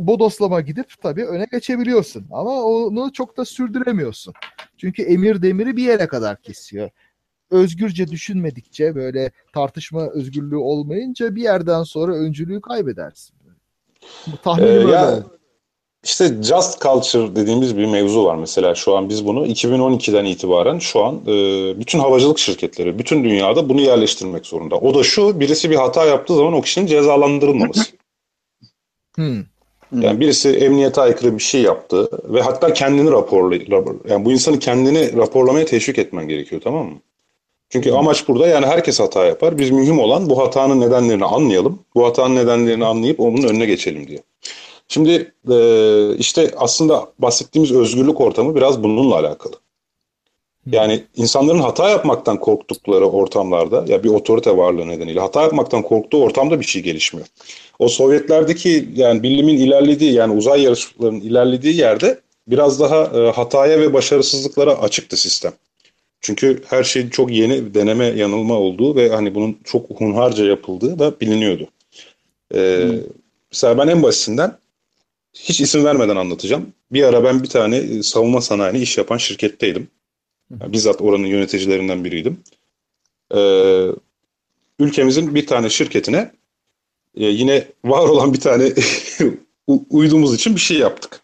[0.00, 2.26] bodoslama gidip tabii öne geçebiliyorsun.
[2.30, 4.34] Ama onu çok da sürdüremiyorsun.
[4.76, 6.90] Çünkü emir demiri bir yere kadar kesiyor.
[7.50, 13.34] Özgürce düşünmedikçe böyle tartışma özgürlüğü olmayınca bir yerden sonra öncülüğü kaybedersin.
[14.26, 15.38] Bu tahminim Ee, öyle ya- oldu.
[16.04, 21.04] işte just culture dediğimiz bir mevzu var mesela şu an biz bunu 2012'den itibaren şu
[21.04, 21.30] an e,
[21.80, 24.76] bütün havacılık şirketleri bütün dünyada bunu yerleştirmek zorunda.
[24.76, 27.82] O da şu birisi bir hata yaptığı zaman o kişinin cezalandırılmaması.
[29.14, 29.44] Hmm.
[30.00, 33.66] Yani birisi emniyete aykırı bir şey yaptı ve hatta kendini raporlay
[34.08, 36.98] yani bu insanı kendini raporlamaya teşvik etmen gerekiyor tamam mı?
[37.70, 39.58] Çünkü amaç burada yani herkes hata yapar.
[39.58, 41.78] Biz mühim olan bu hatanın nedenlerini anlayalım.
[41.94, 44.22] Bu hatanın nedenlerini anlayıp onun önüne geçelim diye.
[44.88, 45.56] Şimdi e,
[46.16, 49.54] işte aslında bahsettiğimiz özgürlük ortamı biraz bununla alakalı.
[50.66, 56.60] Yani insanların hata yapmaktan korktukları ortamlarda ya bir otorite varlığı nedeniyle hata yapmaktan korktuğu ortamda
[56.60, 57.26] bir şey gelişmiyor.
[57.78, 63.92] O Sovyetlerdeki yani bilimin ilerlediği yani uzay yarışlarının ilerlediği yerde biraz daha e, hataya ve
[63.92, 65.52] başarısızlıklara açıktı sistem.
[66.20, 71.20] Çünkü her şey çok yeni deneme yanılma olduğu ve hani bunun çok hunharca yapıldığı da
[71.20, 71.68] biliniyordu.
[72.54, 72.98] Ee, hmm.
[73.52, 74.58] Mesela ben en basitinden
[75.34, 76.72] hiç isim vermeden anlatacağım.
[76.92, 79.88] Bir ara ben bir tane e, savunma sanayini iş yapan şirketteydim.
[80.60, 82.40] Yani bizzat oranın yöneticilerinden biriydim.
[83.34, 83.86] Ee,
[84.78, 86.32] ülkemizin bir tane şirketine
[87.16, 88.72] e, yine var olan bir tane
[89.90, 91.20] uydumuz için bir şey yaptık.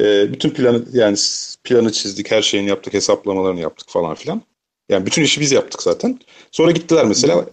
[0.00, 1.16] E, bütün planı yani
[1.64, 4.42] planı çizdik, her şeyini yaptık, hesaplamalarını yaptık falan filan.
[4.88, 6.20] Yani bütün işi biz yaptık zaten.
[6.50, 7.46] Sonra gittiler mesela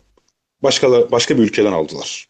[0.64, 2.30] başka başka bir ülkeden aldılar.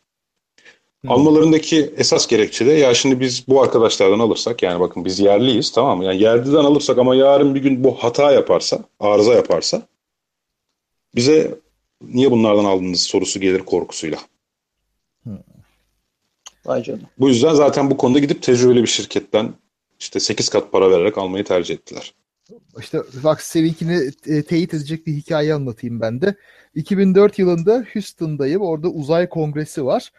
[1.02, 1.12] Hmm.
[1.12, 5.98] Almalarındaki esas gerekçe de ya şimdi biz bu arkadaşlardan alırsak yani bakın biz yerliyiz tamam
[5.98, 6.06] mı?
[6.06, 9.82] Yani yerliden alırsak ama yarın bir gün bu hata yaparsa, arıza yaparsa
[11.16, 11.60] bize
[12.02, 14.18] niye bunlardan aldınız sorusu gelir korkusuyla.
[15.24, 15.38] Hmm.
[16.66, 17.10] Vay canına.
[17.20, 19.54] Bu yüzden zaten bu konuda gidip tecrübeli bir şirketten
[20.00, 22.14] işte 8 kat para vererek almayı tercih ettiler.
[22.80, 26.36] İşte bak seninkini e, teyit edecek bir hikaye anlatayım ben de.
[26.76, 28.62] 2004 yılında Houston'dayım.
[28.62, 30.12] Orada uzay kongresi var.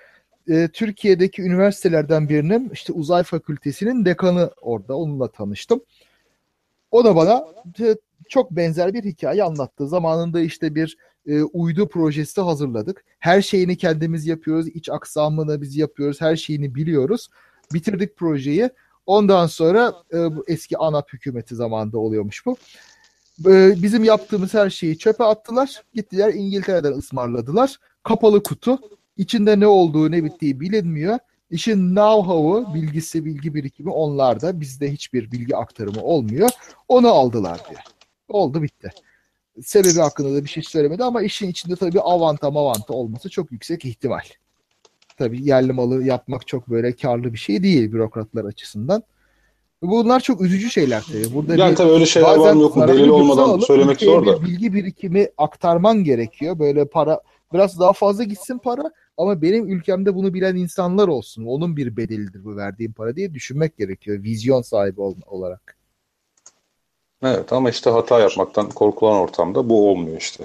[0.48, 4.97] E, Türkiye'deki üniversitelerden birinin işte uzay fakültesinin dekanı orada.
[4.97, 5.81] Onunla tanıştım.
[6.90, 7.44] O da bana
[7.81, 7.97] e,
[8.28, 9.89] çok benzer bir hikaye anlattı.
[9.89, 10.97] Zamanında işte bir
[11.27, 13.05] e, uydu projesi hazırladık.
[13.19, 14.69] Her şeyini kendimiz yapıyoruz.
[14.69, 16.20] İç aksamını biz yapıyoruz.
[16.20, 17.28] Her şeyini biliyoruz.
[17.73, 18.70] Bitirdik projeyi.
[19.10, 22.56] Ondan sonra e, bu eski ANAP hükümeti zamanında oluyormuş bu.
[23.46, 25.82] E, bizim yaptığımız her şeyi çöpe attılar.
[25.94, 27.76] Gittiler İngiltere'den ısmarladılar.
[28.02, 28.78] Kapalı kutu.
[29.16, 31.18] İçinde ne olduğu ne bittiği bilinmiyor.
[31.50, 34.60] İşin know-how'u, bilgisi, bilgi birikimi onlarda.
[34.60, 36.50] Bizde hiçbir bilgi aktarımı olmuyor.
[36.88, 37.80] Onu aldılar diye.
[38.28, 38.90] Oldu bitti.
[39.62, 43.84] Sebebi hakkında da bir şey söylemedi ama işin içinde tabii avanta mavanta olması çok yüksek
[43.84, 44.22] ihtimal
[45.20, 49.02] tabii yerli malı yapmak çok böyle karlı bir şey değil bürokratlar açısından.
[49.82, 51.34] Bunlar çok üzücü şeyler tabii.
[51.34, 54.26] Burada yani bir, tabii öyle şeyler var mı yok mu delil olmadan alıp, söylemek zor
[54.26, 54.42] da.
[54.42, 56.59] bilgi birikimi aktarman gerekiyor.
[56.59, 57.20] Böyle para
[57.52, 58.82] biraz daha fazla gitsin para
[59.16, 61.44] ama benim ülkemde bunu bilen insanlar olsun.
[61.47, 64.22] Onun bir bedelidir bu verdiğim para diye düşünmek gerekiyor.
[64.22, 65.76] Vizyon sahibi olarak.
[67.22, 70.44] Evet ama işte hata yapmaktan korkulan ortamda bu olmuyor işte.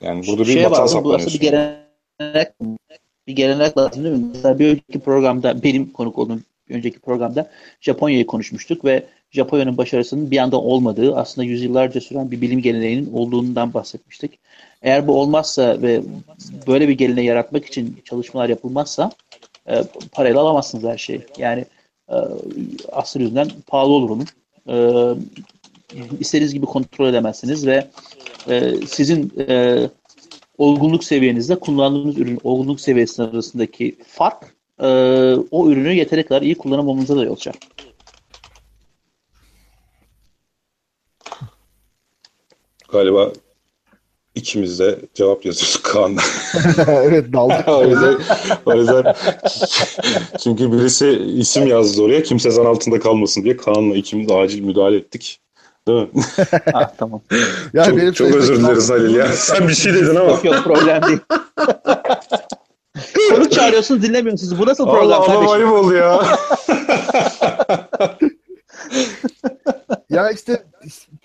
[0.00, 2.52] Yani burada bir şey hata var, burası bir gelenek
[3.26, 4.30] bir gelenek lazım değil mi?
[4.34, 6.40] Mesela bir önceki programda benim konuk olduğum
[6.70, 12.62] önceki programda Japonya'yı konuşmuştuk ve Japonya'nın başarısının bir anda olmadığı aslında yüzyıllarca süren bir bilim
[12.62, 14.38] geleneğinin olduğundan bahsetmiştik.
[14.82, 16.02] Eğer bu olmazsa ve
[16.66, 19.10] böyle bir geleneği yaratmak için çalışmalar yapılmazsa
[19.68, 19.82] e,
[20.12, 21.20] parayla alamazsınız her şeyi.
[21.38, 21.64] Yani
[22.08, 22.16] e,
[22.92, 24.26] asır yüzünden pahalı olur onun.
[24.68, 24.76] E,
[26.20, 27.86] istediğiniz gibi kontrol edemezsiniz ve
[28.48, 29.78] e, sizin e,
[30.58, 34.86] olgunluk seviyenizde kullandığınız ürün olgunluk seviyesi arasındaki fark e,
[35.50, 37.54] o ürünü yeteri kadar iyi kullanamamanıza da yol açar.
[42.88, 43.32] Galiba
[44.34, 46.20] ikimiz de cevap yazıyoruz Kaan'da.
[46.92, 47.68] evet daldık.
[47.68, 48.18] o, yüzden,
[48.66, 49.14] o yüzden
[50.42, 55.40] çünkü birisi isim yazdı oraya kimse zan altında kalmasın diye Kaan'la ikimiz acil müdahale ettik.
[55.88, 56.08] Değil mi?
[56.72, 57.20] ha, tamam.
[57.74, 59.26] Ya çok, benim çok özür dileriz Halil ya.
[59.26, 60.30] Sen bir şey dedin ama.
[60.30, 61.18] Yok yok problem değil.
[63.30, 64.58] Konuk çağırıyorsunuz dinlemiyorsunuz.
[64.58, 65.46] Bu nasıl program Allah, kardeşim?
[65.46, 66.22] Allah ayıp oldu ya.
[70.10, 70.62] ya işte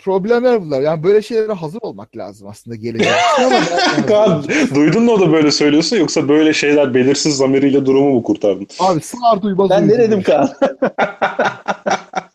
[0.04, 0.82] problemler bunlar.
[0.82, 3.12] Yani böyle şeylere hazır olmak lazım aslında gelecek.
[4.08, 4.44] Kaan,
[4.76, 8.68] duydun mu o da böyle söylüyorsun yoksa böyle şeyler belirsiz zamiriyle durumu mu kurtardın?
[8.80, 9.70] Abi sağır duymaz.
[9.70, 10.50] Ben ne dedim Kaan?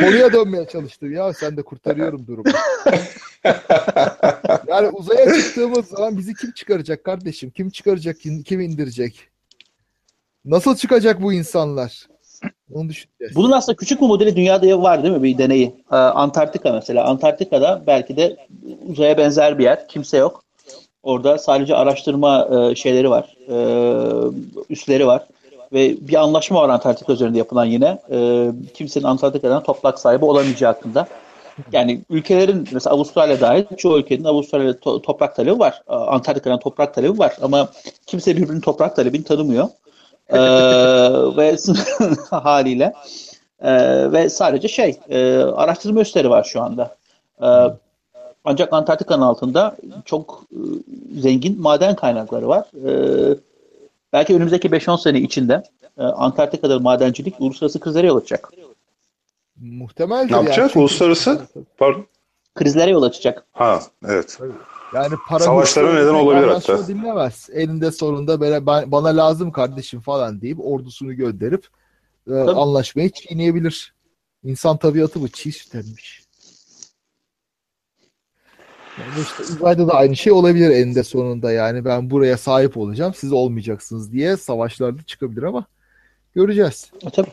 [0.00, 2.44] Konuya dönmeye çalıştım ya sen de kurtarıyorum durumu.
[4.68, 7.50] yani uzaya çıktığımız zaman bizi kim çıkaracak kardeşim?
[7.50, 8.16] Kim çıkaracak?
[8.44, 9.28] Kim indirecek?
[10.44, 12.06] Nasıl çıkacak bu insanlar?
[12.72, 13.36] Onu düşüneceğiz.
[13.36, 15.74] Bunun aslında küçük bir modeli dünyada var değil mi bir deneyi?
[15.92, 17.04] Ee, Antarktika mesela.
[17.04, 18.36] Antarktika'da belki de
[18.86, 19.88] uzaya benzer bir yer.
[19.88, 20.44] Kimse yok.
[21.02, 23.36] Orada sadece araştırma e, şeyleri var.
[23.48, 23.56] E,
[24.70, 25.26] üsleri var
[25.74, 27.98] ve bir anlaşma var Antarktika üzerinde yapılan yine.
[28.10, 31.06] E, kimsenin Antarktika'dan toprak sahibi olamayacağı hakkında.
[31.72, 35.82] Yani ülkelerin mesela Avustralya dahil çoğu ülkenin Avustralya to- toprak talebi var.
[35.88, 37.68] Antarktika'dan toprak talebi var ama
[38.06, 39.68] kimse birbirinin toprak talebini tanımıyor.
[40.28, 40.36] ee,
[41.36, 41.56] ve
[42.30, 42.92] haliyle
[43.62, 46.96] ee, ve sadece şey e, araştırma üsleri var şu anda.
[47.42, 47.46] Ee,
[48.44, 50.58] ancak Antarktika'nın altında çok e,
[51.20, 52.64] zengin maden kaynakları var.
[52.86, 53.34] Ee,
[54.14, 55.62] belki önümüzdeki 5-10 sene içinde
[55.98, 58.50] e, Antarktika'da madencilik uluslararası krizlere yol açacak.
[59.56, 60.26] Muhtemel.
[60.30, 60.66] Ne yapacak?
[60.68, 61.46] Çünkü- Uluslararası?
[61.78, 62.06] Pardon.
[62.54, 63.44] Krizlere yol açacak.
[63.52, 64.38] Ha evet.
[64.94, 66.86] Yani para Savaşlara neden olabilir hatta.
[66.88, 67.48] dinlemez.
[67.52, 71.66] Elinde sonunda böyle ben, bana lazım kardeşim falan deyip ordusunu gönderip
[72.30, 73.94] e, anlaşmayı çiğneyebilir.
[74.44, 76.23] İnsan tabiatı bu çiğ süt emmiş.
[78.98, 83.32] Yani işte uzayda da aynı şey olabilir eninde sonunda yani ben buraya sahip olacağım siz
[83.32, 85.64] olmayacaksınız diye savaşlarda çıkabilir ama
[86.34, 86.90] göreceğiz.
[87.06, 87.30] E, tabii.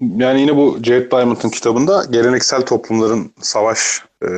[0.00, 4.28] Yani yine bu Jared Diamond'ın kitabında geleneksel toplumların savaş e,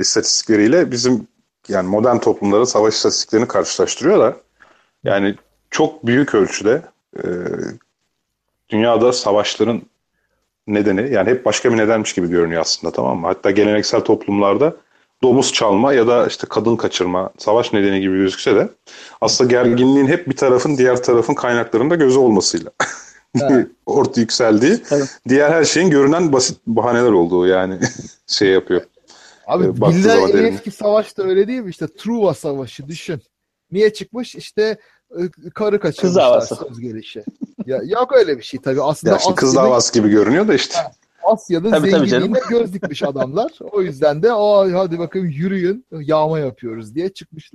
[0.00, 1.26] istatistikleriyle bizim
[1.68, 4.36] yani modern toplumların savaş istatistiklerini karşılaştırıyor da
[5.04, 5.34] yani
[5.70, 6.82] çok büyük ölçüde
[7.16, 7.22] e,
[8.68, 9.82] dünyada savaşların
[10.66, 13.26] nedeni yani hep başka bir nedenmiş gibi görünüyor aslında tamam mı?
[13.26, 14.76] Hatta geleneksel toplumlarda
[15.22, 18.68] domuz çalma ya da işte kadın kaçırma savaş nedeni gibi gözükse de
[19.20, 22.70] aslında gerginliğin hep bir tarafın diğer tarafın kaynaklarında gözü olmasıyla
[23.50, 23.66] Evet.
[23.86, 25.02] orta yükseldiği Tabii.
[25.28, 27.78] diğer her şeyin görünen basit bahaneler olduğu yani
[28.26, 28.82] şey yapıyor.
[29.46, 30.52] Abi Ee, baktığı bilinen en derin.
[30.52, 31.70] eski savaş da öyle değil mi?
[31.70, 33.22] İşte Truva Savaşı düşün.
[33.72, 34.34] Niye çıkmış?
[34.36, 34.76] İşte
[35.10, 37.24] e, karı kaçırmışlar söz gelişi.
[37.66, 38.82] ya, yok öyle bir şey tabii.
[38.82, 40.78] Aslında Ya şimdi kız davası gibi görünüyor da işte.
[40.78, 40.94] Asya'nın
[41.70, 43.52] Tabii, tabii zenginliğine göz dikmiş adamlar.
[43.72, 47.50] O yüzden de o hadi bakayım yürüyün yağma yapıyoruz diye çıkmış.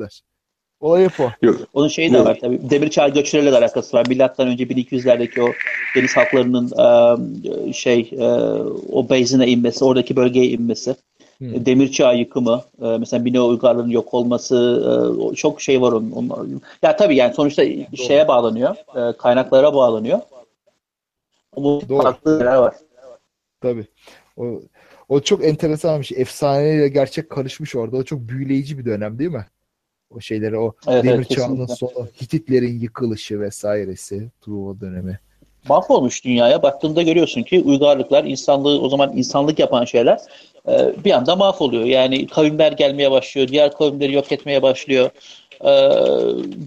[0.79, 1.29] Olay hep o.
[1.73, 2.27] Onun şeyi de Evet.
[2.27, 2.69] var tabii.
[2.69, 4.05] Demir çağ göçleriyle de alakası var.
[4.07, 5.47] Milattan önce 1200'lerdeki o
[5.95, 6.71] deniz halklarının
[7.67, 8.25] e, şey e,
[8.91, 10.95] o basin'e inmesi, oradaki bölgeye inmesi.
[11.37, 11.65] Hmm.
[11.65, 14.83] Demir çağ yıkımı, e, mesela Mino uygarlığının yok olması,
[15.31, 16.11] e, çok şey var onun.
[16.11, 16.61] onun.
[16.83, 17.63] Ya tabii yani sonuçta
[17.95, 20.19] şeye bağlanıyor, e, kaynaklara bağlanıyor.
[21.57, 22.01] Doğru.
[22.01, 22.73] farklı şeyler var.
[23.61, 23.87] Tabii.
[24.37, 24.61] O,
[25.09, 26.21] o çok enteresan bir şey.
[26.21, 27.97] Efsaneyle gerçek karışmış orada.
[27.97, 29.45] O çok büyüleyici bir dönem değil mi?
[30.09, 35.19] O şeyleri o Evet, Demir evet, Çağı'nın sonu, Hititlerin yıkılışı vesairesi, Truva dönemi.
[35.69, 36.63] mahvolmuş dünyaya.
[36.63, 40.19] Baktığında görüyorsun ki uygarlıklar, insanlığı o zaman insanlık yapan şeyler
[40.67, 41.85] e, bir anda mahvoluyor.
[41.85, 45.09] Yani kavimler gelmeye başlıyor, diğer kavimleri yok etmeye başlıyor.
[45.65, 45.71] E,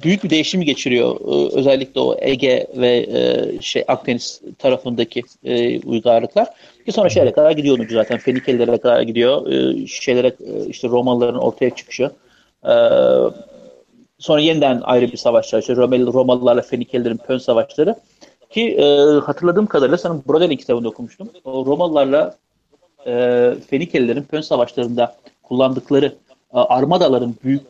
[0.03, 1.17] büyük bir değişim geçiriyor.
[1.21, 6.49] E, özellikle o Ege ve e, şey Akdeniz tarafındaki e, uygarlıklar.
[6.87, 8.19] Ki sonra şeylere kadar gidiyor zaten.
[8.19, 9.47] Fenikelilere kadar gidiyor.
[9.87, 10.33] Şeylere
[10.69, 12.11] işte Romalıların ortaya çıkışı.
[14.19, 15.59] Sonra yeniden ayrı bir savaşlar.
[15.59, 17.95] İşte Romalı, Romalılarla Fenikelilerin Pön savaşları.
[18.51, 18.81] Ki
[19.25, 21.31] hatırladığım kadarıyla sanırım Brodel'in kitabında okumuştum.
[21.45, 22.37] O Romalılarla
[23.71, 26.13] Fenikelilerin Pön savaşlarında kullandıkları
[26.53, 27.63] armadaların büyük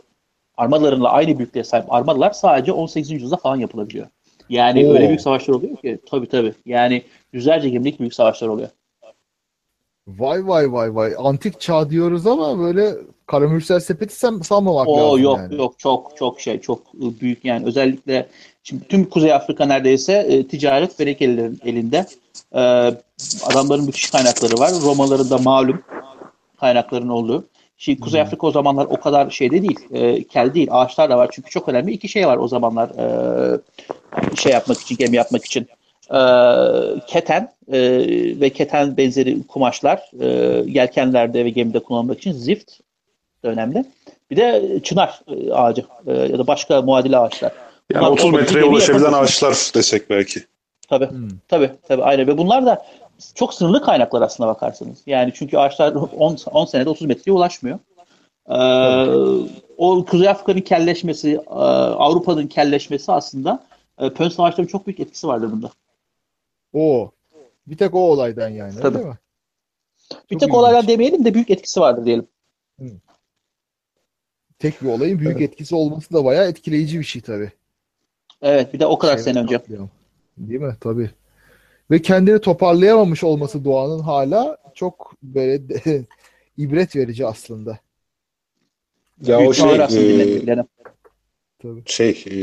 [0.60, 3.10] armadalarla aynı büyüklüğe sahip armadalar sadece 18.
[3.10, 4.06] yüzyılda falan yapılabiliyor.
[4.48, 4.92] Yani Oo.
[4.92, 6.54] öyle büyük savaşlar oluyor ki tabii tabii.
[6.66, 8.68] Yani yüzlerce gemilik büyük savaşlar oluyor.
[10.08, 11.14] Vay vay vay vay.
[11.18, 12.94] Antik çağ diyoruz ama böyle
[13.26, 15.56] karamürsel sepeti sen sanmamak O lazım yok yani.
[15.56, 18.28] yok çok çok şey çok büyük yani özellikle
[18.62, 22.06] şimdi tüm Kuzey Afrika neredeyse e, ticaret Fenikelilerin elinde.
[22.54, 22.60] E,
[23.44, 24.70] adamların müthiş kaynakları var.
[24.84, 25.82] Romaların da malum
[26.60, 27.44] kaynakların olduğu.
[27.82, 29.78] Şimdi Kuzey Afrika o zamanlar o kadar şeyde değil.
[29.92, 30.68] E, kel değil.
[30.70, 31.28] Ağaçlar da var.
[31.32, 35.68] Çünkü çok önemli iki şey var o zamanlar e, şey yapmak için, gemi yapmak için.
[36.10, 36.20] E,
[37.06, 37.80] keten e,
[38.40, 40.26] ve keten benzeri kumaşlar e,
[40.66, 42.70] yelkenlerde ve gemide kullanılmak için zift
[43.44, 43.84] da önemli.
[44.30, 47.52] Bir de çınar e, ağacı e, ya da başka muadili ağaçlar.
[47.92, 50.40] Yani Bunlar 30 olmadığı metreye ulaşabilen ağaçlar desek belki.
[50.88, 51.28] Tabii, Hmm.
[51.48, 52.02] tabii, tabii.
[52.02, 52.26] Aynen.
[52.26, 52.86] Ve bunlar da
[53.34, 54.98] çok sınırlı kaynaklar aslında bakarsanız.
[55.06, 57.78] Yani çünkü ağaçlar 10, 10 senede 30 metreye ulaşmıyor.
[58.48, 58.54] Ee,
[59.76, 63.66] o Kuzey Afrika'nın kelleşmesi, e, Avrupa'nın kelleşmesi aslında
[63.98, 65.70] e, Pön Savaşları'nın çok büyük etkisi vardır bunda.
[66.72, 67.10] O.
[67.66, 68.94] Bir tek o olaydan yani Tabii.
[68.94, 69.18] değil mi?
[70.30, 70.88] Bir Çok tek ilginç.
[70.88, 72.26] demeyelim de büyük etkisi vardır diyelim.
[74.58, 77.52] Tek bir olayın büyük etkisi olması da bayağı etkileyici bir şey tabii.
[78.42, 79.60] Evet, bir de o kadar Şeyler sene önce.
[80.38, 80.76] Değil mi?
[80.80, 81.10] Tabii.
[81.90, 85.62] Ve kendini toparlayamamış olması doğanın hala çok böyle
[86.56, 87.78] ibret verici aslında.
[89.26, 90.64] Ya büyük o şey, e.
[91.62, 91.82] Tabii.
[91.86, 92.36] şey e,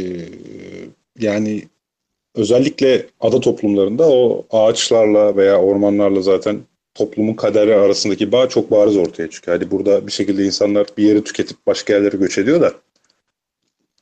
[1.20, 1.64] yani
[2.36, 6.60] özellikle ada toplumlarında o ağaçlarla veya ormanlarla zaten
[6.94, 9.58] toplumun kaderi arasındaki bağ çok bariz ortaya çıkıyor.
[9.58, 12.74] Hadi burada bir şekilde insanlar bir yeri tüketip başka yerlere göç ediyor da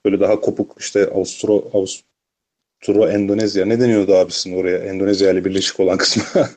[0.06, 2.04] böyle daha kopuk işte Avustro, Avust,
[2.82, 3.66] Turo Endonezya.
[3.66, 4.78] Ne deniyordu abisinin oraya?
[4.78, 6.24] Endonezya ile birleşik olan kısmı.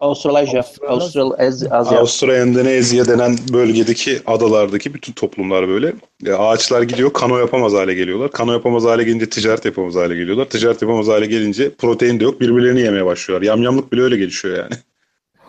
[0.00, 1.70] Avustralya, Austral Azya.
[1.70, 5.92] Avusturya Endonezya denen bölgedeki adalardaki bütün toplumlar böyle.
[6.22, 8.30] Ya ağaçlar gidiyor, kano yapamaz hale geliyorlar.
[8.30, 10.44] Kano yapamaz hale gelince ticaret yapamaz hale geliyorlar.
[10.44, 13.46] Ticaret yapamaz hale gelince protein de yok, birbirlerini yemeye başlıyorlar.
[13.46, 14.74] Yamyamlık bile öyle gelişiyor yani.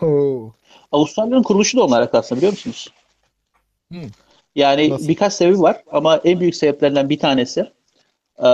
[0.10, 0.52] Oo.
[0.92, 2.88] Avustralya'nın kuruluşu da onlarla aslında biliyor musunuz?
[3.92, 4.00] Hmm.
[4.54, 5.08] Yani Nasıl?
[5.08, 7.66] birkaç sebebi var ama en büyük sebeplerinden bir tanesi
[8.42, 8.48] e,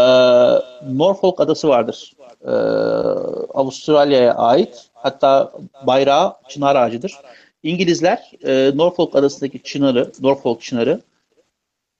[0.92, 2.12] Norfolk adası vardır.
[2.44, 2.50] E,
[3.54, 4.90] Avustralya'ya ait.
[4.94, 5.52] Hatta
[5.86, 7.12] bayrağı çınar ağacıdır.
[7.62, 11.00] İngilizler e, Norfolk adasındaki çınarı, Norfolk çınarı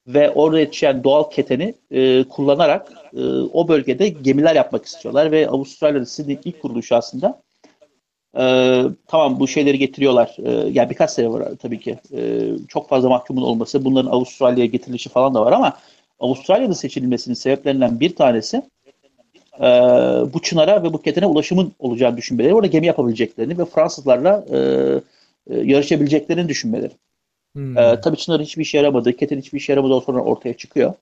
[0.06, 6.06] ve orada yetişen doğal keteni e, kullanarak e, o bölgede gemiler yapmak istiyorlar ve Avustralya'da
[6.06, 7.43] Sydney ilk kuruluşu aslında
[8.36, 10.36] ee, tamam bu şeyleri getiriyorlar.
[10.44, 11.98] Ee, yani birkaç sebep var tabii ki.
[12.12, 15.77] Ee, çok fazla mahkumun olması, bunların Avustralya'ya getirilişi falan da var ama
[16.20, 18.62] Avustralya'da seçilmesinin sebeplerinden bir tanesi
[19.61, 19.65] e,
[20.32, 22.55] bu çınara ve bu ketene ulaşımın olacağını düşünmeleri.
[22.55, 24.59] Orada gemi yapabileceklerini ve Fransızlarla e,
[25.51, 26.93] e, yarışabileceklerini düşünmeleri.
[27.53, 27.78] Hmm.
[27.78, 30.95] E, tabii çınarın hiçbir işe yaramadığı, keten hiçbir işe yaramadığı sonra ortaya çıkıyor.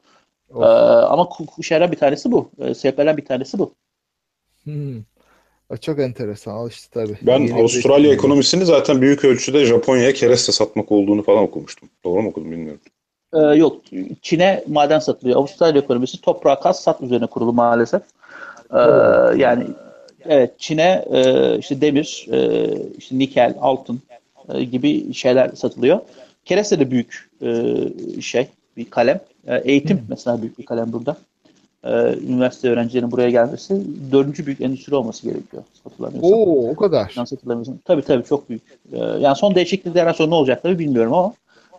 [0.55, 1.29] E, ama
[1.63, 2.51] şeylerden bir tanesi bu.
[2.59, 3.75] E, sebeplerden bir tanesi bu.
[4.65, 5.03] Hmm.
[5.81, 6.53] Çok enteresan.
[6.53, 7.19] Al işte tabii.
[7.23, 11.89] Ben Yeni Avustralya ekonomisini zaten büyük ölçüde Japonya'ya kereste satmak olduğunu falan okumuştum.
[12.05, 12.81] Doğru mu okudum bilmiyorum.
[13.37, 13.81] Ee, yok.
[14.23, 15.37] Çin'e maden satılıyor.
[15.37, 18.03] Avustralya ekonomisi toprağa kas sat üzerine kurulu maalesef.
[18.73, 18.79] Ee,
[19.37, 19.65] yani
[20.25, 22.69] evet Çin'e e, işte demir, e,
[22.99, 24.01] işte nikel, altın
[24.55, 26.01] e, gibi şeyler satılıyor.
[26.45, 27.75] Kereste de büyük e,
[28.21, 29.21] şey, bir kalem.
[29.47, 31.17] E, eğitim mesela büyük bir kalem burada.
[31.85, 31.91] E,
[32.29, 33.83] üniversite öğrencilerinin buraya gelmesi
[34.13, 35.63] dördüncü büyük endüstri olması gerekiyor.
[35.85, 36.33] Hatırlamıyorsam.
[36.33, 37.13] Oo, o kadar.
[37.17, 37.79] Yanlış hatırlamıyorsam.
[37.85, 38.63] Tabii tabii çok büyük.
[38.93, 41.33] E, yani son değişikliklerden sonra ne olacak tabii bilmiyorum ama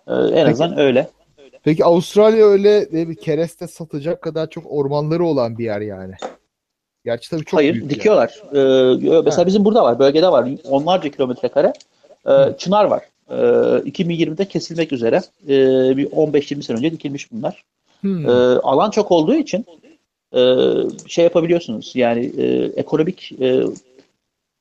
[0.07, 1.07] e, en azından öyle.
[1.67, 6.13] Peki Avustralya öyle bir kereste satacak kadar çok ormanları olan bir yer yani.
[7.05, 8.43] Gerçi tabii çok Hayır, büyük dikiyorlar.
[8.53, 10.49] Ee, mesela bizim burada var, bölgede var.
[10.69, 11.73] Onlarca kilometre kare.
[12.27, 13.03] Ee, çınar var.
[13.29, 13.33] Ee,
[13.89, 15.21] 2020'de kesilmek üzere.
[15.43, 17.63] Ee, bir 15-20 sene önce dikilmiş bunlar.
[18.01, 18.29] Hmm.
[18.29, 18.31] Ee,
[18.63, 19.65] alan çok olduğu için
[20.35, 20.41] e,
[21.07, 21.91] şey yapabiliyorsunuz.
[21.95, 23.61] Yani e, ekonomik e,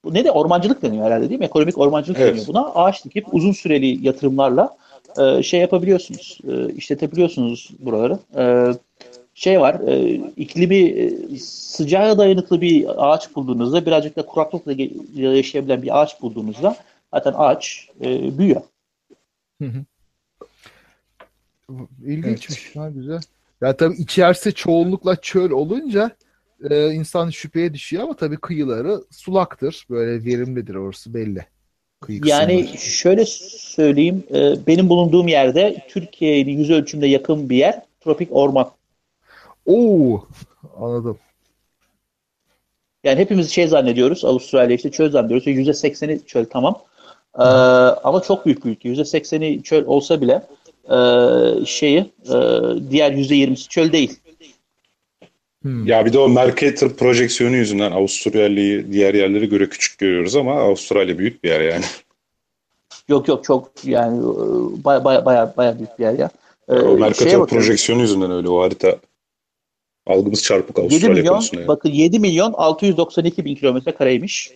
[0.05, 1.47] ne de ormancılık deniyor herhalde değil mi?
[1.47, 2.31] Ekonomik ormancılık Evet.
[2.31, 2.66] deniyor buna.
[2.74, 4.77] Ağaç dikip uzun süreli yatırımlarla
[5.19, 6.39] e, şey yapabiliyorsunuz.
[6.49, 8.19] E, işletebiliyorsunuz buraları.
[8.37, 8.73] E,
[9.35, 14.75] şey var, e, iklimi e, sıcağa dayanıklı bir ağaç bulduğunuzda birazcık da kuraklıkla
[15.15, 16.77] yaşayabilen bir ağaç bulduğunuzda
[17.15, 18.63] zaten ağaç e, büyüyor.
[22.05, 22.77] İlginçmiş.
[22.77, 23.21] Ha, güzel.
[23.61, 26.11] Ya tabii içerisi çoğunlukla çöl olunca
[26.71, 29.87] e, insan şüpheye düşüyor ama tabii kıyıları sulaktır.
[29.91, 31.47] Böyle verimlidir orası belli.
[32.07, 38.28] Kıyı Yani şöyle söyleyeyim, e, benim bulunduğum yerde Türkiye'nin yüz ölçümde yakın bir yer tropik
[38.33, 38.70] orman.
[39.66, 40.24] Oo,
[40.81, 41.19] anladım.
[43.05, 45.47] Yani hepimiz şey zannediyoruz, Avustralya işte çöl zannediyoruz.
[45.47, 46.83] Yüzde sekseni çöl tamam.
[47.39, 48.89] Ee, ama çok büyük bir ülke.
[48.89, 50.43] Yüzde sekseni çöl olsa bile
[50.91, 50.99] e,
[51.66, 52.37] şeyi e,
[52.91, 54.20] diğer yüzde yirmisi çöl değil.
[55.67, 55.87] Hmm.
[55.87, 61.19] Ya bir de o Mercator projeksiyonu yüzünden Avustralya'yı diğer yerlere göre küçük görüyoruz ama Avustralya
[61.19, 61.85] büyük bir yer yani.
[63.09, 66.31] Yok yok çok yani e, baya baya baya, baya büyük bir yer ya.
[66.69, 68.97] Ee, o şeye Mercator projeksiyonu yüzünden öyle o harita.
[70.07, 71.61] Algımız çarpık 7 Avustralya milyon konusunda.
[71.61, 71.69] yani.
[71.69, 74.53] bakın 7 milyon 692 bin kilometre kareymiş.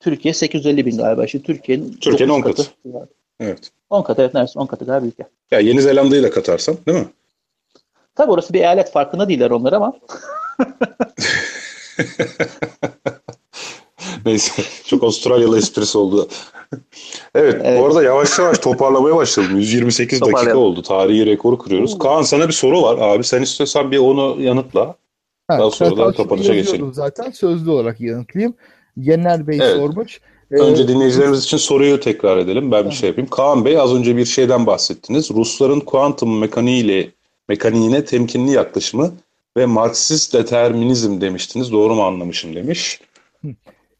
[0.00, 1.24] Türkiye 850 bin galiba.
[1.24, 3.08] İşte Türkiye'nin Türkiye'nin 10 dokuz katı.
[3.40, 3.70] Evet.
[3.90, 5.28] 10 katı evet neredeyse 10 katı daha büyük yer.
[5.50, 7.08] Ya Yeni Zelanda'yı da katarsan değil mi?
[8.14, 9.92] Tabii orası bir eyalet farkında değiller onlar ama
[14.26, 14.62] Neyse.
[14.84, 16.28] Çok Avustralyalı esprisi oldu.
[17.34, 17.80] evet, Evet.
[17.80, 19.58] Bu arada yavaş yavaş toparlamaya başladım.
[19.58, 20.82] 128 dakika oldu.
[20.82, 21.98] Tarihi rekoru kırıyoruz.
[21.98, 23.24] Kaan sana bir soru var abi.
[23.24, 24.94] Sen istiyorsan bir onu yanıtla.
[25.48, 26.94] Ha, Daha sonra da kapanışa geçelim.
[26.94, 28.54] Zaten sözlü olarak yanıtlayayım.
[28.96, 29.76] Yener Bey Evet.
[29.76, 30.20] sormuş.
[30.52, 32.72] Ee, Önce dinleyicilerimiz için soruyu tekrar edelim.
[32.72, 33.30] Ben bir şey yapayım.
[33.30, 35.30] Kaan Bey az önce bir şeyden bahsettiniz.
[35.30, 37.10] Rusların kuantum mekaniğiyle
[37.48, 39.12] mekaniğine temkinli yaklaşımı
[39.56, 41.72] ve Marksist determinizm demiştiniz.
[41.72, 43.00] Doğru mu anlamışım demiş.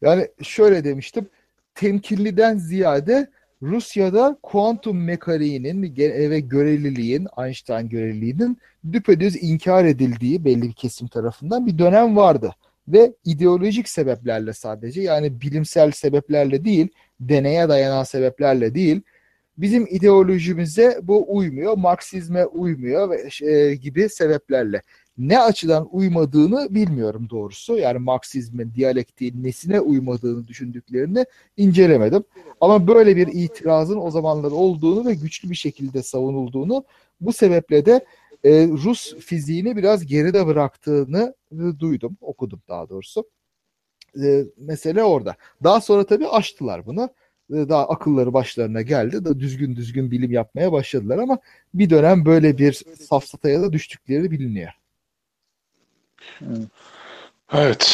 [0.01, 1.29] Yani şöyle demiştim.
[1.75, 3.29] Temkinliden ziyade
[3.61, 5.81] Rusya'da kuantum mekaniğinin
[6.29, 8.57] ve göreliliğin, Einstein göreliliğinin
[8.91, 12.55] düpedüz inkar edildiği belli bir kesim tarafından bir dönem vardı.
[12.87, 16.87] Ve ideolojik sebeplerle sadece yani bilimsel sebeplerle değil,
[17.19, 19.01] deneye dayanan sebeplerle değil,
[19.57, 24.81] bizim ideolojimize bu uymuyor, Marksizme uymuyor ve e, gibi sebeplerle.
[25.19, 27.77] Ne açıdan uymadığını bilmiyorum doğrusu.
[27.77, 31.25] Yani Marksizmin, diyalektiğin nesine uymadığını düşündüklerini
[31.57, 32.23] incelemedim.
[32.61, 36.83] Ama böyle bir itirazın o zamanlar olduğunu ve güçlü bir şekilde savunulduğunu
[37.21, 38.05] bu sebeple de
[38.43, 41.35] e, Rus fiziğini biraz geride bıraktığını
[41.79, 43.29] duydum, okudum daha doğrusu.
[44.23, 45.35] E, mesele orada.
[45.63, 47.09] Daha sonra tabii aştılar bunu.
[47.53, 49.25] E, daha akılları başlarına geldi.
[49.25, 51.39] Da düzgün düzgün bilim yapmaya başladılar ama
[51.73, 54.78] bir dönem böyle bir safsataya da düştükleri biliniyor.
[57.53, 57.91] Evet.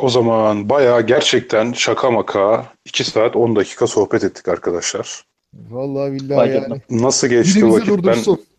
[0.00, 5.24] O zaman bayağı gerçekten şaka maka 2 saat 10 dakika sohbet ettik arkadaşlar.
[5.70, 6.80] Vallahi billahi yani.
[6.90, 8.38] Nasıl geçti Biri bizi vakit durdursun.
[8.38, 8.53] ben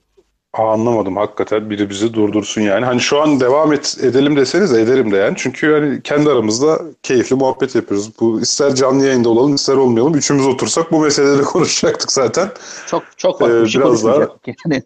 [0.55, 2.85] Aa, anlamadım hakikaten biri bizi durdursun yani.
[2.85, 5.33] Hani şu an devam et, edelim deseniz de ederim de yani.
[5.37, 8.11] Çünkü hani kendi aramızda keyifli muhabbet yapıyoruz.
[8.19, 10.15] Bu ister canlı yayında olalım ister olmayalım.
[10.15, 12.49] Üçümüz otursak bu meseleleri konuşacaktık zaten.
[12.87, 14.27] Çok çok Ee, bir şey biraz daha-
[14.65, 14.83] yani.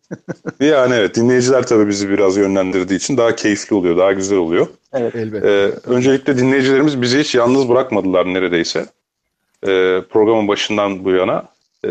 [0.59, 4.67] Yani evet dinleyiciler tabii bizi biraz yönlendirdiği için daha keyifli oluyor, daha güzel oluyor.
[4.93, 5.15] Evet.
[5.15, 5.47] Elbette.
[5.47, 8.85] Ee, öncelikle dinleyicilerimiz bizi hiç yalnız bırakmadılar neredeyse.
[9.67, 11.43] Ee, programın başından bu yana
[11.85, 11.89] e,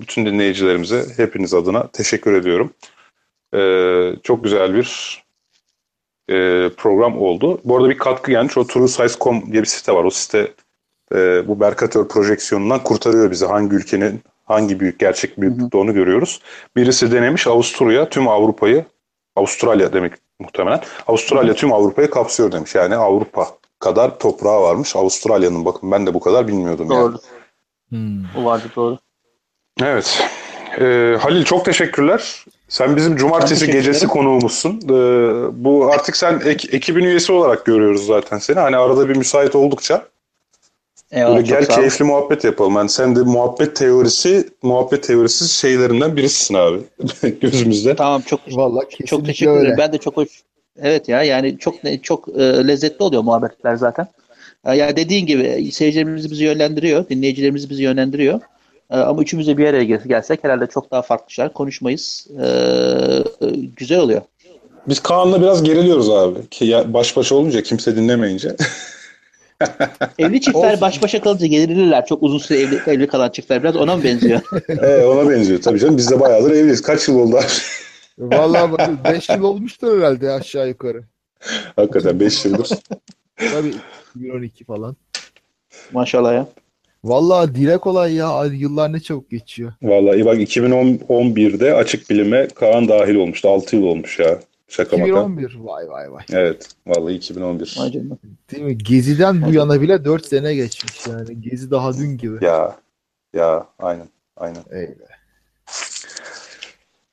[0.00, 2.70] bütün dinleyicilerimize hepiniz adına teşekkür ediyorum.
[3.54, 5.22] Ee, çok güzel bir
[6.28, 7.60] e, program oldu.
[7.64, 8.58] Bu arada bir katkı gelmiş.
[8.58, 10.04] O TrueSize.com diye bir site var.
[10.04, 10.52] O site
[11.14, 13.46] e, bu Mercator projeksiyonundan kurtarıyor bizi.
[13.46, 16.40] Hangi ülkenin hangi büyük gerçek büyüklükte onu görüyoruz.
[16.76, 18.84] Birisi denemiş Avusturya tüm Avrupa'yı
[19.36, 20.80] Avustralya demek muhtemelen.
[21.06, 22.74] Avustralya tüm Avrupa'yı kapsıyor demiş.
[22.74, 23.46] Yani Avrupa
[23.78, 24.96] kadar toprağı varmış.
[24.96, 27.02] Avustralya'nın bakın ben de bu kadar bilmiyordum yani.
[27.02, 27.18] Doğru.
[27.88, 28.24] Hmm.
[28.36, 28.98] O vardı doğru.
[29.82, 30.28] Evet.
[30.80, 32.44] Ee, Halil çok teşekkürler.
[32.68, 34.08] Sen bizim cumartesi teşekkür gecesi ederim.
[34.08, 34.80] konuğumuzsun.
[34.84, 38.58] Ee, bu artık sen ek- ekibin üyesi olarak görüyoruz zaten seni.
[38.58, 40.06] Hani arada bir müsait oldukça
[41.12, 42.74] Eyvallah, böyle gel keyifli muhabbet yapalım.
[42.76, 46.78] Yani sen de muhabbet teorisi, muhabbet teorisi şeylerinden birisisin abi
[47.40, 47.96] gözümüzde.
[47.96, 49.74] Tamam çok Vallahi çok teşekkür ederim.
[49.78, 50.28] Ben de çok hoş.
[50.82, 54.06] Evet ya yani çok çok e, lezzetli oluyor muhabbetler zaten.
[54.66, 58.40] E, Ya dediğin gibi seyircilerimiz bizi yönlendiriyor, dinleyicilerimiz bizi yönlendiriyor.
[58.90, 62.26] E, Ama üçümüz de bir araya gel- gelsek herhalde çok daha farklı şeyler konuşmayız.
[62.40, 64.22] E, e, güzel oluyor.
[64.88, 66.48] Biz Kaan'la biraz geriliyoruz abi.
[66.48, 68.56] Ki ya baş başa olunca kimse dinlemeyince.
[70.18, 70.80] Evli çiftler Olsun.
[70.80, 72.06] baş başa kalınca gerilirler.
[72.06, 74.40] Çok uzun süre evli, evli kalan çiftler biraz ona mı benziyor?
[74.82, 75.96] ee, ona benziyor tabii canım.
[75.96, 76.82] Biz de bayağıdır evliyiz.
[76.82, 77.44] Kaç yıl oldu abi?
[78.18, 81.04] Vallahi 5 yıl olmuştur herhalde aşağı yukarı.
[81.76, 82.68] Hakikaten 5 yıldır.
[83.36, 83.74] Tabii
[84.14, 84.96] 2012 falan.
[85.92, 86.46] Maşallah ya.
[87.08, 88.28] Vallahi dile kolay ya.
[88.28, 89.72] Ay, Yıllar ne çabuk geçiyor.
[89.82, 93.48] Vallahi bak 2011'de açık bilime Kaan dahil olmuştu.
[93.48, 94.38] 6 yıl olmuş ya.
[94.68, 95.08] Şaka maka.
[95.08, 95.56] 2011.
[95.60, 96.24] Vay vay vay.
[96.32, 96.68] Evet.
[96.86, 97.76] Vallahi 2011.
[97.78, 98.16] Vay canına.
[98.52, 98.78] Değil mi?
[98.78, 101.40] Gezi'den bu yana bile 4 sene geçmiş yani.
[101.40, 102.44] Gezi daha dün gibi.
[102.44, 102.76] Ya.
[103.34, 104.08] Ya aynen.
[104.36, 104.62] Aynen.
[104.70, 105.08] Eyvah.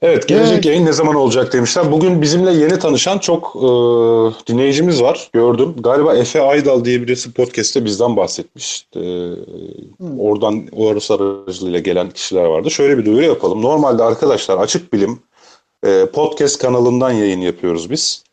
[0.06, 0.66] Evet gelecek Evet.
[0.66, 1.92] yayın ne zaman olacak demişler.
[1.92, 3.68] Bugün bizimle yeni tanışan çok e,
[4.48, 5.30] dinleyicimiz var.
[5.34, 5.76] Gördüm.
[5.80, 8.88] Galiba Efe Aydal diye birisi podcast'te bizden bahsetmiş.
[8.96, 9.02] E,
[10.20, 12.72] oradan orası aracılığıyla gelen kişiler vardı.
[12.72, 13.62] Şöyle bir duyuru yapalım.
[13.62, 15.20] Normalde arkadaşlar Açık Bilim
[15.86, 18.24] e, podcast kanalından yayın yapıyoruz biz.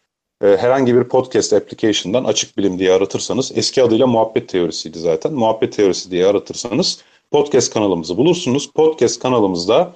[0.44, 5.32] E, herhangi bir podcast application'dan Açık Bilim diye aratırsanız eski adıyla Muhabbet Teorisi'ydi zaten.
[5.32, 6.98] Muhabbet Teorisi diye aratırsanız
[7.30, 8.70] podcast kanalımızı bulursunuz.
[8.74, 9.92] Podcast kanalımızda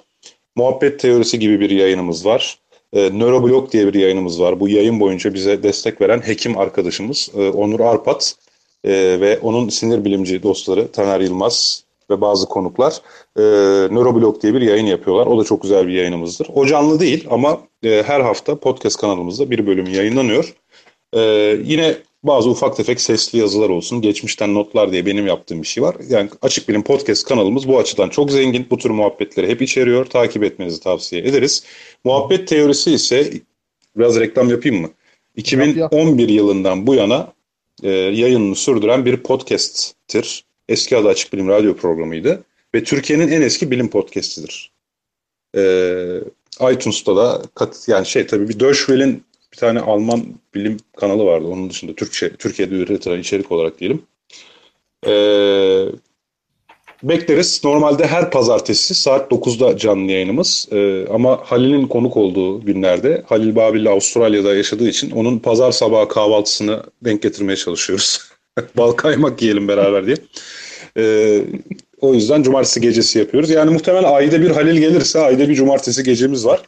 [0.56, 2.58] Muhabbet Teorisi gibi bir yayınımız var.
[2.92, 4.60] E, Nöroblog diye bir yayınımız var.
[4.60, 8.34] Bu yayın boyunca bize destek veren hekim arkadaşımız e, Onur Arpat
[8.84, 13.00] e, ve onun sinir bilimci dostları Taner Yılmaz ve bazı konuklar
[13.36, 13.42] e,
[13.94, 15.26] Nöroblog diye bir yayın yapıyorlar.
[15.26, 16.48] O da çok güzel bir yayınımızdır.
[16.54, 20.54] O canlı değil ama e, her hafta podcast kanalımızda bir bölüm yayınlanıyor.
[21.12, 21.20] E,
[21.64, 25.97] yine bazı ufak tefek sesli yazılar olsun, geçmişten notlar diye benim yaptığım bir şey var.
[26.09, 28.66] Yani Açık Bilim Podcast kanalımız bu açıdan çok zengin.
[28.70, 30.05] Bu tür muhabbetleri hep içeriyor.
[30.05, 31.64] Takip etmenizi tavsiye ederiz.
[32.05, 33.32] Muhabbet teorisi ise
[33.97, 34.90] biraz reklam yapayım mı?
[35.36, 37.32] 2011 yılından bu yana
[37.82, 40.44] e, yayınını sürdüren bir podcast'tir.
[40.68, 42.44] Eski adı Açık Bilim Radyo programıydı.
[42.74, 44.70] Ve Türkiye'nin en eski bilim podcastidir.
[45.56, 45.62] E,
[46.72, 50.24] iTunes'ta da kat, yani şey tabii bir Deutschwelle'in bir tane Alman
[50.55, 51.47] bilim kanalı vardı.
[51.47, 54.02] Onun dışında Türkçe, Türkiye'de üretilen içerik olarak diyelim.
[55.06, 55.86] Ee,
[57.02, 57.60] bekleriz.
[57.64, 60.68] Normalde her pazartesi saat 9'da canlı yayınımız.
[60.73, 66.82] Ee, ama Halil'in konuk olduğu günlerde Halil Babil Avustralya'da yaşadığı için onun pazar sabahı kahvaltısını
[67.05, 68.20] denk getirmeye çalışıyoruz.
[68.77, 70.16] Bal kaymak yiyelim beraber diye.
[70.98, 71.43] Ee,
[72.01, 73.51] o yüzden cumartesi gecesi yapıyoruz.
[73.51, 76.60] Yani muhtemelen ayda bir Halil gelirse ayda bir cumartesi gecemiz var.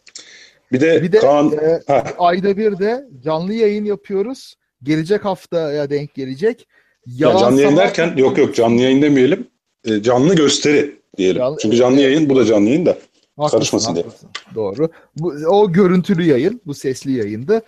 [0.72, 1.52] Bir de, Bir de Kaan...
[1.52, 2.04] e, Ha.
[2.18, 4.54] ayda bir de canlı yayın yapıyoruz.
[4.82, 6.68] Gelecek haftaya denk gelecek.
[7.06, 9.46] Ya canlı yayın sabah- derken yok yok canlı yayın demeyelim.
[9.84, 11.38] E, canlı gösteri diyelim.
[11.38, 12.98] Canlı- Çünkü canlı yayın bu da canlı yayın da.
[13.36, 14.04] Haklısın, Karışmasın diye.
[14.04, 14.28] haklısın.
[14.54, 14.88] Doğru.
[15.16, 17.62] Bu, o görüntülü yayın, bu sesli yayındı.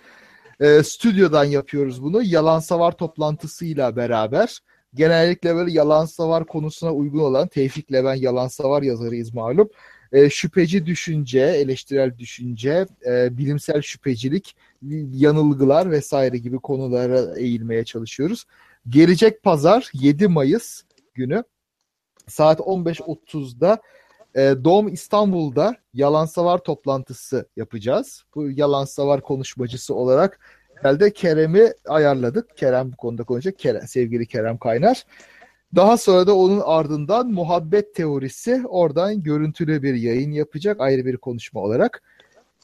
[0.61, 2.23] Ee, stüdyodan yapıyoruz bunu.
[2.23, 4.59] Yalan Savar toplantısıyla beraber.
[4.93, 9.69] Genellikle böyle yalan savar konusuna uygun olan Tevfik'le ben yalan savar yazarıyız malum.
[10.11, 14.55] E, şüpheci düşünce, eleştirel düşünce, e, bilimsel şüphecilik,
[15.11, 18.45] yanılgılar vesaire gibi konulara eğilmeye çalışıyoruz.
[18.89, 20.81] Gelecek pazar 7 Mayıs
[21.13, 21.43] günü
[22.27, 23.81] saat 15.30'da
[24.35, 28.23] e, Dom İstanbul'da Yalan Savar toplantısı yapacağız.
[28.35, 30.39] Bu Yalan Savar konuşmacısı olarak
[30.75, 32.57] herhalde Kerem'i ayarladık.
[32.57, 33.59] Kerem bu konuda konuşacak.
[33.59, 35.05] Kerem, sevgili Kerem Kaynar.
[35.75, 41.61] Daha sonra da onun ardından muhabbet teorisi oradan görüntülü bir yayın yapacak ayrı bir konuşma
[41.61, 42.03] olarak.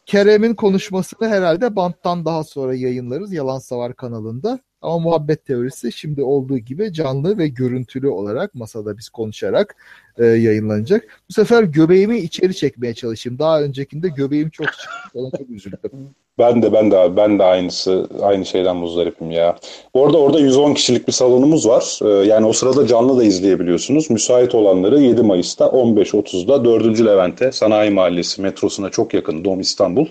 [0.06, 4.60] Kerem'in konuşmasını herhalde banttan daha sonra yayınlarız Yalan Savar kanalında.
[4.82, 9.76] Ama muhabbet teorisi şimdi olduğu gibi canlı ve görüntülü olarak masada biz konuşarak
[10.18, 11.22] e, yayınlanacak.
[11.30, 13.40] Bu sefer göbeğimi içeri çekmeye çalışayım.
[13.40, 14.90] Daha öncekinde göbeğim çok çıktı.
[15.14, 15.92] Ona çok üzüldüm.
[16.40, 19.58] Ben de ben de abi ben de aynısı aynı şeyden muzdaripim ya.
[19.94, 22.00] Bu arada orada 110 kişilik bir salonumuz var.
[22.04, 24.10] Ee, yani o sırada canlı da izleyebiliyorsunuz.
[24.10, 27.06] Müsait olanları 7 Mayıs'ta 15.30'da 4.
[27.06, 30.08] Levent'e Sanayi Mahallesi metrosuna çok yakın Dom İstanbul.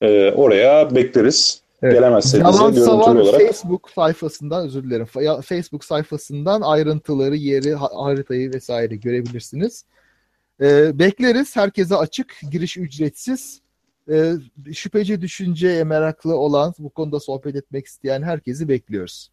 [0.00, 1.65] Ee, oraya bekleriz.
[1.82, 1.94] Evet.
[1.94, 5.06] Gelemezseniz de Yalan görüntülü Savar olarak Facebook sayfasından özür dilerim.
[5.42, 9.84] Facebook sayfasından ayrıntıları, yeri, ha- haritayı vesaire görebilirsiniz.
[10.60, 11.56] Ee, bekleriz.
[11.56, 12.36] Herkese açık.
[12.50, 13.60] Giriş ücretsiz.
[14.10, 14.32] Ee,
[14.74, 19.30] şüpheci düşünceye meraklı olan, bu konuda sohbet etmek isteyen herkesi bekliyoruz.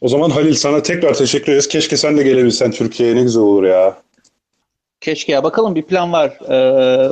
[0.00, 1.68] o zaman Halil sana tekrar teşekkür ederiz.
[1.68, 4.02] Keşke sen de gelebilsen Türkiye'ye ne güzel olur ya.
[5.02, 7.08] Keşke ya bakalım bir plan var Ee,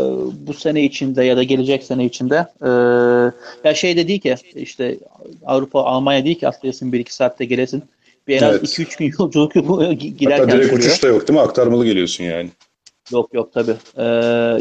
[0.46, 2.46] bu sene içinde ya da gelecek sene içinde.
[2.62, 4.98] Ee, ya şey de değil ki işte
[5.46, 7.82] Avrupa Almanya değil ki atlayasın 1-2 saatte gelesin.
[8.28, 8.78] Bir en az Evet.
[8.78, 10.78] 2-3 gün yolculuk Hatta giderken direkt sürüyor.
[10.78, 11.44] uçuş da yok değil mi?
[11.44, 12.50] Aktarmalı geliyorsun yani.
[13.12, 13.74] Yok yok tabii.
[13.96, 14.04] Ee,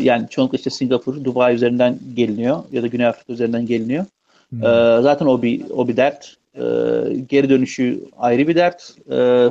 [0.04, 4.06] yani çoğunlukla işte Singapur, Dubai üzerinden geliniyor ya da Güney Afrika üzerinden geliniyor.
[4.50, 4.64] Hmm.
[4.64, 6.36] Ee, zaten o bir o bir dert.
[6.56, 6.62] Ee,
[7.30, 8.94] geri dönüşü ayrı bir dert.
[9.12, 9.48] Ee,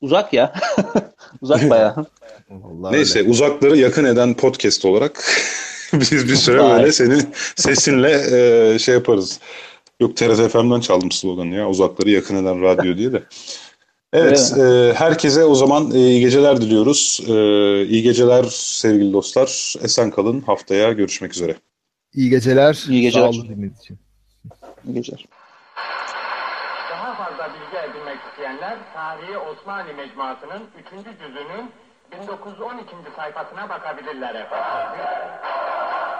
[0.00, 0.52] uzak ya.
[1.42, 2.06] uzak bayağı.
[2.62, 3.30] Vallahi Neyse öyle.
[3.30, 5.24] uzakları yakın eden podcast olarak
[5.92, 7.22] biz bir süre böyle senin
[7.56, 8.22] sesinle
[8.74, 9.40] e, şey yaparız.
[10.00, 13.22] Yok TRT FM'den çaldım sloganı ya uzakları yakın eden radyo diye de.
[14.12, 17.20] Evet e, herkese o zaman e, iyi geceler diliyoruz.
[17.28, 17.32] E,
[17.86, 19.74] iyi geceler sevgili dostlar.
[19.82, 21.54] Esen kalın haftaya görüşmek üzere.
[22.14, 22.84] İyi geceler.
[22.88, 23.32] İyi geceler.
[23.32, 23.98] Sağ olun için.
[24.86, 25.24] İyi geceler.
[26.90, 30.62] Daha fazla bilgi edinmek isteyenler Tarihi Osmanlı Mecmuası'nın
[30.98, 31.04] 3.
[31.20, 31.70] cüzünün
[32.20, 32.96] 1912.
[33.16, 35.00] sayfasına bakabilirler efendim.